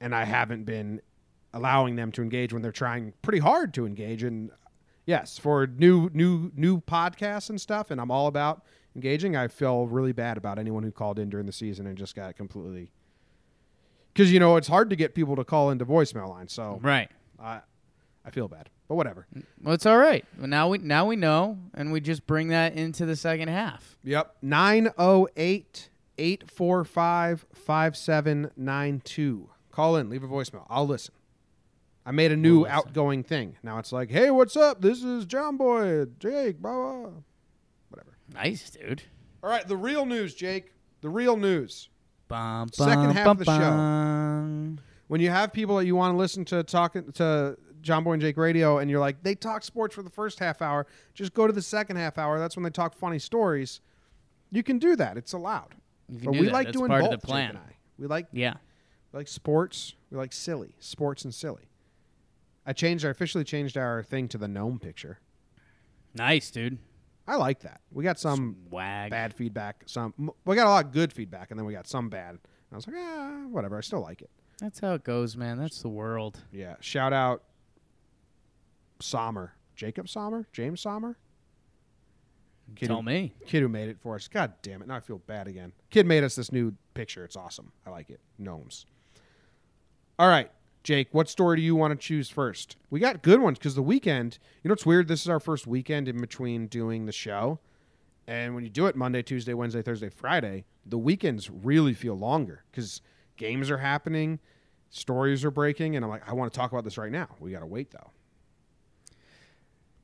and 0.00 0.14
I 0.14 0.24
haven't 0.24 0.64
been 0.64 1.00
allowing 1.52 1.96
them 1.96 2.12
to 2.12 2.22
engage 2.22 2.52
when 2.52 2.62
they're 2.62 2.70
trying 2.70 3.14
pretty 3.22 3.40
hard 3.40 3.74
to 3.74 3.84
engage. 3.86 4.22
And 4.22 4.50
yes, 5.06 5.38
for 5.38 5.66
new, 5.66 6.08
new, 6.14 6.52
new 6.54 6.80
podcasts 6.80 7.50
and 7.50 7.60
stuff, 7.60 7.90
and 7.90 8.00
I'm 8.00 8.12
all 8.12 8.28
about 8.28 8.62
engaging. 8.94 9.34
I 9.34 9.48
feel 9.48 9.88
really 9.88 10.12
bad 10.12 10.36
about 10.36 10.58
anyone 10.60 10.84
who 10.84 10.92
called 10.92 11.18
in 11.18 11.28
during 11.30 11.46
the 11.46 11.52
season 11.52 11.86
and 11.86 11.98
just 11.98 12.14
got 12.14 12.36
completely. 12.36 12.92
Because 14.18 14.32
you 14.32 14.40
know 14.40 14.56
it's 14.56 14.66
hard 14.66 14.90
to 14.90 14.96
get 14.96 15.14
people 15.14 15.36
to 15.36 15.44
call 15.44 15.70
into 15.70 15.86
voicemail 15.86 16.28
lines, 16.28 16.52
so 16.52 16.80
Right. 16.82 17.08
I, 17.38 17.60
I 18.24 18.30
feel 18.30 18.48
bad, 18.48 18.68
but 18.88 18.96
whatever. 18.96 19.28
Well, 19.62 19.74
it's 19.74 19.86
all 19.86 19.96
right. 19.96 20.24
Well, 20.36 20.48
now 20.48 20.68
we 20.70 20.78
now 20.78 21.06
we 21.06 21.14
know, 21.14 21.56
and 21.72 21.92
we 21.92 22.00
just 22.00 22.26
bring 22.26 22.48
that 22.48 22.72
into 22.74 23.06
the 23.06 23.14
second 23.14 23.46
half. 23.46 23.96
Yep. 24.02 24.38
908 24.42 25.90
845 26.18 27.46
5792. 27.54 29.50
Call 29.70 29.94
in, 29.94 30.10
leave 30.10 30.24
a 30.24 30.28
voicemail. 30.28 30.66
I'll 30.68 30.88
listen. 30.88 31.14
I 32.04 32.10
made 32.10 32.32
a 32.32 32.36
new 32.36 32.62
listen. 32.62 32.74
outgoing 32.74 33.22
thing. 33.22 33.54
Now 33.62 33.78
it's 33.78 33.92
like, 33.92 34.10
hey, 34.10 34.32
what's 34.32 34.56
up? 34.56 34.80
This 34.80 35.04
is 35.04 35.26
John 35.26 35.56
Boy, 35.56 36.06
Jake, 36.18 36.58
blah, 36.58 36.72
blah. 36.72 37.10
Whatever. 37.90 38.18
Nice, 38.34 38.68
dude. 38.70 39.04
All 39.44 39.50
right, 39.50 39.68
the 39.68 39.76
real 39.76 40.06
news, 40.06 40.34
Jake. 40.34 40.72
The 41.02 41.08
real 41.08 41.36
news. 41.36 41.88
Bum, 42.28 42.68
Second 42.72 43.10
half 43.12 43.26
of 43.26 43.38
the 43.38 43.44
show. 43.44 44.82
When 45.08 45.20
you 45.20 45.30
have 45.30 45.52
people 45.52 45.76
that 45.76 45.86
you 45.86 45.96
want 45.96 46.12
to 46.12 46.18
listen 46.18 46.44
to 46.46 46.62
talking 46.62 47.10
to 47.12 47.56
John 47.80 48.04
Boy 48.04 48.12
and 48.12 48.22
Jake 48.22 48.36
Radio, 48.36 48.78
and 48.78 48.90
you're 48.90 49.00
like, 49.00 49.22
they 49.22 49.34
talk 49.34 49.64
sports 49.64 49.94
for 49.94 50.02
the 50.02 50.10
first 50.10 50.38
half 50.38 50.60
hour, 50.60 50.86
just 51.14 51.32
go 51.32 51.46
to 51.46 51.52
the 51.52 51.62
second 51.62 51.96
half 51.96 52.18
hour. 52.18 52.38
That's 52.38 52.56
when 52.56 52.62
they 52.64 52.70
talk 52.70 52.94
funny 52.94 53.18
stories. 53.18 53.80
You 54.50 54.62
can 54.62 54.78
do 54.78 54.96
that. 54.96 55.16
It's 55.16 55.32
allowed. 55.32 55.74
You 56.10 56.18
can 56.18 56.26
But 56.26 56.32
do 56.34 56.40
we 56.40 56.46
that. 56.46 56.52
like 56.52 56.66
That's 56.66 56.76
doing 56.76 56.88
part 56.90 57.04
both. 57.04 57.14
of 57.14 57.20
the 57.20 57.26
plan. 57.26 57.52
Jake 57.52 57.60
and 57.62 57.70
I. 57.70 57.76
We 57.98 58.06
like 58.06 58.26
Yeah. 58.32 58.54
we 59.12 59.18
like 59.20 59.28
sports. 59.28 59.94
We 60.10 60.18
like 60.18 60.32
silly 60.32 60.74
sports 60.80 61.24
and 61.24 61.32
silly. 61.34 61.70
I 62.66 62.74
changed. 62.74 63.04
I 63.06 63.08
officially 63.08 63.44
changed 63.44 63.78
our 63.78 64.02
thing 64.02 64.28
to 64.28 64.38
the 64.38 64.48
gnome 64.48 64.78
picture. 64.78 65.20
Nice, 66.14 66.50
dude. 66.50 66.78
I 67.28 67.36
like 67.36 67.60
that. 67.60 67.82
We 67.92 68.02
got 68.02 68.18
some 68.18 68.56
Wag. 68.70 69.10
bad 69.10 69.34
feedback. 69.34 69.82
Some 69.86 70.32
we 70.44 70.56
got 70.56 70.66
a 70.66 70.70
lot 70.70 70.86
of 70.86 70.92
good 70.92 71.12
feedback, 71.12 71.50
and 71.50 71.58
then 71.60 71.66
we 71.66 71.72
got 71.74 71.86
some 71.86 72.08
bad. 72.08 72.30
And 72.30 72.38
I 72.72 72.76
was 72.76 72.86
like, 72.86 72.96
ah, 72.98 73.42
whatever. 73.50 73.76
I 73.78 73.82
still 73.82 74.00
like 74.00 74.22
it. 74.22 74.30
That's 74.60 74.80
how 74.80 74.94
it 74.94 75.04
goes, 75.04 75.36
man. 75.36 75.58
That's 75.58 75.82
the 75.82 75.88
world. 75.88 76.42
Yeah. 76.50 76.74
Shout 76.80 77.12
out 77.12 77.42
Sommer, 79.00 79.52
Jacob 79.76 80.08
Sommer, 80.08 80.48
James 80.52 80.80
Sommer, 80.80 81.16
Kid 82.74 82.86
Tell 82.88 82.96
who- 82.96 83.02
me. 83.02 83.34
kid 83.46 83.62
who 83.62 83.68
made 83.68 83.88
it 83.88 83.98
for 84.00 84.14
us. 84.16 84.26
God 84.28 84.52
damn 84.62 84.82
it! 84.82 84.88
Now 84.88 84.96
I 84.96 85.00
feel 85.00 85.18
bad 85.18 85.46
again. 85.48 85.72
Kid 85.90 86.06
made 86.06 86.24
us 86.24 86.34
this 86.34 86.50
new 86.50 86.74
picture. 86.94 87.24
It's 87.24 87.36
awesome. 87.36 87.72
I 87.86 87.90
like 87.90 88.10
it. 88.10 88.20
Gnomes. 88.38 88.84
All 90.18 90.28
right, 90.28 90.50
Jake. 90.82 91.08
What 91.12 91.28
story 91.28 91.56
do 91.56 91.62
you 91.62 91.74
want 91.76 91.92
to 91.92 91.96
choose 91.96 92.30
first? 92.30 92.76
We 92.90 93.00
got 93.00 93.22
good 93.22 93.40
ones 93.40 93.58
because 93.58 93.74
the 93.74 93.82
weekend. 93.82 94.38
You 94.62 94.68
know 94.68 94.72
what's 94.72 94.86
weird? 94.86 95.08
This 95.08 95.22
is 95.22 95.28
our 95.28 95.40
first 95.40 95.66
weekend 95.66 96.08
in 96.08 96.20
between 96.20 96.66
doing 96.66 97.06
the 97.06 97.12
show, 97.12 97.58
and 98.26 98.54
when 98.54 98.64
you 98.64 98.70
do 98.70 98.86
it 98.86 98.96
Monday, 98.96 99.22
Tuesday, 99.22 99.54
Wednesday, 99.54 99.82
Thursday, 99.82 100.08
Friday, 100.08 100.64
the 100.86 100.98
weekends 100.98 101.50
really 101.50 101.94
feel 101.94 102.14
longer 102.14 102.64
because 102.70 103.02
games 103.36 103.70
are 103.70 103.78
happening, 103.78 104.38
stories 104.90 105.44
are 105.44 105.50
breaking, 105.50 105.96
and 105.96 106.04
I'm 106.04 106.10
like, 106.10 106.28
I 106.28 106.32
want 106.32 106.52
to 106.52 106.58
talk 106.58 106.72
about 106.72 106.84
this 106.84 106.98
right 106.98 107.12
now. 107.12 107.28
We 107.40 107.52
got 107.52 107.60
to 107.60 107.66
wait 107.66 107.90
though. 107.90 108.10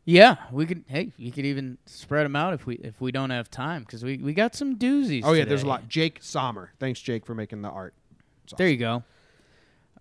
Yeah, 0.07 0.37
we 0.53 0.66
could. 0.66 0.85
Hey, 0.87 1.12
you 1.16 1.33
could 1.33 1.47
even 1.47 1.79
spread 1.87 2.27
them 2.27 2.37
out 2.37 2.53
if 2.53 2.66
we 2.66 2.75
if 2.77 3.01
we 3.01 3.11
don't 3.11 3.31
have 3.31 3.51
time 3.51 3.83
because 3.83 4.05
we 4.05 4.18
we 4.18 4.35
got 4.35 4.55
some 4.55 4.77
doozies. 4.77 5.22
Oh 5.25 5.33
yeah, 5.33 5.45
there's 5.47 5.62
a 5.62 5.66
lot. 5.66 5.89
Jake 5.89 6.18
Sommer. 6.20 6.72
Thanks, 6.79 7.01
Jake, 7.01 7.25
for 7.25 7.35
making 7.35 7.62
the 7.62 7.70
art. 7.70 7.95
It's 8.45 8.53
There 8.53 8.68
you 8.68 8.77
go. 8.77 9.03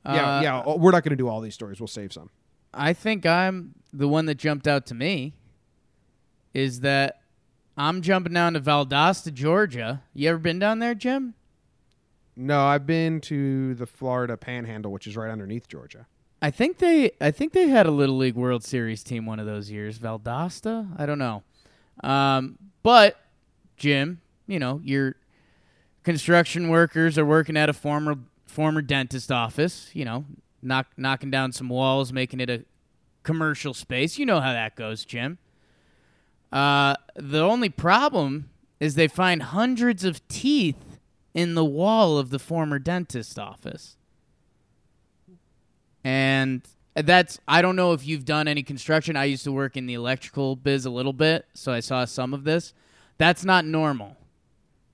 Yeah, 0.06 0.38
Uh, 0.38 0.42
yeah. 0.42 0.64
oh, 0.66 0.78
We're 0.78 0.92
not 0.92 1.04
going 1.04 1.12
to 1.12 1.16
do 1.16 1.28
all 1.28 1.40
these 1.42 1.54
stories. 1.54 1.80
We'll 1.80 1.88
save 1.88 2.12
some. 2.14 2.30
I 2.74 2.94
think 2.94 3.26
I'm 3.26 3.76
the 3.94 4.08
one 4.08 4.26
that 4.26 4.36
jumped 4.36 4.68
out 4.68 4.86
to 4.88 4.96
me. 4.96 5.34
Is 6.54 6.82
that 6.82 7.22
I'm 7.78 8.02
jumping 8.02 8.34
down 8.34 8.54
to 8.54 8.60
Valdosta, 8.62 9.34
Georgia. 9.34 10.04
You 10.14 10.30
ever 10.30 10.38
been 10.40 10.60
down 10.60 10.80
there, 10.80 10.94
Jim? 10.94 11.34
No, 12.36 12.62
I've 12.66 12.86
been 12.86 13.22
to 13.22 13.74
the 13.76 13.86
Florida 13.86 14.38
Panhandle, 14.38 14.92
which 14.92 15.08
is 15.08 15.16
right 15.16 15.32
underneath 15.32 15.68
Georgia. 15.68 16.08
I 16.42 16.52
think 16.52 16.80
they 16.80 17.12
I 17.22 17.32
think 17.32 17.54
they 17.54 17.70
had 17.70 17.86
a 17.86 17.92
Little 17.92 18.18
League 18.18 18.36
World 18.36 18.64
Series 18.64 19.04
team 19.04 19.26
one 19.26 19.40
of 19.40 19.46
those 19.46 19.72
years. 19.72 19.98
Valdosta? 19.98 20.88
I 21.00 21.06
don't 21.06 21.20
know. 21.20 21.44
Um, 22.04 22.58
but 22.84 23.18
Jim, 23.78 24.20
you 24.48 24.60
know, 24.60 24.82
your 24.84 25.16
construction 26.04 26.70
workers 26.70 27.18
are 27.18 27.26
working 27.26 27.56
at 27.56 27.70
a 27.70 27.74
former 27.74 28.18
former 28.54 28.82
dentist 28.82 29.32
office, 29.32 29.90
you 29.94 30.06
know, 30.06 30.26
knock, 30.62 30.88
knocking 30.96 31.32
down 31.32 31.52
some 31.52 31.70
walls, 31.70 32.14
making 32.14 32.40
it 32.40 32.50
a 32.50 32.64
commercial 33.24 33.74
space. 33.74 34.18
You 34.18 34.26
know 34.26 34.40
how 34.40 34.54
that 34.54 34.76
goes, 34.76 35.04
Jim. 35.06 35.40
Uh, 36.52 36.96
the 37.16 37.42
only 37.42 37.70
problem 37.70 38.50
is 38.80 38.96
they 38.96 39.08
find 39.08 39.42
hundreds 39.42 40.04
of 40.04 40.26
teeth 40.28 41.00
in 41.34 41.56
the 41.56 41.66
wall 41.66 42.18
of 42.18 42.30
the 42.30 42.40
former 42.40 42.78
dentist 42.78 43.40
office. 43.40 43.98
And 46.04 46.62
that's 46.96 47.40
I 47.48 47.62
don't 47.62 47.76
know 47.76 47.94
if 47.94 48.06
you've 48.06 48.26
done 48.26 48.48
any 48.48 48.62
construction. 48.62 49.16
I 49.16 49.26
used 49.26 49.46
to 49.46 49.52
work 49.52 49.76
in 49.76 49.88
the 49.88 49.96
electrical 49.96 50.56
biz 50.56 50.86
a 50.86 50.92
little 50.92 51.14
bit, 51.14 51.46
so 51.54 51.72
I 51.72 51.80
saw 51.80 52.06
some 52.06 52.34
of 52.34 52.44
this. 52.44 52.74
That's 53.18 53.46
not 53.46 53.66
normal 53.66 54.18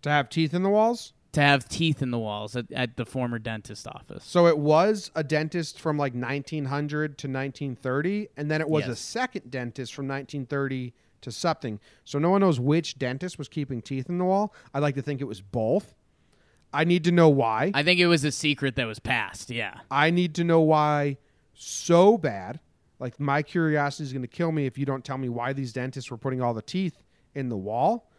To 0.03 0.09
have 0.09 0.29
teeth 0.29 0.53
in 0.53 0.63
the 0.63 0.69
walls? 0.69 1.13
To 1.39 1.45
have 1.45 1.67
teeth 1.69 2.01
in 2.01 2.11
the 2.11 2.19
walls 2.19 2.55
at, 2.55 2.71
at 2.71 2.97
the 2.97 3.05
former 3.05 3.39
dentist 3.39 3.87
office. 3.87 4.23
So 4.23 4.47
it 4.47 4.57
was 4.57 5.11
a 5.15 5.23
dentist 5.23 5.79
from 5.79 5.97
like 5.97 6.13
1900 6.13 7.17
to 7.17 7.27
1930, 7.27 8.29
and 8.37 8.49
then 8.49 8.61
it 8.61 8.69
was 8.69 8.87
a 8.87 8.95
second 8.95 9.49
dentist 9.51 9.93
from 9.93 10.07
1930 10.07 10.93
to 11.21 11.31
something. 11.31 11.79
So 12.05 12.19
no 12.19 12.29
one 12.29 12.41
knows 12.41 12.59
which 12.59 12.97
dentist 12.97 13.37
was 13.37 13.47
keeping 13.47 13.81
teeth 13.81 14.09
in 14.09 14.17
the 14.17 14.25
wall. 14.25 14.53
I'd 14.73 14.79
like 14.79 14.95
to 14.95 15.01
think 15.01 15.21
it 15.21 15.25
was 15.25 15.41
both. 15.41 15.95
I 16.73 16.83
need 16.83 17.03
to 17.05 17.11
know 17.11 17.29
why. 17.29 17.71
I 17.73 17.83
think 17.83 17.99
it 17.99 18.07
was 18.07 18.23
a 18.23 18.31
secret 18.31 18.75
that 18.75 18.85
was 18.85 18.99
passed. 18.99 19.49
Yeah. 19.49 19.79
I 19.89 20.11
need 20.11 20.35
to 20.35 20.43
know 20.43 20.61
why 20.61 21.17
so 21.53 22.17
bad. 22.17 22.59
Like 22.99 23.19
my 23.19 23.41
curiosity 23.41 24.03
is 24.03 24.13
going 24.13 24.21
to 24.21 24.27
kill 24.27 24.51
me 24.51 24.65
if 24.65 24.77
you 24.77 24.85
don't 24.85 25.03
tell 25.03 25.17
me 25.17 25.29
why 25.29 25.53
these 25.53 25.73
dentists 25.73 26.11
were 26.11 26.17
putting 26.17 26.41
all 26.41 26.53
the 26.53 26.61
teeth 26.61 27.01
in 27.33 27.49
the 27.49 27.57
wall. 27.57 28.11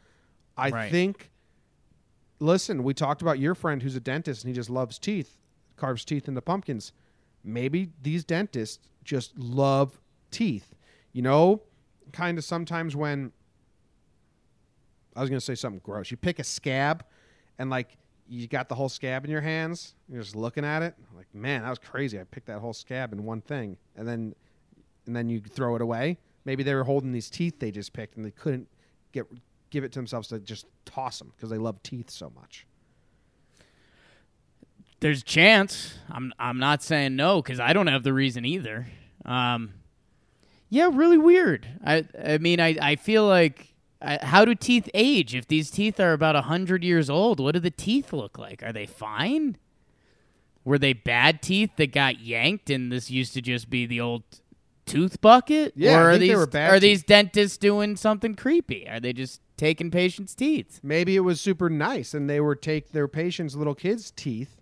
I 0.57 0.71
Right. 0.71 0.91
think 0.91 1.30
listen, 2.41 2.83
we 2.83 2.95
talked 2.95 3.23
about 3.23 3.39
your 3.39 3.55
friend 3.55 3.83
who's 3.83 3.95
a 3.95 4.01
dentist 4.01 4.43
and 4.43 4.49
he 4.49 4.55
just 4.55 4.71
loves 4.71 4.99
teeth, 4.99 5.39
carves 5.77 6.05
teeth 6.05 6.27
into 6.27 6.41
pumpkins. 6.41 6.93
Maybe 7.45 7.91
these 8.03 8.25
dentists 8.25 8.79
just 9.05 9.39
love 9.39 10.01
teeth. 10.31 10.75
You 11.13 11.23
know, 11.23 11.63
kind 12.13 12.39
of 12.39 12.45
sometimes 12.45 12.97
when 12.97 13.33
I 15.15 15.21
was 15.21 15.29
going 15.29 15.39
to 15.39 15.45
say 15.45 15.55
something 15.55 15.81
gross. 15.85 16.11
You 16.11 16.17
pick 16.17 16.39
a 16.39 16.45
scab 16.45 17.05
and 17.59 17.71
like 17.71 17.97
you 18.29 18.47
got 18.47 18.69
the 18.69 18.75
whole 18.75 18.89
scab 18.89 19.25
in 19.25 19.31
your 19.31 19.41
hands. 19.41 19.95
You're 20.09 20.23
just 20.23 20.37
looking 20.37 20.65
at 20.65 20.83
it. 20.83 20.95
Like, 21.17 21.27
man, 21.35 21.63
that 21.63 21.69
was 21.69 21.79
crazy. 21.79 22.19
I 22.19 22.25
picked 22.25 22.47
that 22.47 22.61
whole 22.61 22.73
scab 22.73 23.13
in 23.13 23.25
one 23.25 23.41
thing. 23.41 23.77
And 23.97 24.07
then 24.07 24.35
and 25.07 25.17
then 25.17 25.29
you 25.29 25.41
throw 25.41 25.75
it 25.77 25.83
away. 25.83 26.19
Maybe 26.45 26.63
they 26.63 26.75
were 26.75 26.85
holding 26.85 27.13
these 27.13 27.29
teeth 27.29 27.59
they 27.59 27.71
just 27.71 27.93
picked 27.93 28.17
and 28.17 28.25
they 28.25 28.31
couldn't 28.31 28.69
get 29.13 29.27
give 29.71 29.85
it 29.85 29.93
to 29.93 29.99
themselves 29.99 30.29
to 30.29 30.39
just 30.41 30.67
toss 30.85 31.19
them 31.19 31.33
because 31.37 31.51
they 31.51 31.59
love 31.59 31.83
teeth 31.83 32.11
so 32.11 32.31
much. 32.35 32.67
There's 35.01 35.23
a 35.23 35.25
chance. 35.25 35.95
I'm 36.11 36.33
I'm 36.39 36.59
not 36.59 36.83
saying 36.83 37.17
no 37.17 37.41
because 37.41 37.59
I 37.59 37.73
don't 37.73 37.87
have 37.87 38.03
the 38.03 38.13
reason 38.13 38.45
either. 38.45 38.89
Um, 39.25 39.75
yeah, 40.69 40.91
really 40.93 41.19
weird. 41.19 41.67
I 41.85 42.05
I 42.23 42.39
mean 42.39 42.61
I 42.61 42.77
I 42.81 42.97
feel 42.97 43.27
like 43.27 43.75
I, 44.03 44.19
how 44.23 44.45
do 44.45 44.55
teeth 44.55 44.89
age? 44.95 45.35
If 45.35 45.47
these 45.49 45.71
teeth 45.71 45.99
are 46.01 46.13
about 46.13 46.37
hundred 46.45 46.85
years 46.85 47.09
old, 47.09 47.41
what 47.41 47.53
do 47.53 47.61
the 47.61 47.71
teeth 47.71 48.13
look 48.13 48.39
like? 48.39 48.63
Are 48.63 48.73
they 48.73 48.87
fine? 48.87 49.57
Were 50.65 50.79
they 50.79 50.93
bad 50.93 51.41
teeth 51.41 51.71
that 51.77 51.93
got 51.93 52.21
yanked 52.21 52.69
and 52.69 52.93
this 52.93 53.11
used 53.11 53.33
to 53.35 53.41
just 53.41 53.71
be 53.71 53.87
the 53.87 54.01
old 54.01 54.23
tooth 54.85 55.21
bucket? 55.23 55.73
Yeah, 55.77 55.99
or 55.99 56.11
I 56.11 56.15
are 56.15 56.19
these 56.19 56.37
were 56.37 56.47
bad 56.47 56.71
are 56.71 56.75
teeth. 56.75 56.83
these 56.83 57.03
dentists 57.05 57.57
doing 57.57 57.97
something 57.97 58.35
creepy? 58.35 58.87
Are 58.89 59.01
they 59.01 59.15
just 59.15 59.41
taking 59.61 59.91
patients' 59.91 60.35
teeth? 60.35 60.81
Maybe 60.83 61.15
it 61.17 61.21
was 61.21 61.41
super 61.41 61.69
nice 61.69 62.15
and 62.15 62.29
they 62.29 62.41
would 62.41 62.63
take 62.63 62.93
their 62.93 63.07
patients' 63.07 63.55
little 63.55 63.75
kids' 63.75 64.11
teeth 64.11 64.57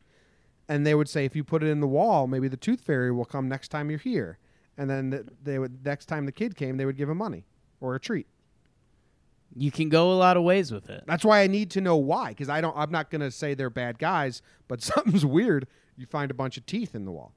and 0.69 0.85
they 0.87 0.95
would 0.95 1.09
say 1.09 1.25
if 1.25 1.37
you 1.37 1.45
put 1.45 1.63
it 1.63 1.69
in 1.69 1.81
the 1.81 1.87
wall, 1.87 2.27
maybe 2.27 2.49
the 2.49 2.57
tooth 2.57 2.81
fairy 2.83 3.13
will 3.13 3.25
come 3.25 3.49
next 3.49 3.69
time 3.69 3.89
you're 3.91 3.99
here. 3.99 4.39
And 4.77 4.91
then 4.91 5.11
th- 5.11 5.27
they 5.43 5.59
would 5.59 5.85
next 5.85 6.07
time 6.07 6.27
the 6.27 6.33
kid 6.33 6.57
came, 6.57 6.77
they 6.77 6.85
would 6.85 6.97
give 6.97 7.09
him 7.09 7.19
money 7.19 7.45
or 7.81 7.95
a 7.95 8.01
treat. 8.01 8.27
You 9.57 9.71
can 9.71 9.89
go 9.89 10.13
a 10.13 10.15
lot 10.15 10.37
of 10.37 10.43
ways 10.43 10.71
with 10.73 10.91
it. 10.91 11.05
That's 11.07 11.25
why 11.25 11.41
I 11.41 11.47
need 11.47 11.71
to 11.73 11.81
know 11.81 11.97
why, 11.97 12.29
because 12.31 12.49
I 12.49 12.61
don't. 12.61 12.77
I'm 12.77 12.91
not 12.91 13.11
going 13.11 13.23
to 13.23 13.31
say 13.31 13.55
they're 13.55 13.71
bad 13.71 13.99
guys, 13.99 14.43
but 14.69 14.83
something's 14.93 15.25
weird. 15.25 15.67
You 15.97 16.07
find 16.07 16.31
a 16.31 16.35
bunch 16.35 16.59
of 16.59 16.67
teeth 16.67 16.95
in 16.95 17.05
the 17.07 17.11
wall. 17.11 17.33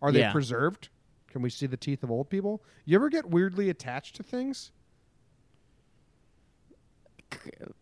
Are 0.00 0.10
they 0.10 0.20
Yeah. 0.20 0.32
preserved? 0.32 0.88
Can 1.28 1.42
we 1.42 1.50
see 1.50 1.66
the 1.66 1.76
teeth 1.76 2.02
of 2.02 2.10
old 2.10 2.30
people? 2.30 2.62
You 2.86 2.96
ever 2.96 3.08
get 3.10 3.28
weirdly 3.30 3.68
attached 3.68 4.16
to 4.16 4.22
things? 4.22 4.72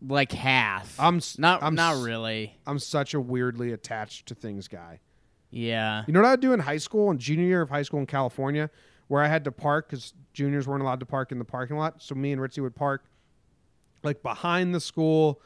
Like 0.01 0.31
half. 0.31 0.95
I'm 0.99 1.17
s- 1.17 1.37
not 1.39 1.61
I'm 1.63 1.75
not 1.75 1.95
s- 1.95 2.03
really. 2.03 2.57
I'm 2.67 2.79
such 2.79 3.13
a 3.13 3.19
weirdly 3.21 3.71
attached 3.71 4.27
to 4.27 4.35
things 4.35 4.67
guy. 4.67 4.99
Yeah. 5.51 6.03
You 6.07 6.13
know 6.13 6.21
what 6.21 6.27
I 6.27 6.31
would 6.31 6.39
do 6.41 6.53
in 6.53 6.59
high 6.59 6.77
school, 6.77 7.09
and 7.09 7.19
junior 7.19 7.45
year 7.45 7.61
of 7.61 7.69
high 7.69 7.81
school 7.81 7.99
in 7.99 8.05
California, 8.05 8.69
where 9.07 9.23
I 9.23 9.27
had 9.27 9.43
to 9.45 9.51
park 9.51 9.89
because 9.89 10.13
juniors 10.33 10.67
weren't 10.67 10.83
allowed 10.83 10.99
to 10.99 11.05
park 11.05 11.31
in 11.31 11.39
the 11.39 11.45
parking 11.45 11.77
lot. 11.77 12.01
So 12.01 12.13
me 12.15 12.31
and 12.31 12.41
Ritzy 12.41 12.61
would 12.61 12.75
park 12.75 13.03
like 14.03 14.21
behind 14.21 14.73
the 14.75 14.79
school, 14.79 15.41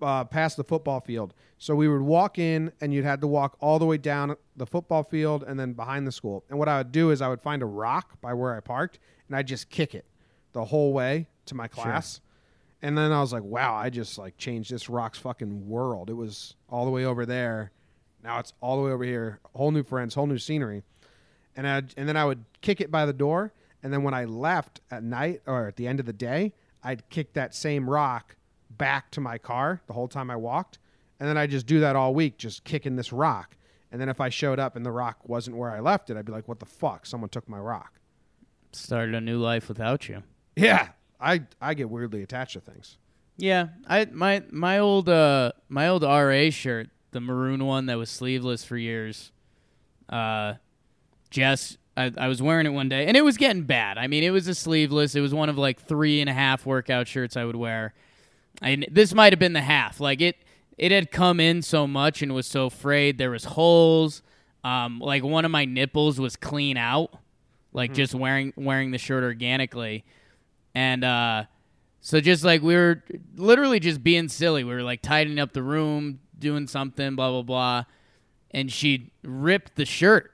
uh, 0.00 0.24
past 0.24 0.56
the 0.56 0.64
football 0.64 1.00
field. 1.00 1.34
So 1.58 1.74
we 1.74 1.88
would 1.88 2.02
walk 2.02 2.38
in, 2.38 2.70
and 2.80 2.94
you'd 2.94 3.04
had 3.04 3.20
to 3.20 3.26
walk 3.26 3.56
all 3.60 3.80
the 3.80 3.84
way 3.84 3.98
down 3.98 4.36
the 4.56 4.64
football 4.66 5.02
field 5.02 5.42
and 5.42 5.58
then 5.58 5.72
behind 5.72 6.06
the 6.06 6.12
school. 6.12 6.44
And 6.48 6.56
what 6.58 6.68
I 6.68 6.78
would 6.78 6.92
do 6.92 7.10
is 7.10 7.20
I 7.20 7.28
would 7.28 7.42
find 7.42 7.62
a 7.62 7.66
rock 7.66 8.20
by 8.20 8.32
where 8.32 8.56
I 8.56 8.60
parked, 8.60 9.00
and 9.26 9.36
I'd 9.36 9.48
just 9.48 9.68
kick 9.68 9.94
it 9.96 10.04
the 10.52 10.66
whole 10.66 10.92
way 10.92 11.26
to 11.46 11.54
my 11.56 11.66
class. 11.66 12.20
And 12.80 12.96
then 12.96 13.10
I 13.10 13.20
was 13.20 13.32
like, 13.32 13.42
wow, 13.42 13.74
I 13.74 13.90
just 13.90 14.18
like 14.18 14.36
changed 14.36 14.70
this 14.70 14.88
rock's 14.88 15.18
fucking 15.18 15.68
world. 15.68 16.10
It 16.10 16.14
was 16.14 16.54
all 16.68 16.84
the 16.84 16.90
way 16.90 17.04
over 17.04 17.26
there. 17.26 17.72
Now 18.22 18.38
it's 18.38 18.52
all 18.60 18.76
the 18.76 18.82
way 18.82 18.92
over 18.92 19.04
here. 19.04 19.40
Whole 19.54 19.70
new 19.70 19.82
friends, 19.82 20.14
whole 20.14 20.26
new 20.26 20.38
scenery. 20.38 20.82
And 21.56 21.66
I 21.66 21.82
and 21.96 22.08
then 22.08 22.16
I 22.16 22.24
would 22.24 22.44
kick 22.60 22.80
it 22.80 22.90
by 22.90 23.04
the 23.04 23.12
door. 23.12 23.52
And 23.82 23.92
then 23.92 24.02
when 24.02 24.14
I 24.14 24.24
left 24.24 24.80
at 24.90 25.02
night 25.02 25.42
or 25.46 25.68
at 25.68 25.76
the 25.76 25.86
end 25.86 26.00
of 26.00 26.06
the 26.06 26.12
day, 26.12 26.52
I'd 26.82 27.08
kick 27.10 27.32
that 27.34 27.54
same 27.54 27.88
rock 27.88 28.36
back 28.70 29.10
to 29.12 29.20
my 29.20 29.38
car 29.38 29.80
the 29.86 29.92
whole 29.92 30.08
time 30.08 30.30
I 30.30 30.36
walked. 30.36 30.78
And 31.18 31.28
then 31.28 31.36
I 31.36 31.46
just 31.46 31.66
do 31.66 31.80
that 31.80 31.96
all 31.96 32.14
week, 32.14 32.38
just 32.38 32.62
kicking 32.64 32.94
this 32.94 33.12
rock. 33.12 33.56
And 33.90 34.00
then 34.00 34.08
if 34.08 34.20
I 34.20 34.28
showed 34.28 34.58
up 34.58 34.76
and 34.76 34.86
the 34.86 34.92
rock 34.92 35.28
wasn't 35.28 35.56
where 35.56 35.70
I 35.70 35.80
left 35.80 36.10
it, 36.10 36.16
I'd 36.16 36.26
be 36.26 36.32
like, 36.32 36.46
"What 36.46 36.60
the 36.60 36.66
fuck? 36.66 37.06
Someone 37.06 37.30
took 37.30 37.48
my 37.48 37.58
rock." 37.58 37.98
Started 38.72 39.14
a 39.14 39.20
new 39.20 39.38
life 39.38 39.68
without 39.68 40.08
you. 40.08 40.22
Yeah, 40.54 40.90
I 41.20 41.42
I 41.60 41.74
get 41.74 41.90
weirdly 41.90 42.22
attached 42.22 42.54
to 42.54 42.60
things. 42.60 42.96
Yeah, 43.36 43.68
I 43.86 44.06
my 44.06 44.42
my 44.50 44.78
old 44.78 45.08
uh 45.08 45.52
my 45.68 45.88
old 45.88 46.02
RA 46.02 46.50
shirt, 46.50 46.88
the 47.12 47.20
maroon 47.20 47.64
one 47.64 47.86
that 47.86 47.96
was 47.96 48.10
sleeveless 48.10 48.64
for 48.64 48.76
years. 48.76 49.32
Uh, 50.08 50.54
Jess, 51.30 51.76
I, 51.96 52.12
I 52.16 52.28
was 52.28 52.40
wearing 52.40 52.66
it 52.66 52.70
one 52.70 52.88
day, 52.88 53.06
and 53.06 53.16
it 53.16 53.22
was 53.22 53.36
getting 53.36 53.64
bad. 53.64 53.98
I 53.98 54.06
mean, 54.06 54.24
it 54.24 54.30
was 54.30 54.48
a 54.48 54.54
sleeveless. 54.54 55.14
It 55.14 55.20
was 55.20 55.34
one 55.34 55.48
of 55.48 55.58
like 55.58 55.80
three 55.80 56.20
and 56.20 56.30
a 56.30 56.32
half 56.32 56.64
workout 56.64 57.06
shirts 57.08 57.36
I 57.36 57.44
would 57.44 57.56
wear, 57.56 57.94
and 58.62 58.86
this 58.90 59.14
might 59.14 59.32
have 59.32 59.40
been 59.40 59.52
the 59.52 59.62
half. 59.62 60.00
Like 60.00 60.20
it, 60.20 60.36
it 60.76 60.92
had 60.92 61.10
come 61.10 61.40
in 61.40 61.62
so 61.62 61.86
much 61.86 62.22
and 62.22 62.34
was 62.34 62.46
so 62.46 62.70
frayed. 62.70 63.18
There 63.18 63.30
was 63.30 63.44
holes. 63.44 64.22
Um, 64.64 65.00
like 65.00 65.22
one 65.22 65.44
of 65.44 65.50
my 65.50 65.64
nipples 65.64 66.18
was 66.18 66.36
clean 66.36 66.76
out, 66.76 67.14
like 67.72 67.94
just 67.94 68.14
wearing 68.14 68.52
wearing 68.56 68.90
the 68.90 68.98
shirt 68.98 69.22
organically, 69.22 70.04
and 70.74 71.04
uh, 71.04 71.44
so 72.00 72.20
just 72.20 72.44
like 72.44 72.62
we 72.62 72.74
were 72.74 73.02
literally 73.36 73.80
just 73.80 74.02
being 74.02 74.28
silly. 74.28 74.64
We 74.64 74.72
were 74.74 74.82
like 74.82 75.02
tidying 75.02 75.38
up 75.38 75.52
the 75.52 75.62
room, 75.62 76.20
doing 76.38 76.66
something, 76.66 77.14
blah 77.16 77.30
blah 77.30 77.42
blah, 77.42 77.84
and 78.50 78.70
she 78.72 79.10
ripped 79.22 79.76
the 79.76 79.84
shirt, 79.84 80.32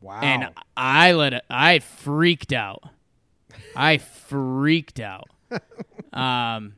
Wow. 0.00 0.20
and 0.22 0.50
I 0.76 1.12
let 1.12 1.32
it. 1.34 1.44
I 1.50 1.78
freaked 1.78 2.52
out. 2.52 2.82
I 3.76 3.98
freaked 3.98 5.00
out. 5.00 5.28
Um, 6.12 6.74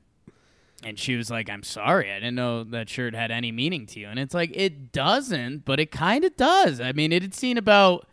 and 0.85 0.97
she 0.97 1.17
was 1.17 1.29
like, 1.29 1.51
"I'm 1.51 1.65
sorry. 1.65 2.13
I 2.13 2.21
didn't 2.21 2.37
know 2.37 2.63
that 2.63 2.89
shirt 2.89 3.17
had 3.17 3.33
any 3.33 3.51
meaning 3.51 3.85
to 3.87 3.99
you." 3.99 4.07
And 4.07 4.17
it's 4.17 4.33
like 4.33 4.53
it 4.55 4.93
doesn't, 4.93 5.65
but 5.65 5.81
it 5.81 5.91
kind 5.91 6.25
of 6.25 6.37
does. 6.37 6.81
I 6.81 6.93
mean, 6.93 7.11
it 7.11 7.23
had 7.23 7.35
seen 7.35 7.59
about 7.59 8.07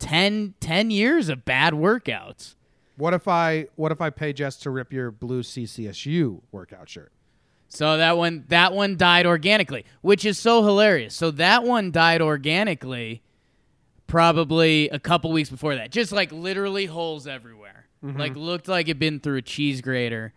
10, 0.00 0.52
10 0.60 0.90
years 0.90 1.30
of 1.30 1.46
bad 1.46 1.72
workouts. 1.72 2.56
What 2.96 3.14
if 3.14 3.28
I 3.28 3.66
what 3.76 3.92
if 3.92 4.00
I 4.00 4.10
pay 4.10 4.32
Jess 4.32 4.56
to 4.58 4.70
rip 4.70 4.92
your 4.92 5.10
blue 5.10 5.42
CCSU 5.42 6.40
workout 6.50 6.88
shirt? 6.88 7.12
So 7.68 7.96
that 7.96 8.16
one 8.16 8.44
that 8.48 8.72
one 8.72 8.96
died 8.96 9.26
organically, 9.26 9.84
which 10.00 10.24
is 10.24 10.38
so 10.38 10.62
hilarious. 10.64 11.14
So 11.14 11.30
that 11.32 11.64
one 11.64 11.90
died 11.90 12.22
organically 12.22 13.22
probably 14.06 14.88
a 14.90 14.98
couple 14.98 15.32
weeks 15.32 15.50
before 15.50 15.74
that. 15.74 15.90
Just 15.90 16.12
like 16.12 16.32
literally 16.32 16.86
holes 16.86 17.26
everywhere. 17.26 17.86
Like 18.02 18.36
looked 18.36 18.68
like 18.68 18.86
it'd 18.86 19.00
been 19.00 19.18
through 19.18 19.38
a 19.38 19.42
cheese 19.42 19.80
grater. 19.80 20.32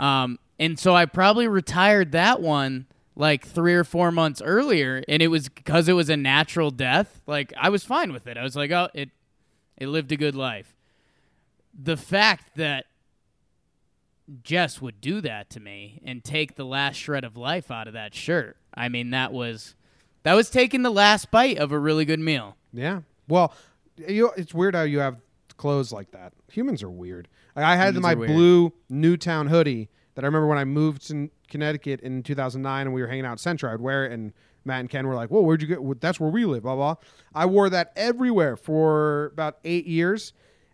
Um 0.00 0.38
and 0.58 0.78
so 0.78 0.94
I 0.94 1.04
probably 1.04 1.46
retired 1.46 2.12
that 2.12 2.40
one 2.40 2.86
like 3.14 3.46
3 3.46 3.74
or 3.74 3.84
4 3.84 4.10
months 4.10 4.40
earlier 4.42 5.02
and 5.06 5.20
it 5.20 5.28
was 5.28 5.50
cuz 5.50 5.88
it 5.88 5.92
was 5.92 6.08
a 6.08 6.16
natural 6.16 6.70
death. 6.70 7.20
Like 7.26 7.52
I 7.60 7.68
was 7.68 7.84
fine 7.84 8.14
with 8.14 8.26
it. 8.26 8.38
I 8.38 8.42
was 8.42 8.56
like, 8.56 8.70
"Oh, 8.70 8.88
it 8.94 9.10
it 9.76 9.88
lived 9.88 10.10
a 10.10 10.16
good 10.16 10.34
life." 10.34 10.74
The 11.80 11.96
fact 11.96 12.56
that 12.56 12.86
Jess 14.42 14.80
would 14.80 15.00
do 15.00 15.20
that 15.20 15.50
to 15.50 15.60
me 15.60 16.00
and 16.04 16.22
take 16.22 16.54
the 16.54 16.64
last 16.64 16.96
shred 16.96 17.24
of 17.24 17.36
life 17.36 17.70
out 17.70 17.86
of 17.86 17.94
that 17.94 18.14
shirt. 18.14 18.56
I 18.74 18.88
mean, 18.88 19.10
that 19.10 19.32
was 19.32 19.74
that 20.22 20.34
was 20.34 20.50
taking 20.50 20.82
the 20.82 20.90
last 20.90 21.30
bite 21.30 21.58
of 21.58 21.72
a 21.72 21.78
really 21.78 22.04
good 22.04 22.20
meal. 22.20 22.56
Yeah. 22.72 23.00
Well, 23.28 23.54
you, 23.96 24.30
it's 24.36 24.54
weird 24.54 24.74
how 24.74 24.82
you 24.82 25.00
have 25.00 25.18
clothes 25.56 25.92
like 25.92 26.10
that. 26.12 26.32
Humans 26.50 26.82
are 26.82 26.90
weird. 26.90 27.28
Like, 27.54 27.64
I 27.64 27.76
had 27.76 27.94
Humans 27.94 28.02
my 28.02 28.14
blue 28.14 28.72
Newtown 28.88 29.48
hoodie 29.48 29.88
that 30.14 30.24
I 30.24 30.26
remember 30.26 30.46
when 30.46 30.58
I 30.58 30.64
moved 30.64 31.06
to 31.08 31.30
Connecticut 31.48 32.00
in 32.00 32.22
2009 32.22 32.86
and 32.86 32.94
we 32.94 33.02
were 33.02 33.08
hanging 33.08 33.26
out 33.26 33.40
Central. 33.40 33.72
I'd 33.72 33.80
wear 33.80 34.06
it, 34.06 34.12
and 34.12 34.32
Matt 34.64 34.80
and 34.80 34.90
Ken 34.90 35.06
were 35.06 35.14
like, 35.14 35.30
"Whoa, 35.30 35.42
where'd 35.42 35.60
you 35.60 35.68
get? 35.68 36.00
That's 36.00 36.20
where 36.20 36.30
we 36.30 36.44
live." 36.44 36.62
Blah 36.62 36.76
blah. 36.76 36.94
I 37.34 37.46
wore 37.46 37.68
that 37.70 37.92
everywhere 37.96 38.56
for 38.56 39.26
about 39.26 39.58
eight 39.64 39.86
years, 39.86 40.32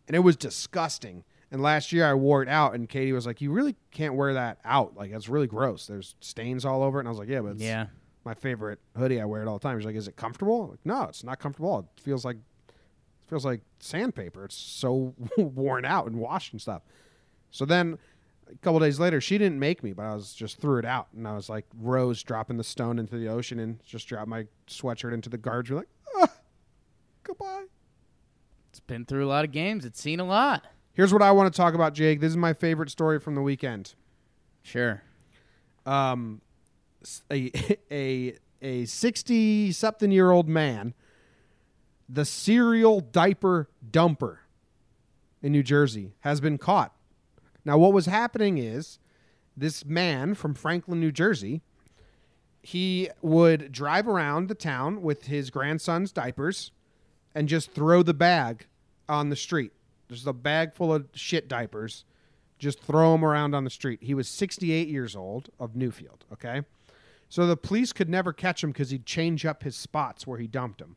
and 0.09 0.17
it 0.17 0.21
was 0.21 0.37
disgusting. 0.37 1.23
And 1.53 1.63
last 1.63 1.93
year 1.93 2.05
I 2.05 2.13
wore 2.15 2.43
it 2.43 2.49
out, 2.49 2.75
and 2.75 2.89
Katie 2.89 3.13
was 3.13 3.27
like, 3.27 3.41
"You 3.41 3.53
really 3.53 3.77
can't 3.93 4.15
wear 4.15 4.35
that 4.35 4.59
out. 4.65 4.97
Like 4.97 5.13
it's 5.13 5.29
really 5.29 5.47
gross. 5.47 5.87
There's 5.87 6.17
stains 6.21 6.65
all 6.65 6.83
over 6.83 6.99
it." 6.99 7.03
And 7.03 7.09
I 7.09 7.11
was 7.13 7.19
like, 7.21 7.29
"Yeah, 7.29 7.41
but 7.41 7.53
it's 7.53 7.63
Yeah. 7.63 7.87
my 8.25 8.35
favorite 8.35 8.81
hoodie. 8.97 9.21
I 9.21 9.25
wear 9.25 9.41
it 9.43 9.49
all 9.49 9.59
the 9.59 9.63
time." 9.63 9.79
She's 9.79 9.87
like, 9.87 9.95
"Is 9.97 10.09
it 10.09 10.17
comfortable?" 10.17 10.65
I'm 10.65 10.71
like, 10.73 10.85
no, 10.85 11.05
it's 11.05 11.23
not 11.25 11.39
comfortable. 11.39 11.79
It 11.97 12.03
feels 12.03 12.25
like 12.25 12.37
it 12.67 13.29
feels 13.29 13.45
like 13.47 13.61
sandpaper. 13.81 14.45
It's 14.45 14.57
so 14.57 15.15
worn 15.39 15.85
out 15.85 16.07
and 16.07 16.17
washed 16.17 16.53
and 16.53 16.61
stuff. 16.61 16.83
So 17.51 17.65
then 17.65 17.99
a 18.51 18.55
couple 18.59 18.81
days 18.81 18.99
later, 19.01 19.21
she 19.21 19.39
didn't 19.39 19.59
make 19.59 19.83
me, 19.83 19.93
but 19.95 20.05
I 20.05 20.15
was 20.15 20.35
just 20.35 20.59
threw 20.61 20.79
it 20.79 20.85
out, 20.85 21.09
and 21.17 21.27
I 21.27 21.35
was 21.35 21.49
like 21.49 21.65
Rose 21.79 22.23
dropping 22.23 22.57
the 22.59 22.65
stone 22.65 22.99
into 22.99 23.17
the 23.17 23.29
ocean, 23.29 23.59
and 23.59 23.83
just 23.85 24.07
dropped 24.07 24.29
my 24.29 24.47
sweatshirt 24.67 25.15
into 25.15 25.31
the 25.31 25.39
guards. 25.39 25.71
You're 25.71 25.79
like, 25.79 25.89
ah, 26.17 26.31
goodbye. 27.23 27.65
Been 28.89 29.05
through 29.05 29.25
a 29.25 29.29
lot 29.29 29.45
of 29.45 29.53
games. 29.53 29.85
It's 29.85 30.01
seen 30.01 30.19
a 30.19 30.25
lot. 30.25 30.65
Here's 30.95 31.13
what 31.13 31.21
I 31.21 31.31
want 31.31 31.53
to 31.53 31.57
talk 31.57 31.75
about, 31.75 31.93
Jake. 31.93 32.21
This 32.21 32.31
is 32.31 32.39
my 32.39 32.55
favorite 32.55 32.89
story 32.91 33.21
from 33.21 33.35
the 33.35 33.43
weekend. 33.43 33.95
Sure. 34.63 35.03
um, 35.85 36.41
a 37.31 37.53
a 37.91 38.35
a 38.63 38.87
sixty 38.87 39.73
something 39.73 40.11
year 40.11 40.31
old 40.31 40.49
man, 40.49 40.95
the 42.09 42.25
serial 42.25 43.01
diaper 43.01 43.69
dumper 43.91 44.39
in 45.43 45.53
New 45.53 45.63
Jersey 45.63 46.15
has 46.21 46.41
been 46.41 46.57
caught. 46.57 46.95
Now, 47.67 47.77
what 47.77 47.93
was 47.93 48.07
happening 48.07 48.57
is 48.57 48.99
this 49.55 49.85
man 49.85 50.35
from 50.35 50.55
Franklin, 50.55 50.99
New 50.99 51.13
Jersey, 51.13 51.61
he 52.63 53.11
would 53.21 53.71
drive 53.71 54.09
around 54.09 54.49
the 54.49 54.55
town 54.55 55.03
with 55.03 55.27
his 55.27 55.51
grandson's 55.51 56.11
diapers 56.11 56.73
and 57.35 57.49
just 57.49 57.71
throw 57.73 58.03
the 58.03 58.15
bag 58.15 58.67
on 59.09 59.31
the 59.31 59.37
street. 59.37 59.73
There's 60.09 60.27
a 60.27 60.33
bag 60.33 60.75
full 60.75 60.93
of 60.95 61.07
shit 61.15 61.49
diapers 61.49 62.05
just 62.59 62.81
throw 62.83 63.15
him 63.15 63.25
around 63.25 63.55
on 63.55 63.65
the 63.65 63.71
street. 63.71 64.01
He 64.03 64.15
was 64.15 64.29
68 64.29 64.89
years 64.89 65.15
old 65.15 65.49
of 65.61 65.75
Newfield, 65.75 66.23
okay? 66.33 66.63
So 67.29 67.47
the 67.47 67.57
police 67.57 67.93
could 67.93 68.09
never 68.09 68.33
catch 68.33 68.65
him 68.65 68.71
because 68.71 68.91
he'd 68.91 69.07
change 69.07 69.45
up 69.47 69.63
his 69.63 69.77
spots 69.77 70.27
where 70.27 70.39
he 70.39 70.47
dumped 70.47 70.81
him. 70.81 70.97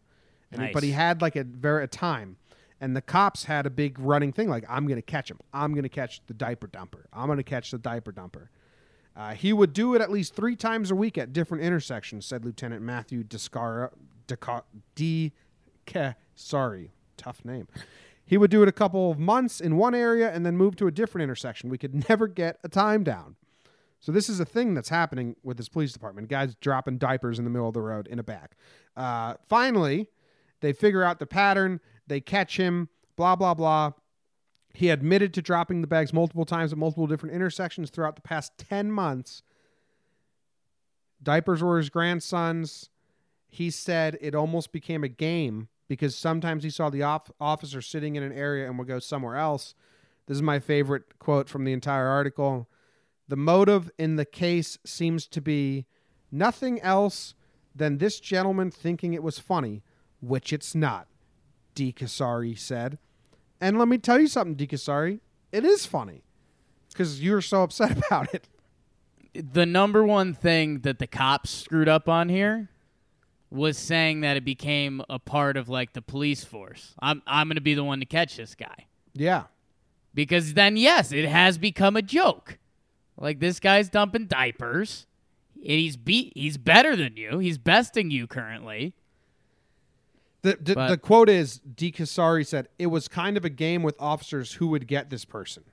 And 0.52 0.62
he- 0.62 0.68
Nice. 0.68 0.74
but 0.74 0.84
he 0.84 0.92
had 0.92 1.22
like 1.22 1.36
a 1.36 1.44
very 1.44 1.84
a 1.84 1.88
time. 1.88 2.38
And 2.80 2.96
the 2.96 3.02
cops 3.02 3.44
had 3.46 3.68
a 3.68 3.70
big 3.70 4.00
running 4.00 4.32
thing 4.34 4.50
like, 4.50 4.66
I'm 4.68 4.88
going 4.88 4.96
to 4.98 5.04
catch 5.04 5.30
him. 5.30 5.40
I'm 5.54 5.74
going 5.74 5.84
to 5.84 5.90
catch 5.90 6.22
the 6.26 6.34
diaper 6.34 6.68
dumper. 6.68 7.04
I'm 7.14 7.28
going 7.28 7.38
to 7.38 7.44
catch 7.44 7.70
the 7.70 7.78
diaper 7.78 8.12
dumper. 8.12 8.48
Uh, 9.16 9.34
he 9.36 9.54
would 9.54 9.72
do 9.74 9.94
it 9.94 10.02
at 10.02 10.10
least 10.10 10.34
three 10.36 10.56
times 10.56 10.90
a 10.90 10.96
week 10.96 11.16
at 11.18 11.32
different 11.32 11.64
intersections, 11.64 12.26
said 12.26 12.44
Lieutenant 12.44 12.82
Matthew 12.82 13.24
Descara. 13.24 13.92
Deca, 14.28 14.64
D. 14.96 15.34
Ke- 15.86 16.16
sorry, 16.34 16.92
tough 17.22 17.46
name. 17.46 17.68
He 18.26 18.38
would 18.38 18.52
do 18.52 18.64
it 18.64 18.70
a 18.70 18.72
couple 18.72 19.12
of 19.12 19.20
months 19.20 19.60
in 19.60 19.78
one 19.78 19.94
area 19.94 20.32
and 20.32 20.46
then 20.46 20.56
move 20.56 20.76
to 20.78 20.88
a 20.88 20.92
different 20.92 21.24
intersection. 21.24 21.70
We 21.70 21.78
could 21.78 22.08
never 22.10 22.28
get 22.28 22.60
a 22.64 22.70
time 22.70 23.04
down. 23.04 23.36
So 24.00 24.12
this 24.12 24.30
is 24.30 24.40
a 24.40 24.46
thing 24.46 24.74
that's 24.74 24.90
happening 24.90 25.36
with 25.44 25.58
this 25.58 25.70
police 25.70 25.94
department. 25.94 26.30
Guys 26.30 26.56
dropping 26.56 26.98
diapers 26.98 27.38
in 27.38 27.46
the 27.46 27.52
middle 27.52 27.68
of 27.68 27.74
the 27.74 27.82
road 27.82 28.08
in 28.08 28.20
a 28.20 28.24
bag. 28.24 28.50
Uh, 28.98 29.36
finally, 29.48 30.08
they 30.62 30.74
figure 30.74 31.04
out 31.04 31.20
the 31.20 31.28
pattern. 31.28 31.80
They 32.08 32.20
catch 32.20 32.58
him. 32.58 32.90
Blah 33.16 33.36
blah 33.36 33.54
blah. 33.54 33.92
He 34.74 34.90
admitted 34.90 35.34
to 35.34 35.42
dropping 35.42 35.82
the 35.82 35.88
bags 35.88 36.14
multiple 36.14 36.46
times 36.46 36.72
at 36.72 36.80
multiple 36.80 37.06
different 37.06 37.36
intersections 37.36 37.90
throughout 37.90 38.16
the 38.16 38.22
past 38.22 38.58
ten 38.58 38.92
months. 38.92 39.44
Diapers 41.22 41.62
were 41.62 41.78
his 41.78 41.90
grandson's. 41.90 42.90
He 43.50 43.70
said 43.70 44.18
it 44.22 44.34
almost 44.34 44.72
became 44.72 45.04
a 45.04 45.10
game 45.10 45.68
because 45.92 46.16
sometimes 46.16 46.64
he 46.64 46.70
saw 46.70 46.90
the 46.90 47.04
off- 47.04 47.30
officer 47.38 47.82
sitting 47.82 48.16
in 48.16 48.24
an 48.24 48.32
area 48.32 48.66
and 48.66 48.80
would 48.80 48.88
go 48.88 48.98
somewhere 48.98 49.36
else. 49.36 49.76
This 50.26 50.36
is 50.36 50.42
my 50.42 50.58
favorite 50.58 51.20
quote 51.20 51.50
from 51.50 51.66
the 51.66 51.74
entire 51.74 52.08
article. 52.08 52.70
The 53.28 53.36
motive 53.36 53.92
in 53.98 54.16
the 54.16 54.24
case 54.24 54.78
seems 54.86 55.28
to 55.28 55.42
be 55.42 55.86
nothing 56.32 56.80
else 56.80 57.36
than 57.76 57.98
this 57.98 58.22
gentleman 58.22 58.72
thinking 58.72 59.14
it 59.14 59.22
was 59.22 59.38
funny, 59.38 59.84
which 60.22 60.54
it's 60.54 60.74
not, 60.74 61.08
D. 61.76 61.92
Kasari 61.92 62.58
said. 62.58 62.98
And 63.60 63.78
let 63.78 63.90
me 63.90 63.98
tell 63.98 64.18
you 64.18 64.28
something, 64.28 64.56
D. 64.56 64.68
Kasari, 64.68 65.20
it 65.52 65.66
is 65.66 65.86
funny 65.86 66.24
because 66.88 67.22
you're 67.22 67.42
so 67.42 67.64
upset 67.64 67.98
about 68.08 68.34
it. 68.34 68.48
the 69.34 69.66
number 69.66 70.06
one 70.06 70.34
thing 70.34 70.80
that 70.84 71.00
the 71.00 71.08
cops 71.08 71.50
screwed 71.50 71.90
up 71.90 72.08
on 72.08 72.30
here 72.30 72.70
was 73.52 73.78
saying 73.78 74.22
that 74.22 74.38
it 74.38 74.46
became 74.46 75.04
a 75.10 75.20
part 75.20 75.58
of 75.58 75.68
like 75.70 75.94
the 75.94 76.02
police 76.02 76.44
force. 76.44 76.96
I'm 77.00 77.22
I'm 77.28 77.48
going 77.48 77.56
to 77.56 77.62
be 77.62 77.74
the 77.74 77.84
one 77.84 78.00
to 78.00 78.06
catch 78.06 78.38
this 78.38 78.56
guy. 78.56 78.88
Yeah. 79.14 79.44
Because 80.14 80.54
then 80.54 80.78
yes, 80.78 81.12
it 81.12 81.26
has 81.28 81.58
become 81.58 81.96
a 81.96 82.02
joke. 82.02 82.58
Like 83.18 83.40
this 83.40 83.60
guy's 83.60 83.90
dumping 83.90 84.28
diapers. 84.28 85.06
And 85.58 85.80
he's 85.80 85.96
beat 85.98 86.34
he's 86.36 86.58
better 86.58 86.96
than 86.96 87.18
you. 87.18 87.38
He's 87.40 87.58
besting 87.58 88.10
you 88.10 88.26
currently. 88.26 88.94
The, 90.44 90.58
the, 90.60 90.74
But- 90.74 90.88
the 90.88 90.98
quote 90.98 91.30
is 91.30 91.60
D. 91.60 91.92
Casari 91.92 92.48
said, 92.48 92.68
It 92.80 92.88
was 92.88 93.08
kind 93.08 93.38
of 93.38 93.46
a 93.46 93.50
game 93.50 93.84
with 93.84 93.96
officers 94.00 94.54
who 94.54 94.68
would 94.68 94.88
get 94.88 95.10
this 95.10 95.24
person. 95.26 95.64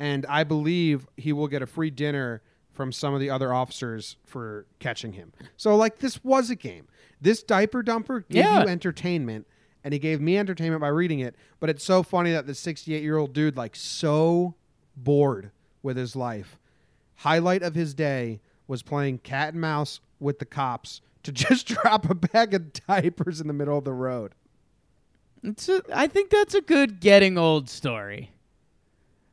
And 0.00 0.24
I 0.26 0.42
believe 0.44 1.06
he 1.16 1.32
will 1.32 1.46
get 1.46 1.60
a 1.62 1.66
free 1.66 1.90
dinner 1.90 2.42
from 2.80 2.92
some 2.92 3.12
of 3.12 3.20
the 3.20 3.28
other 3.28 3.52
officers 3.52 4.16
for 4.24 4.64
catching 4.78 5.12
him. 5.12 5.34
So, 5.58 5.76
like, 5.76 5.98
this 5.98 6.24
was 6.24 6.48
a 6.48 6.56
game. 6.56 6.86
This 7.20 7.42
diaper 7.42 7.82
dumper 7.82 8.24
gave 8.30 8.42
Yeah. 8.42 8.62
you 8.62 8.68
entertainment, 8.70 9.46
and 9.84 9.92
he 9.92 9.98
gave 10.00 10.18
me 10.18 10.38
entertainment 10.38 10.80
by 10.80 10.88
reading 10.88 11.18
it. 11.20 11.36
But 11.60 11.68
it's 11.68 11.84
so 11.84 12.02
funny 12.02 12.32
that 12.32 12.46
the 12.46 12.54
68 12.54 13.02
year 13.02 13.18
old 13.18 13.34
dude, 13.34 13.54
like, 13.54 13.76
so 13.76 14.54
bored 14.96 15.50
with 15.82 15.98
his 15.98 16.16
life, 16.16 16.58
highlight 17.16 17.62
of 17.62 17.74
his 17.74 17.92
day 17.92 18.40
was 18.66 18.82
playing 18.82 19.18
cat 19.18 19.52
and 19.52 19.60
mouse 19.60 20.00
with 20.18 20.38
the 20.38 20.46
cops 20.46 21.02
to 21.24 21.32
just 21.32 21.66
drop 21.66 22.08
a 22.08 22.14
bag 22.14 22.54
of 22.54 22.72
diapers 22.86 23.42
in 23.42 23.46
the 23.46 23.52
middle 23.52 23.76
of 23.76 23.84
the 23.84 23.92
road. 23.92 24.34
It's 25.42 25.68
a, 25.68 25.82
I 25.94 26.06
think 26.06 26.30
that's 26.30 26.54
a 26.54 26.62
good 26.62 26.98
getting 26.98 27.36
old 27.36 27.68
story. 27.68 28.30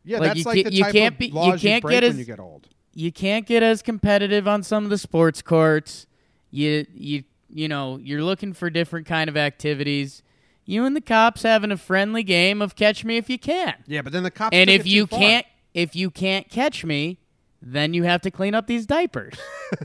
Yeah, 0.04 0.20
Like, 0.20 0.28
that's 0.28 0.40
you 0.40 0.44
like 0.46 0.66
the 0.66 0.74
you 0.74 0.84
can't 0.84 1.14
of 1.16 1.20
be- 1.20 1.28
you 1.28 1.58
can't 1.58 1.82
break 1.82 2.02
get 2.02 2.04
when 2.04 2.12
as- 2.12 2.18
you 2.20 2.26
get 2.26 2.42
old. 2.42 2.68
You 2.98 3.12
can't 3.12 3.46
get 3.46 3.62
as 3.62 3.84
competitive 3.84 4.48
on 4.48 4.64
some 4.64 4.84
of 4.84 4.90
the 4.90 4.98
sports 4.98 5.44
courts. 5.44 6.08
You 6.50 6.88
you 6.96 7.24
you 7.48 7.68
know, 7.68 7.98
you're 8.02 8.24
looking 8.24 8.54
for 8.54 8.72
different 8.72 9.06
kind 9.06 9.30
of 9.30 9.38
activities. 9.38 10.24
You 10.66 10.84
and 10.84 10.96
the 10.96 11.02
cops 11.02 11.44
having 11.44 11.72
a 11.72 11.78
friendly 11.78 12.24
game 12.24 12.60
of 12.60 12.76
catch 12.76 13.06
me 13.06 13.18
if 13.18 13.30
you 13.30 13.38
can. 13.38 13.76
Yeah, 13.86 14.02
but 14.02 14.14
then 14.14 14.24
the 14.24 14.32
cops. 14.32 14.56
and 14.56 14.68
if 14.68 14.88
you 14.88 15.06
can't 15.06 15.46
if 15.76 15.96
you 15.96 16.10
can't 16.10 16.50
catch 16.50 16.84
me, 16.84 17.20
then 17.62 17.94
you 17.94 18.02
have 18.04 18.22
to 18.22 18.32
clean 18.32 18.56
up 18.56 18.66
these 18.66 18.88
diapers. 18.88 19.36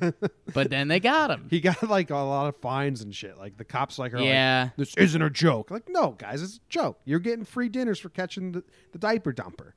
but 0.54 0.70
then 0.70 0.88
they 0.88 0.98
got 0.98 1.30
him. 1.30 1.48
he 1.50 1.60
got 1.60 1.82
like 1.82 2.08
a 2.08 2.16
lot 2.16 2.46
of 2.48 2.56
fines 2.62 3.02
and 3.02 3.14
shit. 3.14 3.36
Like 3.36 3.58
the 3.58 3.64
cops, 3.64 3.98
like, 3.98 4.14
are 4.14 4.20
Yeah. 4.20 4.64
like, 4.68 4.76
this 4.76 4.96
isn't 4.96 5.20
a 5.20 5.28
joke. 5.28 5.70
Like, 5.70 5.86
no, 5.90 6.12
guys, 6.12 6.40
it's 6.42 6.56
a 6.56 6.60
joke. 6.70 6.98
You're 7.04 7.18
getting 7.18 7.44
free 7.44 7.68
dinners 7.68 7.98
for 7.98 8.08
catching 8.08 8.52
the, 8.52 8.64
the 8.92 8.98
diaper 8.98 9.34
dumper. 9.34 9.72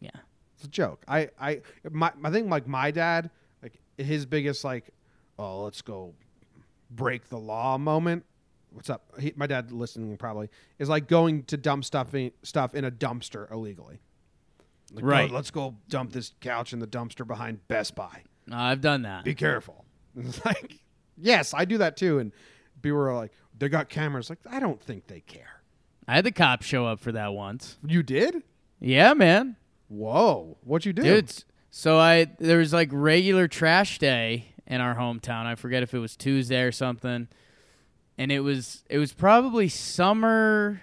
Yeah. 0.00 0.10
It's 0.64 0.68
a 0.68 0.70
joke. 0.70 1.04
I, 1.06 1.28
I, 1.38 1.60
my, 1.90 2.10
I 2.24 2.30
think 2.30 2.48
like 2.50 2.66
my 2.66 2.90
dad, 2.90 3.30
like 3.62 3.78
his 3.98 4.24
biggest 4.24 4.64
like, 4.64 4.88
oh, 5.38 5.62
let's 5.64 5.82
go 5.82 6.14
break 6.90 7.28
the 7.28 7.36
law 7.38 7.76
moment. 7.76 8.24
What's 8.70 8.88
up? 8.88 9.04
He, 9.20 9.34
my 9.36 9.46
dad 9.46 9.70
listening 9.72 10.16
probably 10.16 10.48
is 10.78 10.88
like 10.88 11.06
going 11.06 11.42
to 11.44 11.58
dump 11.58 11.84
stuff 11.84 12.14
in, 12.14 12.32
stuff 12.42 12.74
in 12.74 12.84
a 12.86 12.90
dumpster 12.90 13.50
illegally. 13.52 14.00
Like, 14.92 15.04
Right. 15.04 15.30
"Oh, 15.30 15.34
let's 15.34 15.50
go 15.50 15.76
dump 15.90 16.12
this 16.12 16.32
couch 16.40 16.72
in 16.72 16.78
the 16.78 16.86
dumpster 16.86 17.26
behind 17.26 17.66
Best 17.68 17.94
Buy. 17.94 18.22
I've 18.50 18.80
done 18.80 19.02
that. 19.02 19.24
Be 19.24 19.34
careful. 19.34 19.84
It's 20.16 20.44
like, 20.46 20.78
yes, 21.18 21.52
I 21.52 21.64
do 21.64 21.78
that 21.78 21.96
too. 21.96 22.20
And 22.20 22.32
people 22.80 22.98
are 23.00 23.14
like, 23.14 23.32
they 23.58 23.68
got 23.68 23.88
cameras. 23.88 24.30
Like, 24.30 24.38
I 24.48 24.60
don't 24.60 24.80
think 24.80 25.08
they 25.08 25.20
care. 25.20 25.62
I 26.06 26.14
had 26.14 26.24
the 26.24 26.30
cops 26.32 26.64
show 26.64 26.86
up 26.86 27.00
for 27.00 27.10
that 27.12 27.34
once. 27.34 27.76
You 27.84 28.02
did? 28.04 28.44
Yeah, 28.78 29.12
man. 29.14 29.56
Whoa! 29.88 30.56
What 30.62 30.86
you 30.86 30.92
do? 30.92 31.02
Dude, 31.02 31.44
so 31.70 31.98
I 31.98 32.26
there 32.38 32.58
was 32.58 32.72
like 32.72 32.88
regular 32.92 33.48
trash 33.48 33.98
day 33.98 34.54
in 34.66 34.80
our 34.80 34.94
hometown. 34.94 35.46
I 35.46 35.54
forget 35.54 35.82
if 35.82 35.94
it 35.94 35.98
was 35.98 36.16
Tuesday 36.16 36.62
or 36.62 36.72
something. 36.72 37.28
And 38.16 38.30
it 38.30 38.40
was 38.40 38.84
it 38.88 38.98
was 38.98 39.12
probably 39.12 39.68
summer 39.68 40.80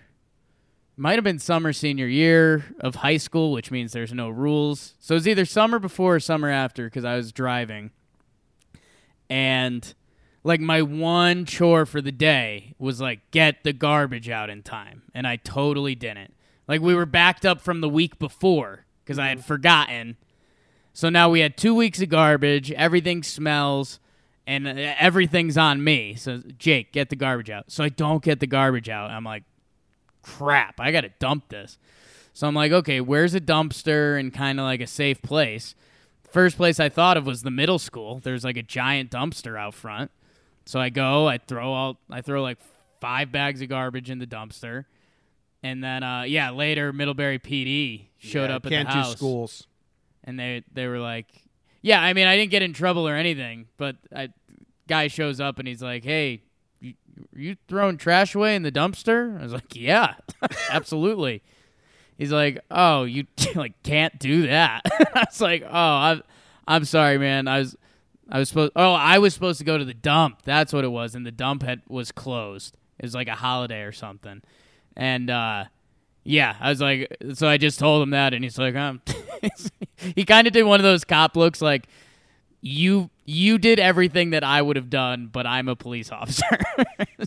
might 0.98 1.16
have 1.16 1.24
been 1.24 1.40
summer 1.40 1.74
senior 1.74 2.08
year 2.08 2.66
of 2.80 2.96
high 2.96 3.18
school, 3.18 3.52
which 3.52 3.72
means 3.72 3.92
there's 3.92 4.14
no 4.14 4.30
rules. 4.30 4.96
So 5.00 5.16
it 5.16 5.18
was 5.18 5.28
either 5.28 5.46
summer 5.46 5.80
before 5.80 6.16
or 6.16 6.20
summer 6.20 6.50
after 6.50 6.86
because 6.86 7.06
I 7.06 7.16
was 7.16 7.32
driving. 7.32 7.92
And 9.30 9.94
like 10.44 10.60
my 10.60 10.82
one 10.82 11.46
chore 11.46 11.86
for 11.86 12.02
the 12.02 12.12
day 12.12 12.76
was 12.78 13.00
like 13.00 13.32
get 13.32 13.64
the 13.64 13.74
garbage 13.74 14.30
out 14.30 14.50
in 14.50 14.62
time, 14.62 15.04
and 15.14 15.26
I 15.26 15.38
totally 15.38 15.96
didn't. 15.96 16.34
Like 16.68 16.82
we 16.82 16.94
were 16.94 17.06
backed 17.06 17.46
up 17.46 17.62
from 17.62 17.82
the 17.82 17.90
week 17.90 18.20
before 18.20 18.86
because 19.04 19.20
I 19.20 19.28
had 19.28 19.44
forgotten. 19.44 20.18
So 20.94 21.10
now 21.10 21.30
we 21.30 21.40
had 21.40 21.58
two 21.58 21.74
weeks 21.74 22.02
of 22.02 22.10
garbage. 22.10 22.72
Everything 22.72 23.24
smells, 23.24 24.00
and 24.46 24.68
uh, 24.68 24.94
everything's 25.00 25.58
on 25.58 25.84
me. 25.84 26.16
So 26.16 26.42
Jake, 26.58 26.92
get 26.92 27.10
the 27.10 27.16
garbage 27.16 27.50
out. 27.50 27.72
So 27.72 27.84
I 27.84 27.90
don't 27.90 28.24
get 28.24 28.40
the 28.40 28.48
garbage 28.48 28.90
out. 28.90 29.12
I'm 29.12 29.24
like, 29.24 29.44
crap, 30.22 30.80
I 30.80 30.92
got 30.92 31.02
to 31.02 31.12
dump 31.20 31.50
this. 31.50 31.78
So 32.34 32.48
I'm 32.48 32.56
like, 32.56 32.72
okay, 32.72 33.02
where's 33.02 33.36
a 33.36 33.42
dumpster 33.42 34.20
and 34.20 34.34
kind 34.34 34.60
of 34.60 34.64
like 34.64 34.82
a 34.82 34.88
safe 34.88 35.22
place? 35.22 35.76
First 36.30 36.56
place 36.56 36.80
I 36.80 36.88
thought 36.88 37.18
of 37.18 37.26
was 37.26 37.42
the 37.42 37.52
middle 37.52 37.80
school. 37.80 38.20
There's 38.24 38.44
like 38.44 38.58
a 38.58 38.64
giant 38.64 39.12
dumpster 39.12 39.60
out 39.60 39.74
front. 39.74 40.12
So 40.66 40.80
I 40.80 40.90
go, 40.90 41.28
I 41.28 41.40
throw 41.40 41.74
all, 41.74 41.98
I 42.10 42.22
throw 42.22 42.42
like 42.42 42.58
five 43.02 43.32
bags 43.32 43.62
of 43.62 43.70
garbage 43.70 44.10
in 44.10 44.20
the 44.20 44.28
dumpster, 44.28 44.86
and 45.64 45.84
then 45.84 46.04
uh, 46.04 46.24
yeah, 46.24 46.52
later 46.52 46.92
Middlebury 46.94 47.40
PD 47.40 48.08
showed 48.18 48.50
Yeah, 48.50 48.56
up 48.56 48.66
at 48.66 48.70
the 48.70 48.84
house, 48.84 49.12
do 49.12 49.18
schools. 49.18 49.68
and 50.24 50.40
they 50.40 50.64
they 50.74 50.88
were 50.88 51.00
like, 51.00 51.28
yeah, 51.82 52.02
I 52.02 52.14
mean 52.14 52.28
I 52.28 52.36
didn't 52.36 52.52
get 52.52 52.62
in 52.62 52.74
trouble 52.74 53.08
or 53.08 53.16
anything, 53.16 53.68
but 53.78 53.96
I, 54.16 54.30
guy 54.88 55.08
shows 55.08 55.40
up 55.40 55.60
and 55.60 55.68
he's 55.68 55.82
like, 55.82 56.04
hey, 56.04 56.42
you, 56.80 56.94
you 57.36 57.56
throwing 57.68 57.98
trash 57.98 58.34
away 58.36 58.56
in 58.56 58.64
the 58.64 58.72
dumpster? 58.72 59.40
I 59.40 59.44
was 59.44 59.54
like, 59.54 59.76
yeah, 59.76 60.16
absolutely. 60.72 61.42
He's 62.18 62.32
like, 62.32 62.60
"Oh, 62.70 63.04
you 63.04 63.26
like 63.56 63.82
can't 63.82 64.20
do 64.20 64.46
that." 64.48 64.82
I 65.16 65.26
was 65.28 65.42
like, 65.42 65.64
"Oh, 65.64 65.70
I'm 65.72 66.22
I'm 66.68 66.86
sorry, 66.86 67.18
man. 67.18 67.48
I 67.48 67.58
was 67.60 67.76
I 68.30 68.38
was 68.38 68.50
supposed 68.50 68.74
Oh, 68.76 68.94
I 68.94 69.18
was 69.18 69.34
supposed 69.34 69.58
to 69.58 69.66
go 69.66 69.78
to 69.80 69.86
the 69.86 69.96
dump. 69.96 70.44
That's 70.44 70.72
what 70.72 70.84
it 70.84 70.90
was, 70.90 71.16
and 71.16 71.26
the 71.26 71.32
dump 71.32 71.64
had 71.64 71.82
was 71.88 72.12
closed. 72.12 72.78
It 73.00 73.06
was 73.06 73.16
like 73.16 73.28
a 73.28 73.34
holiday 73.36 73.82
or 73.82 73.92
something." 73.92 74.44
And 74.96 75.30
uh 75.30 75.66
yeah, 76.24 76.56
I 76.60 76.70
was 76.70 76.82
like 76.82 77.16
so 77.34 77.48
I 77.48 77.58
just 77.58 77.80
told 77.80 78.04
him 78.04 78.12
that 78.12 78.34
and 78.34 78.44
he's 78.44 78.58
like, 78.58 78.76
um 78.76 79.02
he 80.16 80.26
kind 80.26 80.48
of 80.48 80.54
did 80.54 80.64
one 80.64 80.80
of 80.80 80.84
those 80.84 81.04
cop 81.04 81.36
looks 81.36 81.62
like 81.62 81.88
you 82.62 83.10
you 83.26 83.58
did 83.58 83.80
everything 83.80 84.32
that 84.32 84.44
I 84.44 84.62
would 84.62 84.76
have 84.76 84.90
done, 84.90 85.28
but 85.32 85.48
I'm 85.48 85.68
a 85.68 85.76
police 85.76 86.12
officer. 86.12 86.46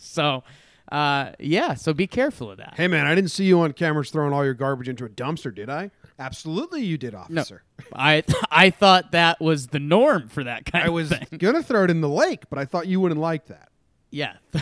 so 0.01 0.45
uh 0.93 1.33
yeah, 1.41 1.75
so 1.75 1.93
be 1.95 2.07
careful 2.07 2.51
of 2.51 2.59
that. 2.59 2.75
Hey 2.77 2.89
man, 2.89 3.07
I 3.07 3.15
didn't 3.15 3.31
see 3.31 3.45
you 3.45 3.61
on 3.61 3.73
cameras 3.73 4.11
throwing 4.11 4.33
all 4.33 4.45
your 4.45 4.55
garbage 4.55 4.89
into 4.89 5.05
a 5.05 5.09
dumpster, 5.09 5.53
did 5.55 5.71
I? 5.71 5.91
Absolutely, 6.17 6.85
you 6.85 6.97
did, 6.97 7.13
officer. 7.15 7.65
I 7.93 8.23
I 8.51 8.71
thought 8.71 9.11
that 9.13 9.41
was 9.41 9.69
the 9.69 9.81
norm 9.81 10.29
for 10.29 10.45
that 10.45 10.65
kind 10.67 10.85
I 10.85 10.89
of 10.89 10.93
was 10.93 11.09
thing. 11.09 11.27
gonna 11.39 11.63
throw 11.63 11.83
it 11.85 11.91
in 11.91 12.01
the 12.01 12.09
lake, 12.09 12.45
but 12.51 12.59
I 12.59 12.65
thought 12.67 12.87
you 12.87 13.01
wouldn't 13.01 13.21
like 13.21 13.47
that. 13.47 13.69
Yeah, 14.15 14.35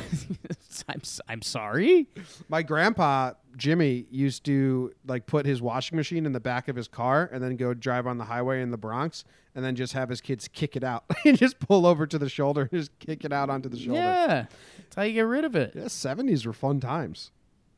I'm 0.88 1.02
I'm 1.28 1.42
sorry. 1.42 2.08
My 2.48 2.62
grandpa 2.62 3.32
Jimmy 3.58 4.06
used 4.10 4.44
to 4.44 4.94
like 5.06 5.26
put 5.26 5.44
his 5.44 5.60
washing 5.60 5.96
machine 5.96 6.24
in 6.24 6.32
the 6.32 6.40
back 6.40 6.68
of 6.68 6.76
his 6.76 6.88
car 6.88 7.28
and 7.30 7.44
then 7.44 7.56
go 7.56 7.74
drive 7.74 8.06
on 8.06 8.16
the 8.16 8.24
highway 8.24 8.62
in 8.62 8.70
the 8.70 8.78
Bronx 8.78 9.24
and 9.54 9.62
then 9.62 9.76
just 9.76 9.92
have 9.92 10.08
his 10.08 10.22
kids 10.22 10.48
kick 10.48 10.74
it 10.74 10.82
out 10.82 11.04
and 11.26 11.36
just 11.36 11.58
pull 11.58 11.84
over 11.84 12.06
to 12.06 12.16
the 12.16 12.30
shoulder 12.30 12.62
and 12.62 12.70
just 12.70 12.98
kick 12.98 13.26
it 13.26 13.32
out 13.32 13.50
onto 13.50 13.68
the 13.68 13.76
shoulder. 13.76 14.00
Yeah, 14.00 14.46
that's 14.78 14.96
how 14.96 15.02
you 15.02 15.12
get 15.12 15.26
rid 15.26 15.44
of 15.44 15.54
it. 15.54 15.74
Yeah, 15.76 15.88
seventies 15.88 16.46
were 16.46 16.54
fun 16.54 16.80
times. 16.80 17.30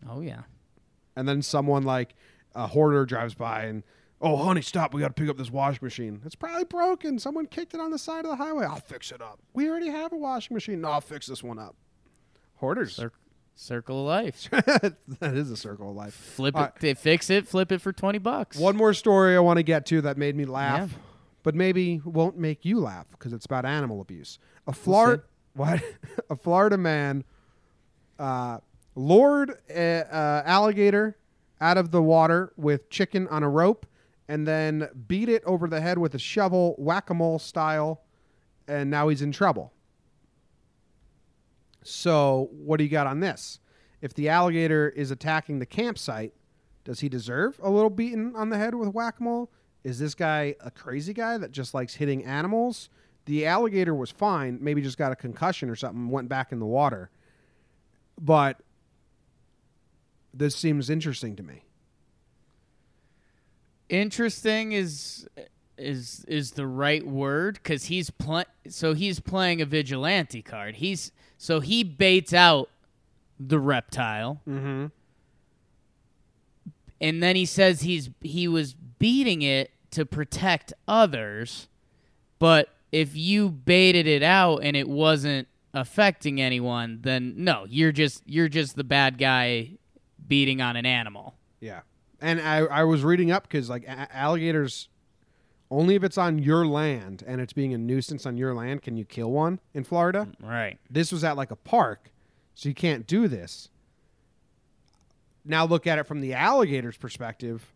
Oh 0.08 0.20
yeah. 0.20 0.42
And 1.16 1.28
then 1.28 1.42
someone 1.42 1.82
like 1.82 2.14
a 2.54 2.68
hoarder 2.68 3.04
drives 3.04 3.34
by 3.34 3.64
and 3.64 3.82
oh 4.24 4.36
honey, 4.36 4.62
stop, 4.62 4.94
we 4.94 5.00
gotta 5.02 5.14
pick 5.14 5.28
up 5.28 5.36
this 5.36 5.50
washing 5.50 5.80
machine. 5.84 6.20
It's 6.24 6.34
probably 6.34 6.64
broken. 6.64 7.18
Someone 7.18 7.46
kicked 7.46 7.74
it 7.74 7.80
on 7.80 7.90
the 7.90 7.98
side 7.98 8.24
of 8.24 8.30
the 8.30 8.36
highway. 8.36 8.64
I'll 8.64 8.76
fix 8.76 9.12
it 9.12 9.20
up. 9.20 9.38
We 9.52 9.68
already 9.68 9.90
have 9.90 10.12
a 10.12 10.16
washing 10.16 10.54
machine. 10.54 10.80
No, 10.80 10.88
I'll 10.90 11.00
fix 11.00 11.26
this 11.26 11.42
one 11.42 11.58
up. 11.58 11.76
Hoarders. 12.56 12.96
Cir- 12.96 13.12
circle 13.54 14.00
of 14.00 14.06
life. 14.06 14.48
that 14.50 15.34
is 15.34 15.50
a 15.50 15.56
circle 15.56 15.90
of 15.90 15.96
life. 15.96 16.14
Flip 16.14 16.56
it, 16.58 16.72
they 16.80 16.94
fix 16.94 17.30
it, 17.30 17.46
flip 17.46 17.70
it 17.70 17.80
for 17.80 17.92
twenty 17.92 18.18
bucks. 18.18 18.56
One 18.56 18.76
more 18.76 18.94
story 18.94 19.36
I 19.36 19.40
want 19.40 19.58
to 19.58 19.62
get 19.62 19.86
to 19.86 20.00
that 20.02 20.16
made 20.16 20.34
me 20.34 20.44
laugh, 20.44 20.90
Yeah. 20.90 20.98
but 21.42 21.54
maybe 21.54 22.00
won't 22.04 22.38
make 22.38 22.64
you 22.64 22.80
laugh 22.80 23.06
because 23.12 23.32
it's 23.32 23.46
about 23.46 23.64
animal 23.64 24.00
abuse. 24.00 24.38
A 24.66 24.72
Florida, 24.72 25.22
what? 25.54 25.82
a 26.30 26.34
Florida 26.36 26.78
man 26.78 27.22
uh, 28.18 28.58
lured 28.94 29.58
a, 29.70 30.04
uh, 30.10 30.42
alligator 30.46 31.16
out 31.60 31.76
of 31.78 31.90
the 31.90 32.02
water 32.02 32.52
with 32.56 32.88
chicken 32.90 33.28
on 33.28 33.42
a 33.42 33.48
rope, 33.48 33.86
and 34.28 34.46
then 34.46 34.88
beat 35.06 35.28
it 35.28 35.42
over 35.44 35.68
the 35.68 35.80
head 35.80 35.98
with 35.98 36.14
a 36.14 36.18
shovel, 36.18 36.74
whack 36.78 37.10
a 37.10 37.14
mole 37.14 37.38
style, 37.38 38.02
and 38.66 38.90
now 38.90 39.08
he's 39.08 39.22
in 39.22 39.32
trouble. 39.32 39.72
So, 41.82 42.48
what 42.52 42.78
do 42.78 42.84
you 42.84 42.90
got 42.90 43.06
on 43.06 43.20
this? 43.20 43.60
If 44.00 44.14
the 44.14 44.28
alligator 44.28 44.88
is 44.88 45.10
attacking 45.10 45.58
the 45.58 45.66
campsite, 45.66 46.32
does 46.84 47.00
he 47.00 47.08
deserve 47.08 47.58
a 47.62 47.70
little 47.70 47.90
beaten 47.90 48.34
on 48.36 48.50
the 48.50 48.58
head 48.58 48.74
with 48.74 48.88
whack 48.90 49.20
a 49.20 49.22
mole? 49.22 49.50
Is 49.82 49.98
this 49.98 50.14
guy 50.14 50.54
a 50.60 50.70
crazy 50.70 51.12
guy 51.12 51.36
that 51.38 51.52
just 51.52 51.74
likes 51.74 51.94
hitting 51.94 52.24
animals? 52.24 52.88
The 53.26 53.46
alligator 53.46 53.94
was 53.94 54.10
fine, 54.10 54.58
maybe 54.60 54.82
just 54.82 54.98
got 54.98 55.12
a 55.12 55.16
concussion 55.16 55.68
or 55.68 55.76
something, 55.76 56.08
went 56.08 56.28
back 56.28 56.52
in 56.52 56.58
the 56.58 56.66
water. 56.66 57.10
But 58.20 58.60
this 60.32 60.56
seems 60.56 60.90
interesting 60.90 61.36
to 61.36 61.42
me. 61.42 61.63
Interesting 63.88 64.72
is 64.72 65.28
is 65.76 66.24
is 66.28 66.52
the 66.52 66.66
right 66.66 67.06
word 67.06 67.54
because 67.62 67.84
he's 67.86 68.10
playing. 68.10 68.46
So 68.68 68.94
he's 68.94 69.20
playing 69.20 69.60
a 69.60 69.66
vigilante 69.66 70.40
card. 70.42 70.76
He's 70.76 71.12
so 71.36 71.60
he 71.60 71.84
baits 71.84 72.32
out 72.32 72.70
the 73.38 73.58
reptile, 73.58 74.40
Mm-hmm. 74.48 74.86
and 77.00 77.22
then 77.22 77.36
he 77.36 77.44
says 77.44 77.82
he's 77.82 78.10
he 78.20 78.48
was 78.48 78.74
beating 78.74 79.42
it 79.42 79.70
to 79.90 80.06
protect 80.06 80.72
others. 80.88 81.68
But 82.38 82.68
if 82.92 83.16
you 83.16 83.48
baited 83.50 84.06
it 84.06 84.22
out 84.22 84.58
and 84.58 84.76
it 84.76 84.88
wasn't 84.88 85.48
affecting 85.72 86.40
anyone, 86.40 87.00
then 87.02 87.34
no, 87.36 87.66
you're 87.68 87.92
just 87.92 88.22
you're 88.26 88.48
just 88.48 88.76
the 88.76 88.84
bad 88.84 89.18
guy 89.18 89.70
beating 90.26 90.60
on 90.60 90.76
an 90.76 90.86
animal. 90.86 91.34
Yeah. 91.60 91.80
And 92.24 92.40
I, 92.40 92.60
I 92.60 92.84
was 92.84 93.04
reading 93.04 93.30
up 93.30 93.42
because 93.42 93.68
like 93.68 93.84
a- 93.84 94.08
alligators, 94.16 94.88
only 95.70 95.94
if 95.94 96.02
it's 96.02 96.16
on 96.16 96.38
your 96.38 96.66
land 96.66 97.22
and 97.26 97.38
it's 97.38 97.52
being 97.52 97.74
a 97.74 97.78
nuisance 97.78 98.24
on 98.24 98.38
your 98.38 98.54
land 98.54 98.80
can 98.80 98.96
you 98.96 99.04
kill 99.04 99.30
one 99.30 99.60
in 99.74 99.84
Florida. 99.84 100.26
Mm, 100.42 100.48
right. 100.48 100.78
This 100.88 101.12
was 101.12 101.22
at 101.22 101.36
like 101.36 101.50
a 101.50 101.56
park, 101.56 102.10
so 102.54 102.70
you 102.70 102.74
can't 102.74 103.06
do 103.06 103.28
this. 103.28 103.68
Now 105.44 105.66
look 105.66 105.86
at 105.86 105.98
it 105.98 106.06
from 106.06 106.22
the 106.22 106.32
alligator's 106.32 106.96
perspective. 106.96 107.74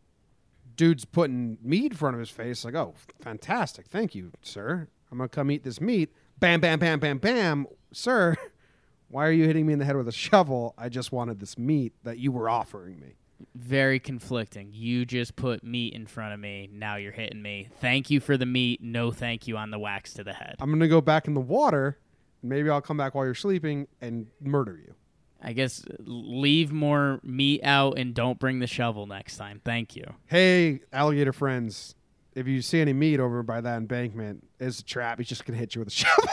Dude's 0.77 1.05
putting 1.05 1.59
meat 1.61 1.93
in 1.93 1.99
front 1.99 2.15
of 2.15 2.21
his 2.21 2.31
face, 2.31 2.65
like, 2.65 2.75
oh, 2.75 2.95
fantastic. 3.21 3.87
Thank 3.87 4.15
you, 4.15 4.33
sir. 4.41 4.89
I'm 5.13 5.19
going 5.19 5.29
to 5.29 5.35
come 5.35 5.51
eat 5.51 5.63
this 5.63 5.79
meat. 5.79 6.11
Bam, 6.39 6.61
bam, 6.61 6.79
bam, 6.79 7.01
bam, 7.01 7.19
bam. 7.19 7.67
Sir, 7.93 8.35
why 9.09 9.27
are 9.27 9.33
you 9.33 9.45
hitting 9.45 9.67
me 9.67 9.75
in 9.75 9.79
the 9.79 9.85
head 9.85 9.97
with 9.97 10.09
a 10.09 10.13
shovel? 10.13 10.73
I 10.79 10.89
just 10.89 11.13
wanted 11.13 11.39
this 11.39 11.59
meat 11.59 11.93
that 12.05 12.17
you 12.17 12.33
were 12.33 12.49
offering 12.49 12.99
me. 12.99 13.17
Very 13.55 14.01
conflicting. 14.01 14.70
You 14.72 15.05
just 15.05 15.36
put 15.36 15.62
meat 15.62 15.95
in 15.95 16.07
front 16.07 16.34
of 16.34 16.41
me. 16.41 16.68
Now 16.72 16.97
you're 16.97 17.12
hitting 17.12 17.41
me. 17.43 17.68
Thank 17.80 18.11
you 18.11 18.20
for 18.20 18.36
the 18.36 18.47
meat. 18.47 18.82
No 18.82 19.11
thank 19.11 19.47
you 19.47 19.57
on 19.57 19.70
the 19.70 19.78
wax 19.78 20.14
to 20.14 20.24
the 20.24 20.32
head. 20.32 20.57
I'm 20.61 20.70
going 20.70 20.80
to 20.80 20.89
go 20.89 21.01
back 21.01 21.26
in 21.28 21.34
the 21.34 21.41
water. 21.41 21.99
Maybe 22.43 22.70
I'll 22.70 22.80
come 22.80 22.97
back 22.97 23.14
while 23.14 23.24
you're 23.24 23.34
sleeping 23.34 23.89
and 24.01 24.26
murder 24.41 24.76
you. 24.76 24.95
I 25.41 25.53
guess 25.53 25.84
leave 26.01 26.72
more 26.72 27.20
meat 27.22 27.62
out 27.62 27.97
and 27.99 28.12
don't 28.12 28.39
bring 28.41 28.59
the 28.59 28.66
shovel 28.66 29.07
next 29.07 29.36
time. 29.36 29.61
Thank 29.64 29.95
you. 29.95 30.05
Hey, 30.26 30.80
alligator 30.93 31.32
friends, 31.32 31.95
if 32.34 32.49
you 32.49 32.61
see 32.61 32.80
any 32.80 32.93
meat 32.93 33.20
over 33.20 33.43
by 33.45 33.61
that 33.61 33.76
embankment, 33.76 34.47
it's 34.59 34.80
a 34.80 34.84
trap. 34.84 35.18
He's 35.18 35.28
just 35.28 35.45
going 35.45 35.55
to 35.55 35.61
hit 35.61 35.74
you 35.76 35.80
with 35.80 35.89
a 35.89 35.91
shovel. 35.93 36.28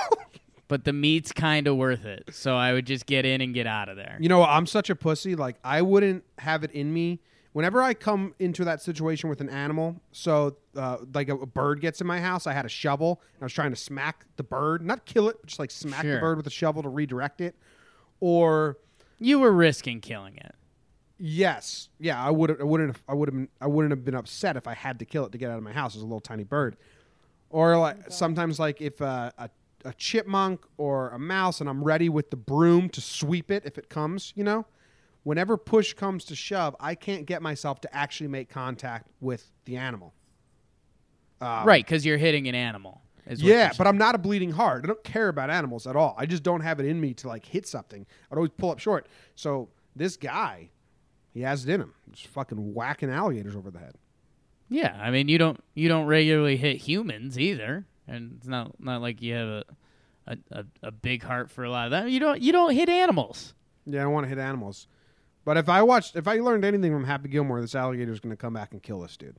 But 0.67 0.83
the 0.83 0.93
meat's 0.93 1.31
kind 1.31 1.67
of 1.67 1.75
worth 1.77 2.05
it. 2.05 2.29
So 2.31 2.55
I 2.55 2.73
would 2.73 2.87
just 2.87 3.05
get 3.05 3.23
in 3.25 3.39
and 3.41 3.53
get 3.53 3.67
out 3.67 3.87
of 3.87 3.97
there. 3.97 4.17
you 4.19 4.29
know, 4.29 4.43
I'm 4.43 4.65
such 4.65 4.89
a 4.89 4.95
pussy. 4.95 5.35
Like, 5.35 5.57
I 5.63 5.81
wouldn't 5.83 6.23
have 6.39 6.63
it 6.63 6.71
in 6.71 6.91
me. 6.93 7.19
Whenever 7.53 7.81
I 7.81 7.93
come 7.93 8.33
into 8.39 8.65
that 8.65 8.81
situation 8.81 9.29
with 9.29 9.39
an 9.41 9.49
animal, 9.49 9.95
so 10.11 10.57
uh, 10.75 10.97
like 11.13 11.29
a, 11.29 11.35
a 11.35 11.45
bird 11.45 11.79
gets 11.79 12.01
in 12.01 12.07
my 12.07 12.19
house, 12.19 12.47
I 12.47 12.53
had 12.53 12.65
a 12.65 12.69
shovel 12.69 13.21
and 13.35 13.43
I 13.43 13.45
was 13.45 13.53
trying 13.53 13.69
to 13.69 13.77
smack 13.77 14.25
the 14.35 14.43
bird, 14.43 14.81
not 14.85 15.05
kill 15.05 15.29
it, 15.29 15.37
but 15.39 15.47
just 15.47 15.59
like 15.59 15.71
smack 15.71 16.03
the 16.03 16.19
bird 16.19 16.35
with 16.37 16.47
a 16.47 16.51
shovel 16.51 16.83
to 16.83 16.89
redirect 16.89 17.39
it. 17.39 17.55
Or 18.19 18.77
You 19.19 19.39
were 19.39 19.51
risking 19.53 20.01
killing 20.01 20.35
it. 20.35 20.53
Yes, 21.17 21.87
yeah, 21.97 22.21
I 22.21 22.29
would. 22.29 22.59
I 22.59 22.63
wouldn't. 22.65 22.89
Have, 22.89 23.03
I 23.07 23.13
would 23.13 23.33
have. 23.33 23.47
I 23.61 23.67
wouldn't 23.67 23.91
have 23.91 24.03
been 24.03 24.15
upset 24.15 24.57
if 24.57 24.67
I 24.67 24.73
had 24.73 24.99
to 24.99 25.05
kill 25.05 25.25
it 25.25 25.31
to 25.31 25.37
get 25.37 25.49
out 25.49 25.57
of 25.57 25.63
my 25.63 25.71
house 25.71 25.95
as 25.95 26.01
a 26.01 26.05
little 26.05 26.19
tiny 26.19 26.43
bird. 26.43 26.75
Or 27.49 27.77
like 27.77 28.11
sometimes, 28.11 28.59
like 28.59 28.81
if 28.81 29.01
uh, 29.01 29.31
a 29.37 29.49
a 29.85 29.93
chipmunk 29.93 30.65
or 30.77 31.09
a 31.09 31.19
mouse, 31.19 31.61
and 31.61 31.69
I'm 31.69 31.83
ready 31.83 32.09
with 32.09 32.31
the 32.31 32.35
broom 32.35 32.89
to 32.89 33.01
sweep 33.01 33.51
it 33.51 33.63
if 33.65 33.77
it 33.77 33.89
comes. 33.89 34.33
You 34.35 34.43
know, 34.43 34.65
whenever 35.23 35.55
push 35.57 35.93
comes 35.93 36.25
to 36.25 36.35
shove, 36.35 36.75
I 36.79 36.95
can't 36.95 37.25
get 37.25 37.41
myself 37.41 37.79
to 37.81 37.95
actually 37.95 38.27
make 38.27 38.49
contact 38.49 39.07
with 39.21 39.51
the 39.65 39.77
animal. 39.77 40.13
Um, 41.41 41.65
right, 41.65 41.85
because 41.85 42.05
you're 42.05 42.17
hitting 42.17 42.47
an 42.47 42.55
animal. 42.55 43.01
Yeah, 43.37 43.71
but 43.77 43.87
I'm 43.87 43.97
not 43.97 44.13
a 44.13 44.17
bleeding 44.17 44.51
heart. 44.51 44.83
I 44.83 44.87
don't 44.87 45.03
care 45.03 45.29
about 45.29 45.49
animals 45.49 45.87
at 45.87 45.95
all. 45.95 46.15
I 46.17 46.25
just 46.25 46.43
don't 46.43 46.61
have 46.61 46.79
it 46.79 46.85
in 46.85 47.01
me 47.01 47.13
to 47.15 47.27
like 47.27 47.45
hit 47.45 47.67
something. 47.67 48.05
I'd 48.31 48.35
always 48.35 48.51
pull 48.55 48.69
up 48.69 48.79
short. 48.79 49.07
So 49.33 49.69
this 49.95 50.15
guy, 50.15 50.69
he 51.33 51.41
has 51.41 51.67
it 51.67 51.73
in 51.73 51.81
him. 51.81 51.93
Just 52.11 52.27
fucking 52.27 52.73
whacking 52.73 53.09
alligators 53.09 53.55
over 53.55 53.71
the 53.71 53.79
head. 53.79 53.95
Yeah, 54.69 54.97
I 55.01 55.11
mean 55.11 55.27
you 55.27 55.37
don't 55.37 55.63
you 55.73 55.87
don't 55.87 56.05
regularly 56.05 56.57
hit 56.57 56.77
humans 56.77 57.37
either, 57.39 57.85
and 58.07 58.35
it's 58.37 58.47
not 58.47 58.79
not 58.79 59.01
like 59.01 59.21
you 59.21 59.33
have 59.33 59.47
a 59.47 59.63
a, 60.27 60.37
a, 60.51 60.65
a 60.83 60.91
big 60.91 61.23
heart 61.23 61.51
for 61.51 61.63
a 61.63 61.69
lot 61.69 61.85
of 61.85 61.91
that. 61.91 62.09
You 62.09 62.19
don't 62.19 62.41
you 62.41 62.51
don't 62.51 62.73
hit 62.73 62.89
animals. 62.89 63.53
Yeah, 63.85 64.01
I 64.01 64.03
don't 64.05 64.13
want 64.13 64.25
to 64.25 64.29
hit 64.29 64.39
animals. 64.39 64.87
But 65.43 65.57
if 65.57 65.69
I 65.69 65.83
watched, 65.83 66.15
if 66.15 66.27
I 66.27 66.39
learned 66.39 66.65
anything 66.65 66.91
from 66.91 67.03
Happy 67.03 67.29
Gilmore, 67.29 67.61
this 67.61 67.75
alligator 67.75 68.11
is 68.11 68.19
going 68.19 68.31
to 68.31 68.35
come 68.37 68.53
back 68.53 68.71
and 68.71 68.81
kill 68.81 69.01
this 69.01 69.15
dude. 69.15 69.35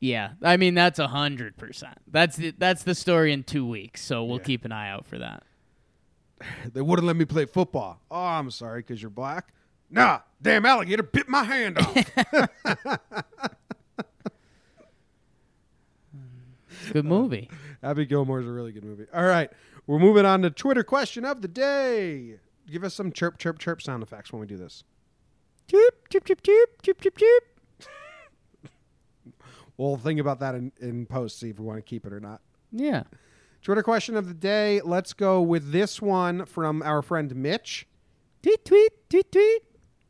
Yeah, 0.00 0.30
I 0.42 0.56
mean 0.56 0.74
that's 0.74 0.98
a 0.98 1.08
hundred 1.08 1.56
percent. 1.58 1.98
That's 2.10 2.36
the, 2.36 2.54
that's 2.56 2.84
the 2.84 2.94
story 2.94 3.32
in 3.32 3.42
two 3.42 3.66
weeks. 3.66 4.00
So 4.02 4.24
we'll 4.24 4.38
Yeah. 4.38 4.44
keep 4.44 4.64
an 4.64 4.72
eye 4.72 4.88
out 4.90 5.06
for 5.06 5.18
that. 5.18 5.42
They 6.72 6.80
wouldn't 6.80 7.04
let 7.06 7.16
me 7.16 7.24
play 7.24 7.44
football. 7.46 8.00
Oh, 8.10 8.16
I'm 8.16 8.50
sorry, 8.52 8.80
because 8.80 9.02
you're 9.02 9.10
black. 9.10 9.52
Nah, 9.90 10.20
damn 10.40 10.64
alligator 10.64 11.02
bit 11.02 11.28
my 11.28 11.42
hand 11.42 11.78
off. 11.78 11.96
Good 16.92 17.04
movie. 17.04 17.50
Happy 17.82 18.04
Gilmore's 18.06 18.46
a 18.46 18.50
really 18.52 18.72
good 18.72 18.84
movie. 18.84 19.06
All 19.14 19.24
right, 19.24 19.50
we're 19.86 19.98
moving 20.00 20.26
on 20.26 20.42
to 20.42 20.50
Twitter 20.50 20.82
question 20.82 21.24
of 21.24 21.42
the 21.42 21.48
day. 21.48 22.38
Give 22.70 22.84
us 22.84 22.94
some 22.94 23.12
chirp, 23.12 23.38
chirp, 23.38 23.58
chirp 23.58 23.80
sound 23.80 24.02
effects 24.02 24.32
when 24.32 24.40
we 24.40 24.46
do 24.46 24.56
this. 24.56 24.84
chirp 25.68 26.08
chirp 26.10 26.24
chirp 26.24 26.42
chirp 26.42 26.82
chirp 26.82 27.00
chirp 27.00 27.16
chirp. 27.16 27.44
We'll 29.76 29.96
think 29.96 30.18
about 30.18 30.40
that 30.40 30.56
in, 30.56 30.72
in 30.80 31.06
post, 31.06 31.38
see 31.38 31.50
if 31.50 31.60
we 31.60 31.64
want 31.64 31.78
to 31.78 31.82
keep 31.82 32.04
it 32.04 32.12
or 32.12 32.18
not. 32.18 32.40
Yeah. 32.72 33.04
Twitter 33.62 33.84
question 33.84 34.16
of 34.16 34.26
the 34.26 34.34
day. 34.34 34.80
Let's 34.80 35.12
go 35.12 35.40
with 35.40 35.70
this 35.70 36.02
one 36.02 36.46
from 36.46 36.82
our 36.82 37.00
friend 37.00 37.32
Mitch. 37.36 37.86
Tweet 38.42 38.64
tweet 38.64 39.08
tweet 39.08 39.30
tweet. 39.30 39.62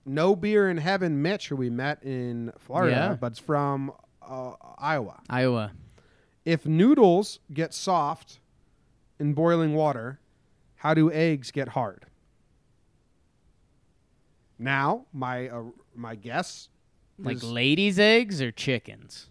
No 0.06 0.34
beer 0.34 0.70
in 0.70 0.78
heaven, 0.78 1.20
Mitch, 1.20 1.48
who 1.48 1.56
we 1.56 1.68
met 1.68 2.02
in 2.02 2.50
Florida, 2.58 2.92
Yeah. 3.10 3.16
but 3.20 3.32
it's 3.32 3.38
from 3.38 3.92
uh, 4.26 4.52
Iowa. 4.78 5.20
Iowa. 5.28 5.72
If 6.49 6.64
noodles 6.64 7.40
get 7.53 7.74
soft 7.74 8.40
in 9.20 9.34
boiling 9.34 9.74
water, 9.74 10.18
how 10.76 10.94
do 10.94 11.12
eggs 11.12 11.51
get 11.51 11.68
hard? 11.68 12.07
Now, 14.59 15.05
my 15.12 15.51
uh, 15.51 15.64
my 15.94 16.14
guess, 16.14 16.70
Like 17.18 17.36
is 17.36 17.44
ladies' 17.44 17.99
eggs 17.99 18.40
or 18.40 18.51
chickens? 18.51 19.26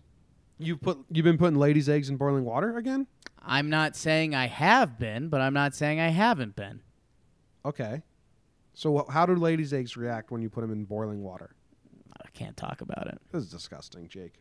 you 0.59 0.77
put 0.77 0.99
you've 1.09 1.23
been 1.23 1.39
putting 1.39 1.57
ladies' 1.57 1.89
eggs 1.89 2.07
in 2.07 2.17
boiling 2.17 2.45
water 2.45 2.77
again. 2.77 3.07
I'm 3.41 3.67
not 3.71 3.95
saying 3.95 4.35
I 4.35 4.45
have 4.45 4.99
been, 4.99 5.29
but 5.29 5.41
I'm 5.41 5.53
not 5.55 5.73
saying 5.73 5.99
I 5.99 6.09
haven't 6.09 6.55
been. 6.55 6.81
Okay, 7.65 8.03
so 8.75 8.95
wh- 9.09 9.11
how 9.11 9.25
do 9.25 9.33
ladies' 9.33 9.73
eggs 9.73 9.97
react 9.97 10.29
when 10.29 10.43
you 10.43 10.51
put 10.51 10.61
them 10.61 10.71
in 10.71 10.85
boiling 10.85 11.23
water? 11.23 11.55
I 12.23 12.29
can't 12.29 12.55
talk 12.55 12.81
about 12.81 13.07
it. 13.07 13.19
This 13.31 13.41
is 13.43 13.49
disgusting, 13.49 14.07
Jake. 14.07 14.35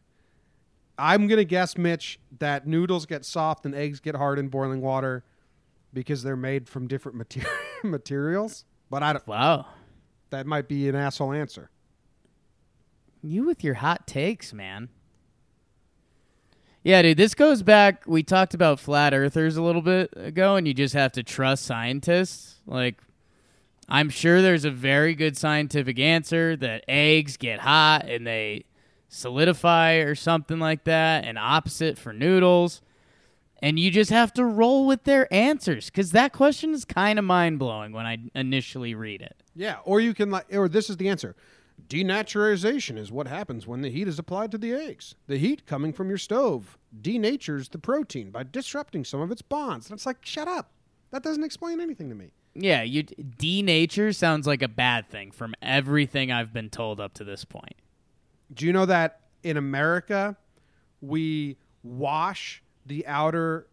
I'm 0.98 1.26
gonna 1.26 1.44
guess, 1.44 1.76
Mitch, 1.76 2.18
that 2.38 2.66
noodles 2.66 3.06
get 3.06 3.24
soft 3.24 3.66
and 3.66 3.74
eggs 3.74 4.00
get 4.00 4.14
hard 4.14 4.38
in 4.38 4.48
boiling 4.48 4.80
water 4.80 5.24
because 5.92 6.22
they're 6.22 6.36
made 6.36 6.68
from 6.68 6.86
different 6.86 7.16
mater- 7.18 7.46
materials. 7.84 8.64
But 8.90 9.02
I 9.02 9.14
don't. 9.14 9.26
Wow. 9.26 9.66
That 10.30 10.46
might 10.46 10.68
be 10.68 10.88
an 10.88 10.94
asshole 10.94 11.32
answer. 11.32 11.70
You 13.22 13.44
with 13.44 13.64
your 13.64 13.74
hot 13.74 14.06
takes, 14.06 14.52
man. 14.52 14.88
Yeah, 16.82 17.02
dude, 17.02 17.16
this 17.16 17.34
goes 17.34 17.62
back. 17.62 18.04
We 18.06 18.22
talked 18.22 18.54
about 18.54 18.78
flat 18.78 19.12
earthers 19.12 19.56
a 19.56 19.62
little 19.62 19.82
bit 19.82 20.12
ago, 20.16 20.54
and 20.54 20.68
you 20.68 20.74
just 20.74 20.94
have 20.94 21.10
to 21.12 21.24
trust 21.24 21.64
scientists. 21.64 22.60
Like, 22.64 23.00
I'm 23.88 24.08
sure 24.08 24.40
there's 24.40 24.64
a 24.64 24.70
very 24.70 25.14
good 25.14 25.36
scientific 25.36 25.98
answer 25.98 26.56
that 26.56 26.84
eggs 26.86 27.36
get 27.36 27.60
hot 27.60 28.08
and 28.08 28.26
they 28.26 28.64
solidify 29.16 29.94
or 29.94 30.14
something 30.14 30.58
like 30.58 30.84
that, 30.84 31.24
and 31.24 31.38
opposite 31.38 31.98
for 31.98 32.12
noodles. 32.12 32.82
And 33.62 33.78
you 33.78 33.90
just 33.90 34.10
have 34.10 34.32
to 34.34 34.44
roll 34.44 34.86
with 34.86 35.04
their 35.04 35.32
answers 35.32 35.86
because 35.86 36.12
that 36.12 36.32
question 36.32 36.74
is 36.74 36.84
kind 36.84 37.18
of 37.18 37.24
mind 37.24 37.58
blowing 37.58 37.92
when 37.92 38.04
I 38.04 38.18
initially 38.34 38.94
read 38.94 39.22
it. 39.22 39.42
Yeah, 39.54 39.78
or 39.84 39.98
you 40.00 40.12
can 40.12 40.30
like, 40.30 40.54
or 40.54 40.68
this 40.68 40.90
is 40.90 40.98
the 40.98 41.08
answer. 41.08 41.34
Denaturalization 41.88 42.98
is 42.98 43.10
what 43.10 43.26
happens 43.26 43.66
when 43.66 43.80
the 43.80 43.90
heat 43.90 44.08
is 44.08 44.18
applied 44.18 44.50
to 44.50 44.58
the 44.58 44.72
eggs. 44.72 45.14
The 45.26 45.38
heat 45.38 45.66
coming 45.66 45.92
from 45.92 46.08
your 46.08 46.18
stove 46.18 46.78
denatures 47.00 47.70
the 47.70 47.78
protein 47.78 48.30
by 48.30 48.42
disrupting 48.42 49.04
some 49.04 49.20
of 49.20 49.30
its 49.30 49.42
bonds. 49.42 49.88
And 49.88 49.96
it's 49.96 50.06
like, 50.06 50.18
shut 50.24 50.48
up. 50.48 50.72
That 51.10 51.22
doesn't 51.22 51.44
explain 51.44 51.80
anything 51.80 52.08
to 52.08 52.14
me. 52.14 52.32
Yeah, 52.54 52.82
you 52.82 53.04
denature 53.04 54.14
sounds 54.14 54.46
like 54.46 54.62
a 54.62 54.68
bad 54.68 55.08
thing 55.08 55.30
from 55.30 55.54
everything 55.62 56.32
I've 56.32 56.52
been 56.52 56.70
told 56.70 57.00
up 57.00 57.14
to 57.14 57.24
this 57.24 57.44
point. 57.44 57.76
Do 58.52 58.66
you 58.66 58.72
know 58.72 58.86
that 58.86 59.20
in 59.42 59.56
America, 59.56 60.36
we 61.00 61.56
wash 61.82 62.62
the 62.84 63.06
outer 63.06 63.66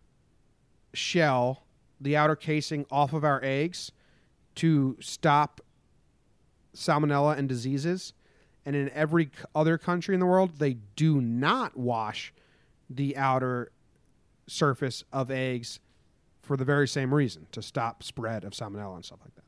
shell, 0.94 1.64
the 2.00 2.16
outer 2.16 2.36
casing 2.36 2.86
off 2.92 3.14
of 3.14 3.24
our 3.24 3.40
eggs 3.44 3.92
to 4.56 4.98
stop 5.00 5.62
salmonella 6.76 7.38
and 7.38 7.48
diseases. 7.48 8.14
And 8.66 8.76
in 8.76 8.90
every 8.92 9.30
other 9.54 9.78
country 9.78 10.14
in 10.14 10.20
the 10.20 10.26
world, 10.26 10.58
they 10.58 10.78
do 10.96 11.20
not 11.20 11.76
wash 11.78 12.34
the 12.90 13.18
outer 13.18 13.72
surface 14.48 15.04
of 15.12 15.32
eggs 15.32 15.80
for 16.42 16.58
the 16.58 16.66
very 16.66 16.88
same 16.88 17.14
reason 17.14 17.48
to 17.52 17.62
stop 17.62 18.04
spread 18.04 18.44
of 18.44 18.54
salmonella 18.54 18.96
and 18.96 19.06
stuff 19.06 19.20
like 19.24 19.36
that. 19.36 19.44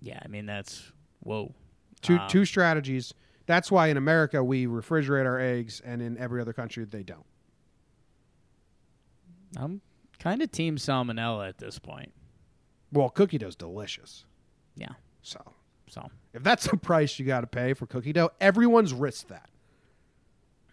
Yeah, 0.00 0.20
I 0.24 0.28
mean 0.28 0.46
that's 0.46 0.92
whoa. 1.20 1.54
Two 2.02 2.18
Um, 2.18 2.28
two 2.28 2.44
strategies. 2.44 3.14
That's 3.46 3.70
why 3.70 3.88
in 3.88 3.96
America 3.96 4.42
we 4.42 4.66
refrigerate 4.66 5.24
our 5.24 5.38
eggs, 5.38 5.80
and 5.84 6.02
in 6.02 6.18
every 6.18 6.40
other 6.40 6.52
country 6.52 6.84
they 6.84 7.02
don't. 7.02 7.24
I'm 9.56 9.80
kind 10.18 10.42
of 10.42 10.50
team 10.50 10.76
salmonella 10.76 11.48
at 11.48 11.58
this 11.58 11.78
point. 11.78 12.12
Well, 12.92 13.08
cookie 13.10 13.38
dough's 13.38 13.56
delicious. 13.56 14.24
Yeah. 14.76 14.92
So 15.22 15.40
So 15.88 16.10
if 16.34 16.42
that's 16.42 16.68
the 16.68 16.76
price 16.76 17.18
you 17.18 17.26
got 17.26 17.40
to 17.42 17.46
pay 17.46 17.74
for 17.74 17.86
cookie 17.86 18.12
dough, 18.12 18.30
everyone's 18.40 18.92
risked 18.92 19.28
that. 19.28 19.48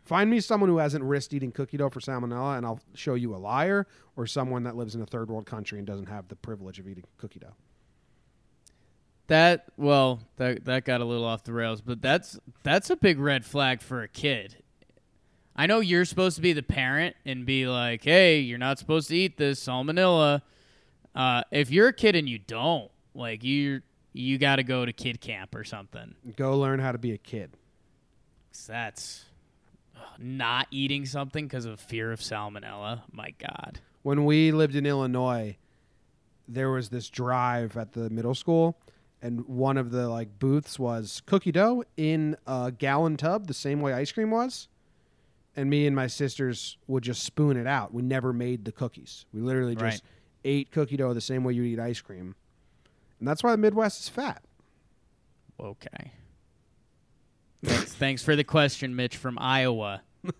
Find 0.03 0.29
me 0.29 0.41
someone 0.41 0.69
who 0.69 0.79
hasn't 0.79 1.03
risked 1.03 1.33
eating 1.33 1.51
cookie 1.51 1.77
dough 1.77 1.89
for 1.89 2.01
salmonella, 2.01 2.57
and 2.57 2.65
I'll 2.65 2.81
show 2.93 3.13
you 3.13 3.33
a 3.35 3.37
liar 3.37 3.87
or 4.17 4.27
someone 4.27 4.63
that 4.63 4.75
lives 4.75 4.95
in 4.95 5.01
a 5.01 5.05
third 5.05 5.29
world 5.29 5.45
country 5.45 5.77
and 5.77 5.87
doesn't 5.87 6.07
have 6.07 6.27
the 6.27 6.35
privilege 6.35 6.77
of 6.79 6.87
eating 6.89 7.05
cookie 7.17 7.39
dough. 7.39 7.55
That 9.27 9.65
well, 9.77 10.19
that 10.37 10.65
that 10.65 10.85
got 10.85 11.01
a 11.01 11.05
little 11.05 11.25
off 11.25 11.43
the 11.43 11.53
rails, 11.53 11.81
but 11.81 12.01
that's 12.01 12.39
that's 12.63 12.89
a 12.89 12.95
big 12.95 13.19
red 13.19 13.45
flag 13.45 13.81
for 13.81 14.01
a 14.01 14.07
kid. 14.07 14.57
I 15.55 15.67
know 15.67 15.81
you're 15.81 16.05
supposed 16.05 16.35
to 16.37 16.41
be 16.41 16.53
the 16.53 16.63
parent 16.63 17.15
and 17.25 17.45
be 17.45 17.67
like, 17.67 18.03
"Hey, 18.03 18.39
you're 18.39 18.57
not 18.57 18.79
supposed 18.79 19.09
to 19.09 19.15
eat 19.15 19.37
this 19.37 19.63
salmonella." 19.63 20.41
Uh, 21.15 21.43
if 21.51 21.69
you're 21.69 21.89
a 21.89 21.93
kid 21.93 22.15
and 22.15 22.27
you 22.27 22.39
don't, 22.39 22.89
like 23.13 23.43
you 23.43 23.81
you 24.13 24.37
got 24.37 24.57
to 24.57 24.63
go 24.63 24.85
to 24.85 24.93
kid 24.93 25.21
camp 25.21 25.55
or 25.55 25.63
something. 25.63 26.15
Go 26.35 26.57
learn 26.57 26.79
how 26.79 26.91
to 26.91 26.97
be 26.97 27.11
a 27.11 27.17
kid. 27.17 27.51
that's 28.67 29.25
not 30.19 30.67
eating 30.69 31.05
something 31.05 31.45
because 31.45 31.65
of 31.65 31.79
fear 31.79 32.11
of 32.11 32.19
salmonella. 32.19 33.01
My 33.11 33.33
God. 33.39 33.79
when 34.03 34.25
we 34.25 34.51
lived 34.51 34.75
in 34.75 34.85
Illinois, 34.85 35.57
there 36.47 36.69
was 36.69 36.89
this 36.89 37.09
drive 37.09 37.77
at 37.77 37.93
the 37.93 38.09
middle 38.09 38.35
school, 38.35 38.77
and 39.23 39.47
one 39.47 39.77
of 39.77 39.89
the 39.91 40.09
like 40.09 40.37
booths 40.37 40.77
was 40.77 41.21
cookie 41.25 41.53
dough 41.53 41.83
in 41.95 42.35
a 42.45 42.71
gallon 42.77 43.15
tub, 43.15 43.47
the 43.47 43.53
same 43.53 43.79
way 43.79 43.93
ice 43.93 44.11
cream 44.11 44.29
was. 44.29 44.67
And 45.55 45.69
me 45.69 45.87
and 45.87 45.95
my 45.95 46.07
sisters 46.07 46.77
would 46.87 47.03
just 47.03 47.23
spoon 47.23 47.55
it 47.55 47.65
out. 47.67 47.93
We 47.93 48.01
never 48.01 48.33
made 48.33 48.65
the 48.65 48.71
cookies. 48.71 49.25
We 49.33 49.39
literally 49.39 49.75
just 49.75 50.03
Right. 50.03 50.11
ate 50.43 50.71
cookie 50.71 50.97
dough 50.97 51.13
the 51.13 51.21
same 51.21 51.43
way 51.45 51.53
you 51.53 51.63
eat 51.63 51.79
ice 51.79 52.01
cream. 52.01 52.35
And 53.19 53.27
that's 53.27 53.43
why 53.43 53.51
the 53.51 53.57
Midwest 53.57 54.01
is 54.01 54.09
fat. 54.09 54.43
Okay. 55.59 56.11
thanks, 57.63 57.93
thanks 57.95 58.23
for 58.23 58.35
the 58.35 58.43
question, 58.43 58.93
Mitch 58.95 59.15
from 59.15 59.37
Iowa. 59.39 60.01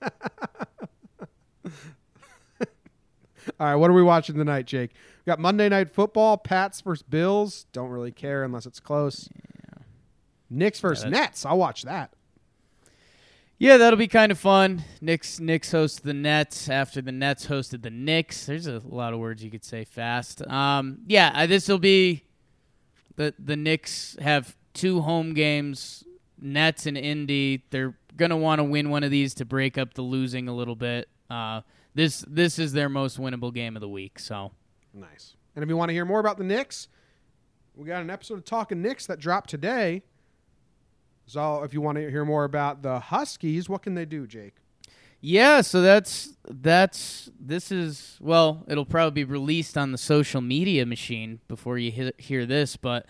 All 3.60 3.68
right, 3.68 3.76
what 3.76 3.90
are 3.90 3.94
we 3.94 4.04
watching 4.04 4.36
tonight, 4.36 4.66
Jake? 4.66 4.92
We 5.26 5.32
got 5.32 5.40
Monday 5.40 5.70
Night 5.70 5.90
Football, 5.90 6.38
Pats 6.38 6.82
versus 6.82 7.04
Bills. 7.04 7.66
Don't 7.72 7.90
really 7.90 8.12
care 8.12 8.44
unless 8.44 8.66
it's 8.66 8.80
close. 8.80 9.30
Knicks 10.50 10.80
versus 10.80 11.04
that's- 11.06 11.20
Nets. 11.20 11.46
I'll 11.46 11.58
watch 11.58 11.84
that. 11.84 12.14
Yeah, 13.58 13.78
that'll 13.78 13.98
be 13.98 14.08
kind 14.10 14.32
of 14.32 14.38
fun. 14.38 14.84
Knicks 15.00 15.40
Knicks 15.40 15.72
host 15.72 16.04
the 16.04 16.14
Nets 16.14 16.68
after 16.68 17.02
the 17.02 17.14
Nets 17.14 17.46
hosted 17.48 17.82
the 17.84 17.90
Knicks. 17.90 18.46
There's 18.46 18.68
a 18.68 18.82
lot 18.84 19.14
of 19.14 19.20
words 19.20 19.42
you 19.44 19.50
could 19.50 19.64
say 19.64 19.86
fast. 19.86 20.46
Um, 20.48 21.00
yeah, 21.08 21.46
this 21.46 21.70
will 21.70 21.80
be 21.80 22.24
the 23.16 23.34
the 23.40 23.56
Knicks 23.56 24.18
have 24.20 24.58
two 24.74 25.00
home 25.02 25.34
games, 25.34 26.04
Nets 26.42 26.86
and 26.88 26.98
Indy. 26.98 27.64
They're 27.70 27.96
gonna 28.18 28.36
want 28.36 28.60
to 28.60 28.64
win 28.66 28.90
one 28.90 29.04
of 29.04 29.12
these 29.12 29.34
to 29.36 29.46
break 29.46 29.78
up 29.78 29.94
the 29.94 30.02
losing 30.02 30.50
a 30.50 30.54
little 30.54 30.76
bit. 30.76 31.08
Uh, 31.30 31.62
this 31.96 32.26
this 32.28 32.60
is 32.60 32.74
their 32.74 32.90
most 32.90 33.18
winnable 33.18 33.54
game 33.54 33.78
of 33.78 33.82
the 33.82 33.88
week. 33.90 34.20
So 34.20 34.52
Nice. 34.94 35.36
And 35.56 35.64
if 35.64 35.70
you 35.70 35.78
want 35.78 35.89
to 35.89 35.94
hear 35.94 36.06
more 36.06 36.20
about 36.20 36.38
the 36.38 36.44
Knicks, 36.44 36.88
we 37.76 37.88
got 37.88 38.02
an 38.02 38.10
episode 38.10 38.36
of 38.36 38.46
Talking 38.46 38.82
Knicks 38.82 39.06
that 39.08 39.20
dropped 39.20 39.50
today. 39.50 40.04
So 41.26 41.64
if 41.64 41.74
you 41.74 41.82
want 41.82 41.98
to 41.98 42.10
hear 42.10 42.26
more 42.26 42.44
about 42.44 42.82
the 42.82 43.00
Huskies, 43.00 43.70
what 43.70 43.82
can 43.82 43.96
they 43.96 44.06
do, 44.06 44.28
Jake? 44.28 44.56
Yeah, 45.22 45.62
so 45.62 45.82
that's 45.82 46.34
that's 46.50 47.32
this 47.39 47.72
is 47.72 48.18
well, 48.20 48.66
it'll 48.68 48.86
probably 48.86 49.24
be 49.24 49.24
released 49.24 49.78
on 49.78 49.94
the 49.94 49.98
social 49.98 50.41
media 50.41 50.86
machine 50.86 51.39
before 51.48 51.78
you 51.78 51.91
he- 51.91 52.12
hear 52.18 52.46
this, 52.46 52.76
but 52.76 53.06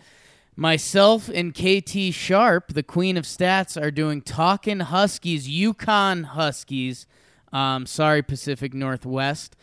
myself 0.55 1.27
and 1.27 1.55
KT 1.55 2.13
Sharp, 2.13 2.73
the 2.73 2.84
queen 2.84 3.17
of 3.17 3.25
stats, 3.25 3.81
are 3.81 3.89
doing 3.89 4.21
Talking 4.21 4.81
Huskies, 4.81 5.49
UConn 5.49 6.25
Huskies. 6.25 7.07
Um, 7.51 7.88
sorry, 7.88 8.21
Pacific 8.21 8.75
Northwest. 8.75 9.55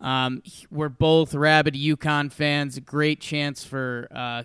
Um, 0.00 0.42
we're 0.70 0.88
both 0.88 1.34
rabid 1.34 1.74
UConn 1.74 2.30
fans. 2.30 2.78
Great 2.80 3.20
chance 3.20 3.64
for 3.64 4.08
uh, 4.14 4.42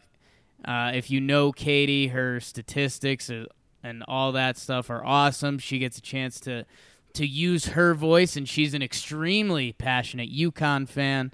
uh, 0.66 0.92
if 0.94 1.10
you 1.10 1.20
know 1.20 1.52
Katie, 1.52 2.08
her 2.08 2.40
statistics 2.40 3.30
and 3.84 4.04
all 4.08 4.32
that 4.34 4.58
stuff 4.58 4.90
are 4.90 5.04
awesome. 5.06 5.58
She 5.58 5.80
gets 5.80 5.98
a 5.98 6.02
chance 6.02 6.40
to 6.42 6.66
to 7.14 7.26
use 7.26 7.68
her 7.68 7.94
voice, 7.94 8.36
and 8.36 8.48
she's 8.48 8.74
an 8.74 8.82
extremely 8.82 9.74
passionate 9.74 10.32
UConn 10.32 10.88
fan, 10.88 11.32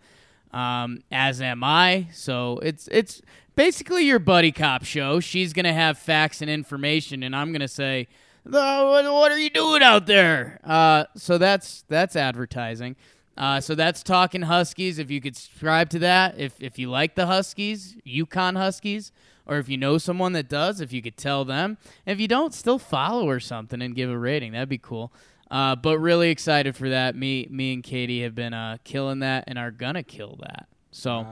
um, 0.51 0.99
as 1.11 1.41
am 1.41 1.63
I. 1.63 2.07
So 2.13 2.59
it's 2.63 2.87
it's 2.91 3.21
basically 3.55 4.05
your 4.05 4.19
buddy 4.19 4.51
cop 4.51 4.85
show. 4.85 5.19
She's 5.19 5.53
gonna 5.53 5.73
have 5.73 5.97
facts 5.97 6.41
and 6.41 6.49
information, 6.49 7.23
and 7.23 7.35
I'm 7.35 7.51
gonna 7.51 7.67
say, 7.67 8.07
"What 8.43 9.03
what 9.05 9.31
are 9.31 9.39
you 9.39 9.49
doing 9.49 9.83
out 9.83 10.05
there?" 10.05 10.59
Uh, 10.63 11.05
so 11.15 11.37
that's 11.37 11.83
that's 11.89 12.15
advertising. 12.15 12.95
Uh, 13.37 13.59
so 13.59 13.75
that's 13.75 14.01
talking 14.01 14.43
Huskies. 14.43 14.97
If 14.97 15.11
you 15.11 15.19
could 15.19 15.35
subscribe 15.35 15.89
to 15.89 15.99
that, 15.99 16.39
if 16.39 16.53
if 16.61 16.79
you 16.79 16.89
like 16.89 17.15
the 17.15 17.25
Huskies, 17.25 17.97
UConn 18.07 18.55
Huskies, 18.55 19.11
or 19.45 19.57
if 19.57 19.67
you 19.67 19.77
know 19.77 19.97
someone 19.97 20.33
that 20.33 20.47
does, 20.47 20.79
if 20.79 20.93
you 20.93 21.01
could 21.01 21.17
tell 21.17 21.43
them. 21.45 21.77
If 22.05 22.19
you 22.19 22.27
don't, 22.27 22.53
still 22.53 22.79
follow 22.79 23.27
or 23.27 23.39
something 23.39 23.81
and 23.81 23.95
give 23.95 24.09
a 24.09 24.17
rating. 24.17 24.53
That'd 24.53 24.69
be 24.69 24.77
cool. 24.77 25.11
Uh, 25.51 25.75
but 25.75 25.99
really 25.99 26.29
excited 26.29 26.75
for 26.75 26.89
that. 26.89 27.15
Me 27.15 27.47
me 27.51 27.73
and 27.73 27.83
Katie 27.83 28.23
have 28.23 28.35
been 28.35 28.53
uh, 28.53 28.77
killing 28.83 29.19
that 29.19 29.43
and 29.47 29.59
are 29.59 29.71
gonna 29.71 30.03
kill 30.03 30.37
that. 30.41 30.67
So 30.91 31.27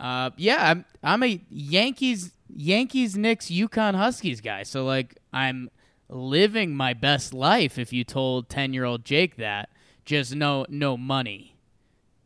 uh, 0.00 0.30
yeah, 0.36 0.70
I'm 0.70 0.84
I'm 1.02 1.22
a 1.22 1.40
Yankees 1.50 2.32
Yankees 2.54 3.16
Knicks 3.16 3.46
UConn 3.46 3.96
Huskies 3.96 4.40
guy. 4.40 4.62
So 4.62 4.84
like 4.84 5.16
I'm 5.32 5.68
living 6.08 6.74
my 6.74 6.94
best 6.94 7.34
life. 7.34 7.78
If 7.78 7.92
you 7.92 8.04
told 8.04 8.48
ten 8.48 8.72
year 8.72 8.84
old 8.84 9.04
Jake 9.04 9.36
that, 9.36 9.68
just 10.04 10.34
no 10.34 10.66
no 10.68 10.96
money, 10.96 11.56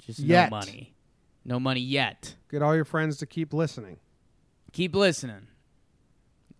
just 0.04 0.20
Yet. 0.20 0.50
no 0.50 0.56
money, 0.56 0.94
no 1.44 1.60
money 1.60 1.80
yet. 1.80 2.34
Get 2.50 2.62
all 2.62 2.74
your 2.74 2.84
friends 2.84 3.18
to 3.18 3.26
keep 3.26 3.52
listening. 3.52 3.98
Keep 4.72 4.94
listening. 4.94 5.46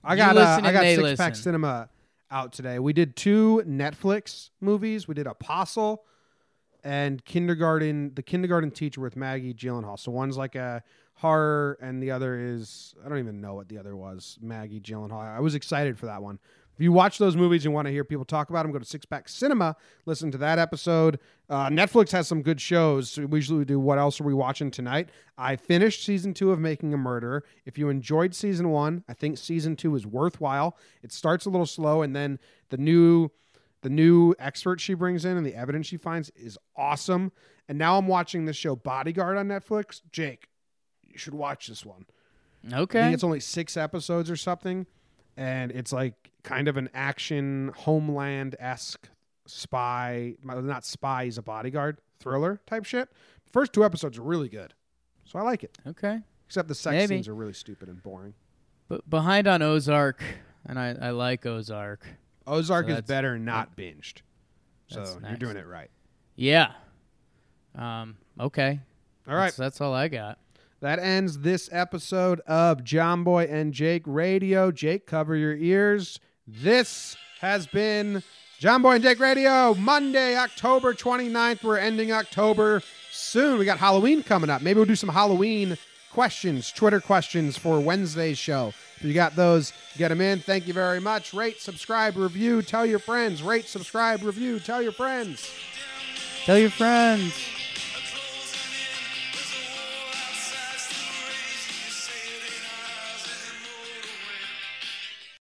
I 0.04 0.16
got 0.16 0.36
uh, 0.36 0.60
I 0.62 0.72
got 0.72 0.84
Six 0.84 1.16
Pack. 1.16 1.36
Cinema 1.36 1.88
out 2.30 2.52
today. 2.52 2.78
We 2.78 2.92
did 2.92 3.16
two 3.16 3.62
Netflix 3.66 4.50
movies. 4.60 5.08
We 5.08 5.14
did 5.14 5.26
Apostle 5.26 6.04
and 6.84 7.24
Kindergarten, 7.24 8.12
the 8.14 8.22
Kindergarten 8.22 8.70
Teacher 8.70 9.00
with 9.00 9.16
Maggie 9.16 9.54
Gyllenhaal. 9.54 9.98
So 9.98 10.12
one's 10.12 10.36
like 10.36 10.54
a 10.54 10.82
horror, 11.14 11.76
and 11.80 12.02
the 12.02 12.10
other 12.10 12.38
is 12.38 12.94
I 13.04 13.08
don't 13.08 13.18
even 13.18 13.40
know 13.40 13.54
what 13.54 13.68
the 13.68 13.78
other 13.78 13.96
was. 13.96 14.38
Maggie 14.40 14.80
Gyllenhaal. 14.80 15.20
I 15.20 15.40
was 15.40 15.54
excited 15.54 15.98
for 15.98 16.06
that 16.06 16.22
one. 16.22 16.38
If 16.78 16.82
you 16.84 16.92
watch 16.92 17.18
those 17.18 17.34
movies 17.34 17.64
and 17.64 17.74
want 17.74 17.86
to 17.86 17.92
hear 17.92 18.04
people 18.04 18.24
talk 18.24 18.50
about 18.50 18.62
them, 18.62 18.70
go 18.70 18.78
to 18.78 18.84
Six 18.84 19.04
Pack 19.04 19.28
Cinema. 19.28 19.74
Listen 20.06 20.30
to 20.30 20.38
that 20.38 20.60
episode. 20.60 21.18
Uh, 21.50 21.68
Netflix 21.68 22.12
has 22.12 22.28
some 22.28 22.40
good 22.40 22.60
shows. 22.60 23.10
So 23.10 23.26
we 23.26 23.38
usually 23.38 23.64
do 23.64 23.80
What 23.80 23.98
Else 23.98 24.20
Are 24.20 24.24
We 24.24 24.32
Watching 24.32 24.70
Tonight? 24.70 25.08
I 25.36 25.56
finished 25.56 26.04
season 26.04 26.34
two 26.34 26.52
of 26.52 26.60
Making 26.60 26.94
a 26.94 26.96
Murderer. 26.96 27.42
If 27.66 27.78
you 27.78 27.88
enjoyed 27.88 28.32
season 28.32 28.68
one, 28.70 29.02
I 29.08 29.14
think 29.14 29.38
season 29.38 29.74
two 29.74 29.96
is 29.96 30.06
worthwhile. 30.06 30.76
It 31.02 31.10
starts 31.10 31.46
a 31.46 31.50
little 31.50 31.66
slow, 31.66 32.02
and 32.02 32.14
then 32.14 32.38
the 32.70 32.78
new 32.78 33.30
the 33.82 33.90
new 33.90 34.34
expert 34.38 34.80
she 34.80 34.94
brings 34.94 35.24
in 35.24 35.36
and 35.36 35.44
the 35.46 35.54
evidence 35.56 35.86
she 35.88 35.96
finds 35.96 36.30
is 36.30 36.56
awesome. 36.76 37.32
And 37.68 37.76
now 37.76 37.98
I'm 37.98 38.06
watching 38.06 38.44
this 38.44 38.56
show 38.56 38.76
Bodyguard 38.76 39.36
on 39.36 39.48
Netflix. 39.48 40.00
Jake, 40.12 40.48
you 41.04 41.18
should 41.18 41.34
watch 41.34 41.66
this 41.66 41.84
one. 41.84 42.04
I 42.72 42.80
Okay. 42.80 43.02
think 43.02 43.14
it's 43.14 43.24
only 43.24 43.40
six 43.40 43.76
episodes 43.76 44.30
or 44.30 44.36
something, 44.36 44.86
and 45.39 45.70
it's 45.70 45.93
like 45.93 46.32
kind 46.43 46.66
of 46.66 46.76
an 46.76 46.91
action 46.93 47.72
homeland 47.76 48.57
esque 48.59 49.09
spy, 49.47 50.34
not 50.43 50.84
spy, 50.84 51.24
he's 51.26 51.39
a 51.39 51.43
bodyguard 51.43 52.01
thriller 52.18 52.61
type 52.66 52.84
shit. 52.84 53.09
First 53.53 53.72
two 53.72 53.84
episodes 53.84 54.18
are 54.18 54.22
really 54.22 54.49
good, 54.49 54.74
so 55.24 55.39
I 55.39 55.43
like 55.43 55.64
it. 55.64 55.78
okay. 55.86 56.20
Except 56.47 56.66
the 56.66 56.74
sex 56.74 56.93
Maybe. 56.93 57.07
scenes 57.07 57.28
are 57.28 57.34
really 57.34 57.53
stupid 57.53 57.89
and 57.89 58.03
boring. 58.03 58.34
But 58.89 59.09
behind 59.09 59.47
on 59.47 59.62
Ozark, 59.62 60.22
and 60.66 60.78
I, 60.78 60.97
I 61.01 61.11
like 61.11 61.45
Ozark. 61.47 62.07
Ozark 62.47 62.89
So 62.89 62.95
is 62.95 63.03
better 63.03 63.39
not 63.39 63.76
binged, 63.76 64.22
so 64.89 65.01
That's 65.01 65.18
you're 65.28 65.36
doing 65.36 65.57
it 65.57 65.66
right. 65.66 65.91
Yeah. 66.34 66.72
Um. 67.76 68.16
Okay. 68.41 68.80
All 69.28 69.34
right. 69.34 69.45
That's, 69.45 69.57
that's 69.57 69.80
all 69.82 69.95
I 69.95 70.09
got. 70.09 70.39
That 70.80 71.00
ends 71.00 71.40
this 71.40 71.68
episode 71.72 72.38
of 72.46 72.84
John 72.84 73.24
Boy 73.24 73.48
and 73.50 73.72
Jake 73.72 74.04
Radio. 74.06 74.70
Jake, 74.70 75.06
cover 75.06 75.34
your 75.34 75.56
ears. 75.56 76.20
This 76.46 77.16
has 77.40 77.66
been 77.66 78.22
John 78.60 78.82
Boy 78.82 78.92
and 78.92 79.02
Jake 79.02 79.18
Radio, 79.18 79.74
Monday, 79.74 80.36
October 80.36 80.94
29th. 80.94 81.64
We're 81.64 81.78
ending 81.78 82.12
October 82.12 82.80
soon. 83.10 83.58
We 83.58 83.64
got 83.64 83.78
Halloween 83.78 84.22
coming 84.22 84.50
up. 84.50 84.62
Maybe 84.62 84.76
we'll 84.76 84.86
do 84.86 84.94
some 84.94 85.08
Halloween 85.08 85.76
questions, 86.12 86.70
Twitter 86.70 87.00
questions 87.00 87.58
for 87.58 87.80
Wednesday's 87.80 88.38
show. 88.38 88.68
If 88.98 89.04
you 89.04 89.14
got 89.14 89.34
those, 89.34 89.72
get 89.96 90.08
them 90.10 90.20
in. 90.20 90.38
Thank 90.38 90.68
you 90.68 90.74
very 90.74 91.00
much. 91.00 91.34
Rate, 91.34 91.60
subscribe, 91.60 92.16
review, 92.16 92.62
tell 92.62 92.86
your 92.86 93.00
friends. 93.00 93.42
Rate, 93.42 93.66
subscribe, 93.66 94.22
review, 94.22 94.60
tell 94.60 94.80
your 94.80 94.92
friends. 94.92 95.52
Tell 96.44 96.58
your 96.58 96.70
friends. 96.70 97.34